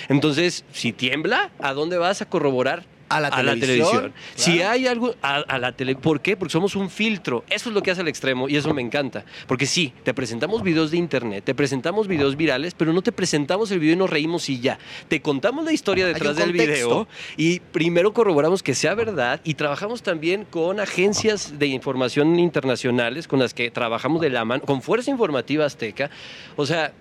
[0.09, 2.98] Entonces, si tiembla, ¿a dónde vas a corroborar?
[3.09, 4.13] A la televisión.
[4.35, 6.37] Si hay algo a, la tele, ¿por qué?
[6.37, 7.45] Porque somos un filtro.
[7.49, 9.25] Eso es lo que hace el extremo y eso me encanta.
[9.47, 13.71] Porque sí, te presentamos videos de internet, te presentamos videos virales, pero no te presentamos
[13.71, 14.79] el video y nos reímos y ya.
[15.09, 20.03] Te contamos la historia detrás del video y primero corroboramos que sea verdad y trabajamos
[20.03, 25.11] también con agencias de información internacionales con las que trabajamos de la mano, con Fuerza
[25.11, 26.11] Informativa Azteca.
[26.57, 26.93] O sea,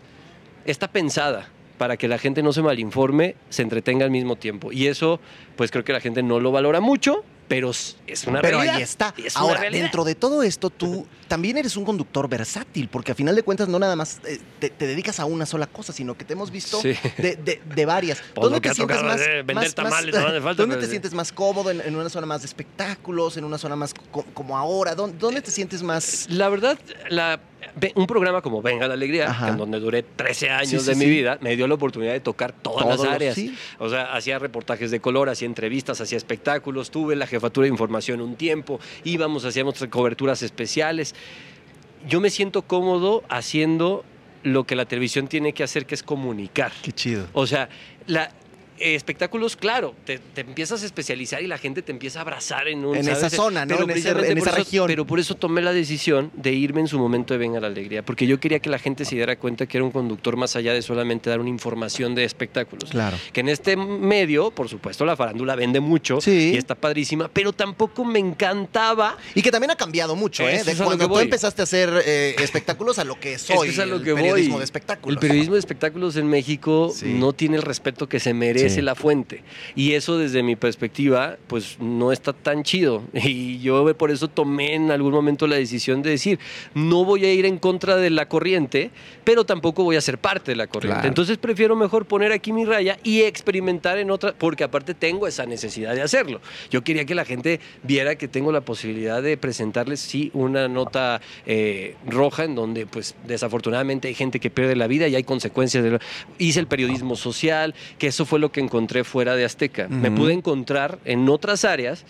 [0.65, 4.71] está pensada para que la gente no se malinforme, se entretenga al mismo tiempo.
[4.71, 5.19] Y eso,
[5.55, 8.75] pues creo que la gente no lo valora mucho, pero es una pero realidad.
[8.75, 9.13] ahí está.
[9.35, 13.43] Ahora, dentro de todo esto, tú también eres un conductor versátil, porque a final de
[13.43, 16.51] cuentas no nada más eh, te, dedicas a una sola cosa, sino que te hemos
[16.51, 18.21] visto de, varias.
[18.35, 20.15] ¿Dónde te sientes más, vender tamales,
[20.57, 21.71] ¿Dónde te sientes más cómodo?
[21.71, 23.37] En, una zona más de espectáculos?
[23.37, 23.93] ¿En una zona más
[24.33, 24.95] como ahora?
[24.95, 26.27] ¿Dónde, te sientes más...?
[26.29, 26.77] La verdad,
[27.09, 27.39] la
[27.95, 31.55] un programa como Venga la Alegría, en donde duré 13 años de mi vida, me
[31.55, 33.37] dio la oportunidad de tocar todas las áreas.
[33.79, 38.21] O sea, hacía reportajes de color, hacía entrevistas, hacía espectáculos, tuve la jefatura de información
[38.21, 41.15] un tiempo, íbamos, hacíamos coberturas especiales.
[42.07, 44.03] Yo me siento cómodo haciendo
[44.43, 46.71] lo que la televisión tiene que hacer, que es comunicar.
[46.81, 47.27] Qué chido.
[47.33, 47.69] O sea,
[48.05, 48.31] la,
[48.79, 52.95] espectáculos, claro, te, empiezas a especializar y la gente te empieza a abrazar en, un,
[52.95, 53.81] en esa zona, ¿no?
[53.81, 54.13] en, esa
[54.51, 54.87] región.
[54.87, 58.03] Pero por eso tomé la decisión de irme en su momento de Venga la Alegría,
[58.03, 60.73] porque yo quería que la gente se diera cuenta que era un conductor más allá
[60.73, 62.89] de solamente dar una información de espectáculos.
[62.91, 63.17] Claro.
[63.33, 68.05] Que en este medio, por supuesto, la farándula vende mucho y está padrísima, pero tampoco
[68.05, 69.17] me encantaba.
[69.33, 70.63] Y que también ha cambiado mucho, ¿eh?
[70.63, 74.59] De cuando tú empezaste a hacer eh, espectáculos a lo que soy, es el periodismo
[74.59, 75.15] de espectáculos.
[75.15, 78.95] El periodismo de espectáculos en México no tiene el respeto que se merece es la
[78.95, 79.43] fuente.
[79.75, 83.03] Y eso desde mi perspectiva, pues no está tan chido.
[83.27, 86.39] Y yo por eso tomé en algún momento la decisión de decir,
[86.73, 88.91] no voy a ir en contra de la corriente,
[89.23, 91.07] pero tampoco voy a ser parte de la corriente.
[91.07, 95.45] Entonces prefiero mejor poner aquí mi raya y experimentar en otra, porque aparte tengo esa
[95.45, 96.41] necesidad de hacerlo.
[96.69, 101.21] Yo quería que la gente viera que tengo la posibilidad de presentarles, sí, una nota
[101.45, 105.83] eh, roja en donde, pues, desafortunadamente hay gente que pierde la vida y hay consecuencias.
[105.83, 105.99] De lo...
[106.37, 109.87] Hice el periodismo social, que eso fue lo que encontré fuera de Azteca.
[109.87, 112.05] Me pude encontrar en otras áreas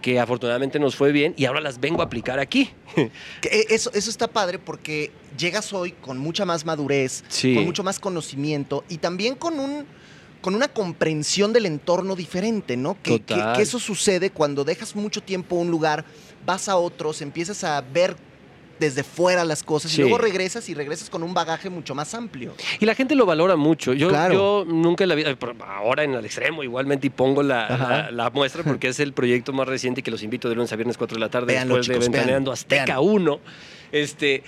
[0.00, 2.70] que afortunadamente nos fue bien y ahora las vengo a aplicar aquí.
[2.96, 7.98] Eh, eso, eso está padre porque llegas hoy con mucha más madurez, con mucho más
[7.98, 9.86] conocimiento y también con un
[10.40, 12.96] con una comprensión del entorno diferente, ¿no?
[13.02, 16.04] Que, que, eso sucede cuando dejas mucho tiempo un lugar,
[16.46, 18.16] vas a otros, empiezas a ver
[18.80, 22.54] desde fuera las cosas y luego regresas y regresas con un bagaje mucho más amplio.
[22.80, 23.92] Y la gente lo valora mucho.
[23.92, 28.62] Yo, yo nunca en la vida, ahora en el extremo igualmente y pongo la, muestra
[28.64, 31.20] porque es el proyecto más reciente que los invito de lunes a viernes 4 de
[31.20, 33.40] la tarde después de Ventaneando Azteca 1.
[33.92, 34.42] Este,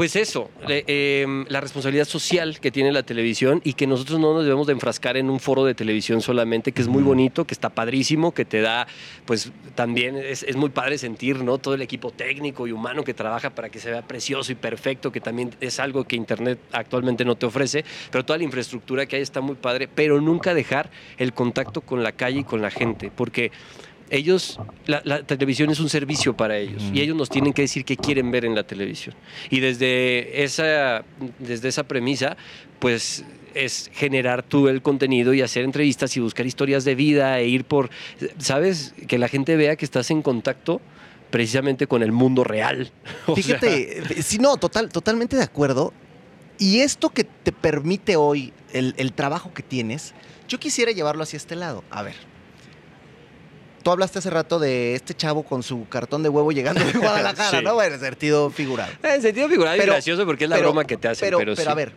[0.00, 4.44] pues eso, em, la responsabilidad social que tiene la televisión y que nosotros no nos
[4.44, 7.68] debemos de enfrascar en un foro de televisión solamente, que es muy bonito, que está
[7.68, 8.86] padrísimo, que te da,
[9.26, 11.58] pues también es, muy padre sentir, ¿no?
[11.58, 15.12] Todo el equipo técnico y humano que trabaja para que se vea precioso y perfecto,
[15.12, 19.16] que también es algo que Internet actualmente no te ofrece, pero toda la infraestructura que
[19.16, 20.88] hay está muy padre, pero nunca dejar
[21.18, 23.52] el contacto con la calle y con la gente, porque
[24.10, 27.96] ellos, la, televisión es un servicio para ellos y ellos nos tienen que decir qué
[27.96, 29.14] quieren ver en la televisión.
[29.48, 31.04] Y desde esa,
[31.38, 32.36] desde esa premisa,
[32.78, 37.46] pues es generar tú el contenido y hacer entrevistas y buscar historias de vida e
[37.46, 37.90] ir por,
[38.38, 38.94] ¿sabes?
[39.06, 40.80] Que la gente vea que estás en contacto
[41.30, 42.90] precisamente con el mundo real.
[43.34, 45.92] Fíjate, si no, total, totalmente de acuerdo.
[46.58, 50.14] Y esto que te permite hoy, el, el trabajo que tienes,
[50.46, 51.84] yo quisiera llevarlo hacia este lado.
[51.90, 52.16] A ver,
[53.82, 57.62] tú hablaste hace rato de este chavo con su cartón de huevo llegando de Guadalajara,
[57.62, 57.82] ¿no?
[57.82, 58.92] En sentido figurado.
[59.02, 61.26] En sentido figurado pero, gracioso porque es la broma que te hacen.
[61.26, 61.92] Pero, pero, pero a ver,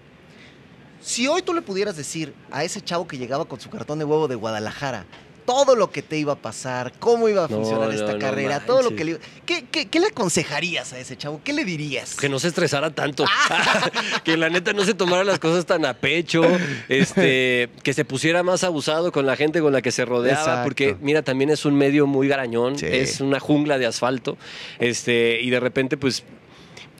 [1.01, 4.05] si hoy tú le pudieras decir a ese chavo que llegaba con su cartón de
[4.05, 5.05] huevo de Guadalajara,
[5.45, 8.95] todo lo que te iba a pasar, cómo iba a funcionar esta carrera, todo lo
[8.95, 11.41] que le ¿Qué, ¿Qué, le aconsejarías a ese chavo?
[11.43, 12.15] ¿Qué le dirías?
[12.15, 13.25] Que no se estresara tanto.
[13.27, 13.91] Ah.
[14.23, 16.43] que la neta no se tomara las cosas tan a pecho.
[16.87, 20.63] Este, que se pusiera más abusado con la gente con la que se rodeaba.
[20.63, 22.75] Porque, mira, también es un medio muy garañón.
[22.81, 24.37] Es una jungla de asfalto.
[24.79, 26.23] Este, y de repente, pues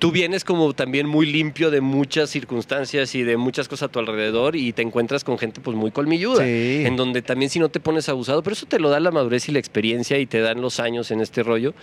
[0.04, 4.00] tú vienes como también muy limpio de muchas circunstancias y de muchas cosas a tu
[4.00, 6.84] alrededor y te encuentras con gente pues muy colmilluda, Sí.
[6.86, 9.48] en donde también si no te pones abusado, pero eso te lo da la madurez
[9.48, 11.74] y la experiencia y te dan los años en este rollo.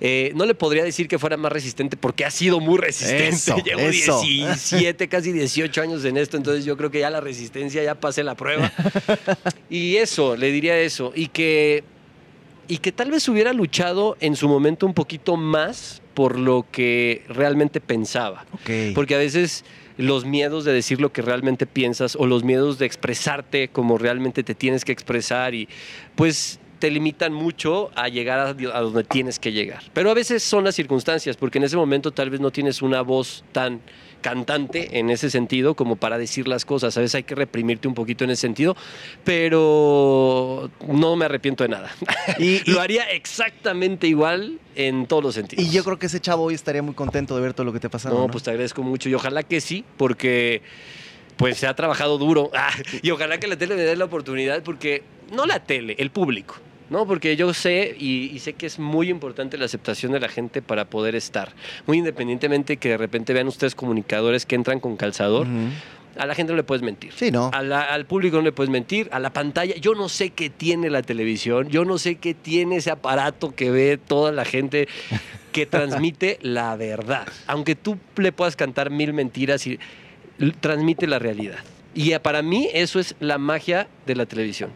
[0.00, 3.28] Eh, no le podría decir que fuera más resistente porque ha sido muy resistente.
[3.28, 4.22] Eso, Llevo eso.
[4.22, 8.24] 17, casi 18 años en esto, entonces yo creo que ya la resistencia ya pasé
[8.24, 8.72] la prueba.
[9.68, 11.12] y eso, le diría eso.
[11.14, 11.84] Y que,
[12.68, 17.22] y que tal vez hubiera luchado en su momento un poquito más por lo que
[17.28, 18.46] realmente pensaba.
[18.94, 19.64] Porque a veces
[19.96, 24.42] los miedos de decir lo que realmente piensas o los miedos de expresarte como realmente
[24.42, 25.68] te tienes que expresar y
[26.16, 29.82] pues te limitan mucho a llegar a, a donde tienes que llegar.
[29.94, 33.00] Pero a veces son las circunstancias, porque en ese momento tal vez no tienes una
[33.00, 33.80] voz tan
[34.20, 36.94] cantante en ese sentido como para decir las cosas.
[36.98, 38.76] A veces hay que reprimirte un poquito en ese sentido,
[39.24, 41.90] pero no me arrepiento de nada.
[42.38, 45.64] Y, y- Lo haría exactamente igual en todos los sentidos.
[45.64, 47.80] y yo creo que ese chavo hoy estaría muy contento de ver todo lo que
[47.80, 48.14] te ha pasado.
[48.16, 48.28] No, ¿no?
[48.28, 50.60] pues te agradezco mucho y ojalá que sí, porque
[51.38, 52.70] pues se ha trabajado duro Ah,
[53.02, 55.02] y ojalá que la tele me dé la oportunidad, porque
[55.32, 56.56] no la tele, el público.
[56.90, 57.06] ¿No?
[57.06, 60.62] Porque yo sé y, y sé que es muy importante la aceptación de la gente
[60.62, 61.52] para poder estar.
[61.86, 65.46] Muy independientemente que de repente vean ustedes comunicadores que entran con calzador,
[66.16, 67.12] a la gente no le puedes mentir.
[67.16, 67.50] Sí, ¿no?
[67.52, 69.74] A la- al público no le puedes mentir, a la pantalla.
[69.76, 73.70] Yo no sé qué tiene la televisión, yo no sé qué tiene ese aparato que
[73.70, 74.86] ve toda la gente
[75.52, 77.26] que transmite la verdad.
[77.48, 79.78] Aunque tú le puedas cantar mil mentiras, y,
[80.60, 81.58] transmite la realidad.
[81.94, 84.70] Y para mí eso es la magia de la televisión.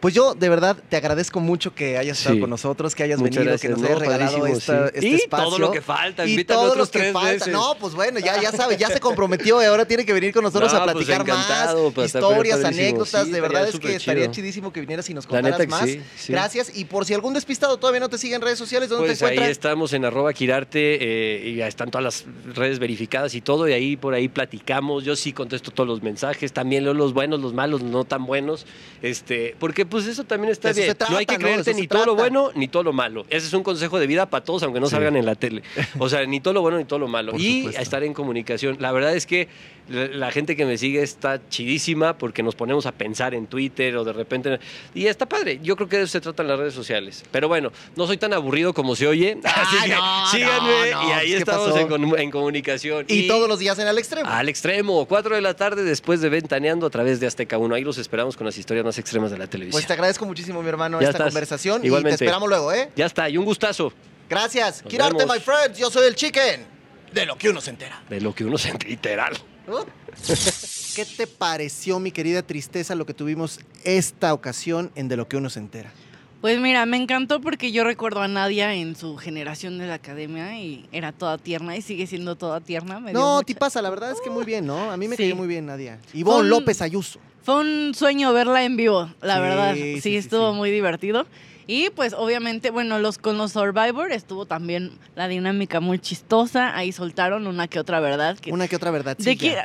[0.00, 2.40] Pues yo de verdad te agradezco mucho que hayas estado Sí.
[2.40, 3.86] con nosotros, que hayas Muchas venido, gracias, que nos ¿no?
[3.86, 4.92] hayas regalado esta- sí.
[4.94, 5.46] este y espacio.
[5.46, 7.30] todo lo que falta, y todo lo que tres falta.
[7.32, 7.48] veces.
[7.52, 10.44] No, pues bueno, ya, ya sabe, ya se comprometió y ahora tiene que venir con
[10.44, 13.24] nosotros No, a pues platicar más pues, está historias, anécdotas.
[13.26, 15.84] Sí, de verdad es que estaría chidísimo que vinieras y nos La contaras más.
[15.84, 16.32] sí, sí.
[16.32, 16.70] Gracias.
[16.76, 19.24] Y por si algún despistado todavía no te sigue en redes sociales, ¿dónde Pues te
[19.24, 19.50] ahí encuentran?
[19.50, 23.72] estamos en arroba Quirarte eh, y ya están todas las redes verificadas y todo, y
[23.72, 25.02] ahí por ahí platicamos.
[25.04, 28.64] Yo sí contesto todos los mensajes, también leo los buenos, los malos, no tan buenos,
[29.02, 30.94] este, porque pues eso también está eso bien.
[30.94, 31.40] trata, no hay que ¿no?
[31.40, 33.26] Creerte ni todo lo bueno ni todo lo malo.
[33.30, 35.62] Ese es un consejo de vida para todos, aunque no salgan en la tele.
[35.98, 37.32] O sea, ni todo lo bueno ni todo lo malo.
[37.32, 37.82] Por y supuesto.
[37.82, 38.76] estar en comunicación.
[38.80, 39.48] La verdad es que
[39.88, 44.04] la, gente que me sigue está chidísima porque nos ponemos a pensar en Twitter o
[44.04, 44.58] de repente.
[44.94, 45.60] Y está padre.
[45.62, 47.24] Yo creo que de eso se tratan las redes sociales.
[47.30, 49.38] Pero bueno, no soy tan aburrido como se oye.
[49.44, 53.04] Así que no, síganme no, no, y ahí ¿qué estamos en, comu- en comunicación.
[53.08, 54.28] Y, todos los días en al extremo.
[54.30, 57.74] Al extremo, 4 de la tarde después de Ventaneando a través de Azteca 1.
[57.74, 59.72] Ahí los esperamos con las historias más extremas de la televisión.
[59.78, 61.28] Pues te agradezco muchísimo, mi hermano, Ya esta estás.
[61.32, 61.82] conversación.
[61.82, 62.18] Y Igualmente.
[62.18, 62.90] te esperamos luego, ¿eh?
[62.96, 63.92] Ya está, y un gustazo
[64.28, 64.82] Gracias.
[64.82, 65.36] Nos Quirarte, vemos.
[65.36, 65.78] my friends.
[65.78, 66.66] Yo soy el chicken.
[67.12, 68.02] De lo que uno se entera.
[68.10, 69.32] de lo que uno se literal.
[70.94, 75.36] ¿Qué te pareció, mi querida tristeza, lo que tuvimos esta ocasión en De lo que
[75.36, 75.92] uno se entera?
[76.40, 80.56] Pues mira, me encantó porque yo recuerdo a Nadia en su generación de la academia
[80.56, 83.00] y era toda tierna y sigue siendo toda tierna.
[83.00, 84.90] me No, mucha- ti pasa, la verdad es que muy bien, ¿no?
[84.92, 85.24] A mí me Sí.
[85.24, 85.98] cayó muy bien, Nadia.
[86.14, 87.18] Ivonne Con- López Ayuso.
[87.42, 89.74] Fue un sueño verla en vivo, la Sí, verdad.
[89.74, 91.26] sí, Sí, estuvo muy divertido.
[91.66, 96.74] Y pues obviamente, bueno, los con los Survivor estuvo también la dinámica muy chistosa.
[96.76, 98.38] Ahí soltaron una que otra verdad.
[98.38, 99.16] Que, Una que otra verdad.
[99.18, 99.56] ¿De quién-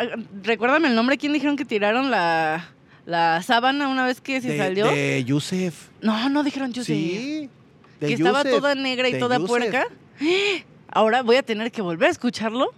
[0.44, 2.73] recuérdame el nombre, ¿quién dijeron que tiraron la,
[3.06, 4.86] la sábana una vez que se de, salió?
[4.88, 5.90] de Yusef.
[6.02, 6.84] No, no dijeron sé.
[6.86, 7.50] Sí.
[8.00, 8.56] de que estaba Yusef.
[8.60, 9.48] toda negra y toda Yusef.
[9.48, 9.88] puerca.
[10.90, 12.72] Ahora voy a tener que volver a escucharlo.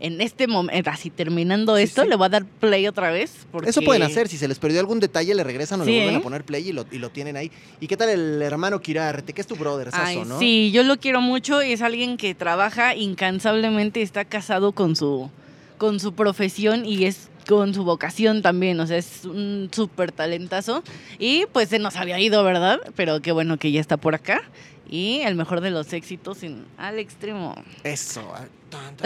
[0.00, 2.08] En este momento, así terminando Sí, esto, sí.
[2.08, 3.46] le voy a dar play otra vez.
[3.52, 3.70] Porque...
[3.70, 6.20] Eso pueden hacer, si se les perdió algún detalle, le regresan o le vuelven a
[6.20, 7.50] poner play y lo, y lo tienen ahí.
[7.80, 9.32] ¿Y qué tal el hermano Kirarte?
[9.32, 10.38] Que es tu brother, Ay, ¿no?
[10.40, 15.30] sí, yo lo quiero mucho y es alguien que trabaja incansablemente, está casado con su,
[15.78, 20.82] con su profesión y es con su vocación también, o sea, es un súper talentazo.
[21.18, 22.80] Y pues se nos había ido, ¿verdad?
[22.96, 24.42] Pero qué bueno que ya está por acá.
[24.88, 27.54] Y el mejor de los éxitos en, al extremo.
[27.82, 28.22] Eso.
[28.34, 28.46] ah.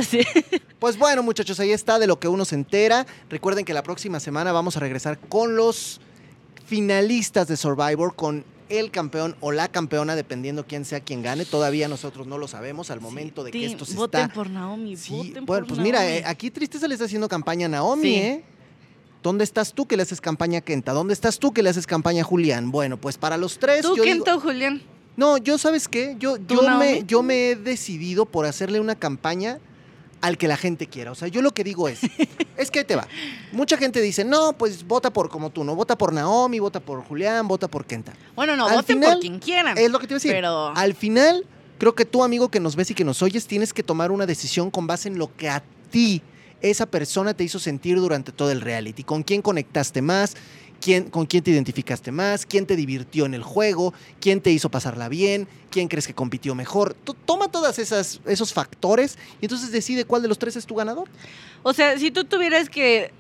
[0.03, 0.21] Sí.
[0.79, 3.07] Pues bueno, muchachos, ahí está de lo que uno se entera.
[3.29, 6.01] Recuerden que la próxima semana vamos a regresar con los
[6.67, 11.45] finalistas de Survivor, con el campeón o la campeona, dependiendo quién sea quien gane.
[11.45, 14.35] Todavía nosotros no lo sabemos al momento de que esto se voten está.
[14.35, 17.67] por Naomi, Sí, voten bueno, por pues mira, eh, aquí Tristeza le está haciendo campaña
[17.67, 18.15] a Naomi, Sí.
[18.15, 18.45] ¿eh?
[19.23, 20.93] ¿Dónde estás tú que le haces campaña a Kenta?
[20.93, 22.71] ¿Dónde estás tú que le haces campaña a Julián?
[22.71, 23.83] Bueno, pues para los tres.
[23.83, 24.83] ¿Tú, yo digo- Kento, Julián?
[25.17, 26.15] No, yo, ¿sabes qué?
[26.21, 29.59] Yo, ¿Tú, yo, me, yo me he decidido por hacerle una campaña
[30.21, 31.13] al que la gente quiera.
[31.13, 32.01] O sea, yo lo que digo es,
[32.57, 33.07] es que ahí te va.
[33.53, 35.75] Mucha gente dice, no, pues vota por como tú, ¿no?
[35.75, 38.15] Vota por Naomi, vota por Julián, vota por Kenta.
[38.35, 39.79] Bueno, no, Al voten final, por quien quieran.
[39.79, 40.33] Es lo que te iba a decir.
[40.33, 41.47] Pero Al final,
[41.79, 44.27] creo que tú, amigo que nos ves y que nos oyes, tienes que tomar una
[44.27, 46.23] decisión con base en lo que a ti
[46.61, 49.05] esa persona te hizo sentir durante todo el reality.
[49.05, 50.37] Con quién conectaste más,
[50.81, 54.71] quién, con quién te identificaste más, quién te divirtió en el juego, quién te hizo
[54.71, 56.95] pasarla bien, quién crees que compitió mejor.
[57.25, 61.09] Toma todos esos factores y entonces decide cuál de los tres es tu ganador.
[61.63, 63.13] O sea, si tú tuvieras que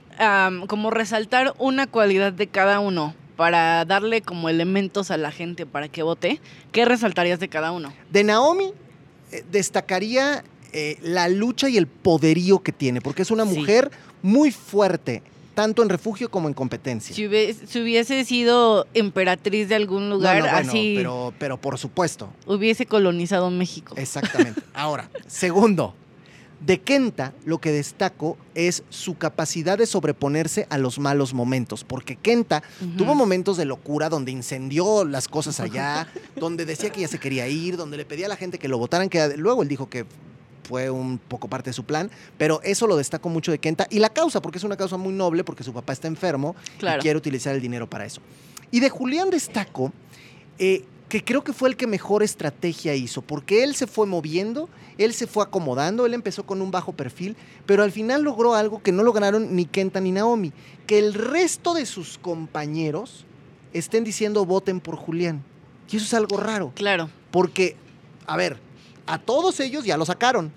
[0.66, 5.88] como resaltar una cualidad de cada uno para darle como elementos a la gente para
[5.88, 6.40] que vote,
[6.72, 7.92] ¿qué resaltarías de cada uno?
[8.10, 8.72] De Naomi
[9.30, 14.50] eh, destacaría eh, la lucha y el poderío que tiene, porque es una mujer muy
[14.50, 15.22] fuerte,
[15.58, 17.16] tanto en refugio como en competencia.
[17.16, 20.94] Si hubiese, sido emperatriz de algún lugar, así.
[20.96, 22.32] Pero, pero por supuesto.
[22.46, 23.92] Hubiese colonizado México.
[23.96, 24.62] Exactamente.
[24.72, 25.96] Ahora, segundo.
[26.60, 32.14] De Kenta lo que destaco es su capacidad de sobreponerse a los malos momentos, porque
[32.14, 32.62] Kenta
[32.96, 36.06] tuvo momentos de locura donde incendió las cosas allá,
[36.36, 38.78] donde decía que ya se quería ir, donde le pedía a la gente que lo
[38.78, 40.06] votaran, que luego él dijo que
[40.68, 44.00] fue un poco parte de su plan, pero eso lo destaco mucho de Kenta y
[44.00, 47.16] la causa, porque es una causa muy noble, porque su papá está enfermo y quiere
[47.16, 48.20] utilizar el dinero para eso.
[48.70, 49.92] Y de Julián destaco
[50.58, 54.68] eh, que creo que fue el que mejor estrategia hizo, porque él se fue moviendo,
[54.98, 57.34] él se fue acomodando, él empezó con un bajo perfil,
[57.64, 60.52] pero al final logró algo que no lograron ni Kenta ni Naomi,
[60.86, 63.24] que el resto de sus compañeros
[63.72, 65.42] estén diciendo voten por Julián.
[65.90, 66.72] Y eso es algo raro.
[66.74, 67.08] Claro.
[67.30, 67.74] Porque,
[68.26, 68.58] a ver,
[69.06, 70.52] a todos ellos ya lo sacaron.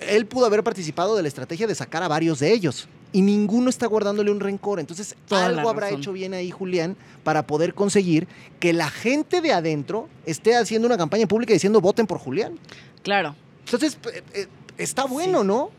[0.00, 3.70] Él pudo haber participado de la estrategia de sacar a varios de ellos y ninguno
[3.70, 4.80] está guardándole un rencor.
[4.80, 8.28] Entonces, algo habrá hecho bien ahí Julián para poder conseguir
[8.60, 12.58] que la gente de adentro esté haciendo una campaña pública diciendo voten por Julián.
[13.02, 13.34] Claro.
[13.64, 14.46] Entonces, eh, eh,
[14.76, 15.70] está bueno, ¿no?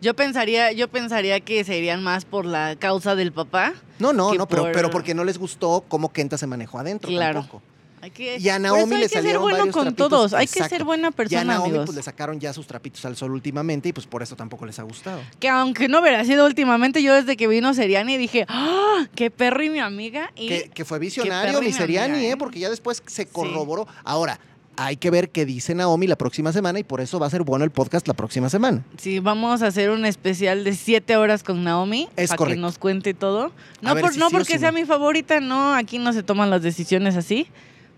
[0.00, 3.74] Yo pensaría, yo pensaría que se irían más por la causa del papá.
[3.98, 7.40] No, no, no, pero, pero porque no les gustó cómo Kenta se manejó adentro claro.
[7.40, 7.62] tampoco.
[8.02, 10.32] Hay que, y a Naomi le salieron ser bueno con todos.
[10.32, 13.16] Hay que ser buena persona, Y a Naomi pues le sacaron ya sus trapitos al
[13.16, 15.20] sol últimamente y pues por eso tampoco les ha gustado.
[15.38, 19.06] Que aunque no hubiera sido últimamente, yo desde que vino Seriani dije, ¡ah!
[19.14, 20.32] ¡Qué perro y mi amiga!
[20.34, 22.30] Y que, fue visionario mi Seriani, ¿eh?
[22.30, 22.36] ¿eh?
[22.36, 23.86] Porque ya después se corroboró.
[24.04, 24.40] Ahora,
[24.76, 27.42] hay que ver qué dice Naomi la próxima semana y por eso va a ser
[27.42, 28.82] bueno el podcast la próxima semana.
[28.96, 32.78] Sí, vamos a hacer un especial de siete horas con Naomi es para que nos
[32.78, 33.52] cuente todo.
[33.82, 37.46] No, no porque sea mi favorita, no, aquí no se toman las decisiones así.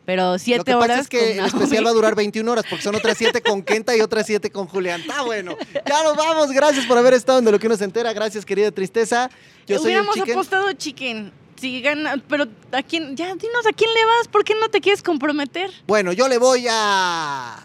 [0.05, 0.77] Pero siete horas.
[0.77, 3.17] Lo que pasa es que el especial va a durar 21 horas porque son otras
[3.17, 5.01] siete con Kenta y otras siete con Julián.
[5.01, 5.57] Está bueno.
[5.87, 6.51] Ya nos vamos.
[6.51, 8.13] Gracias por haber estado en De lo que uno se entera.
[8.13, 9.31] Gracias, querida Tristeza.
[9.67, 11.33] Yo Hubiéramos soy apostado chicken.
[11.57, 14.81] Si gana, pero a quién, ya dinos a quién le vas, ¿por qué no te
[14.81, 15.71] quieres comprometer?
[15.87, 17.65] Bueno, yo le voy a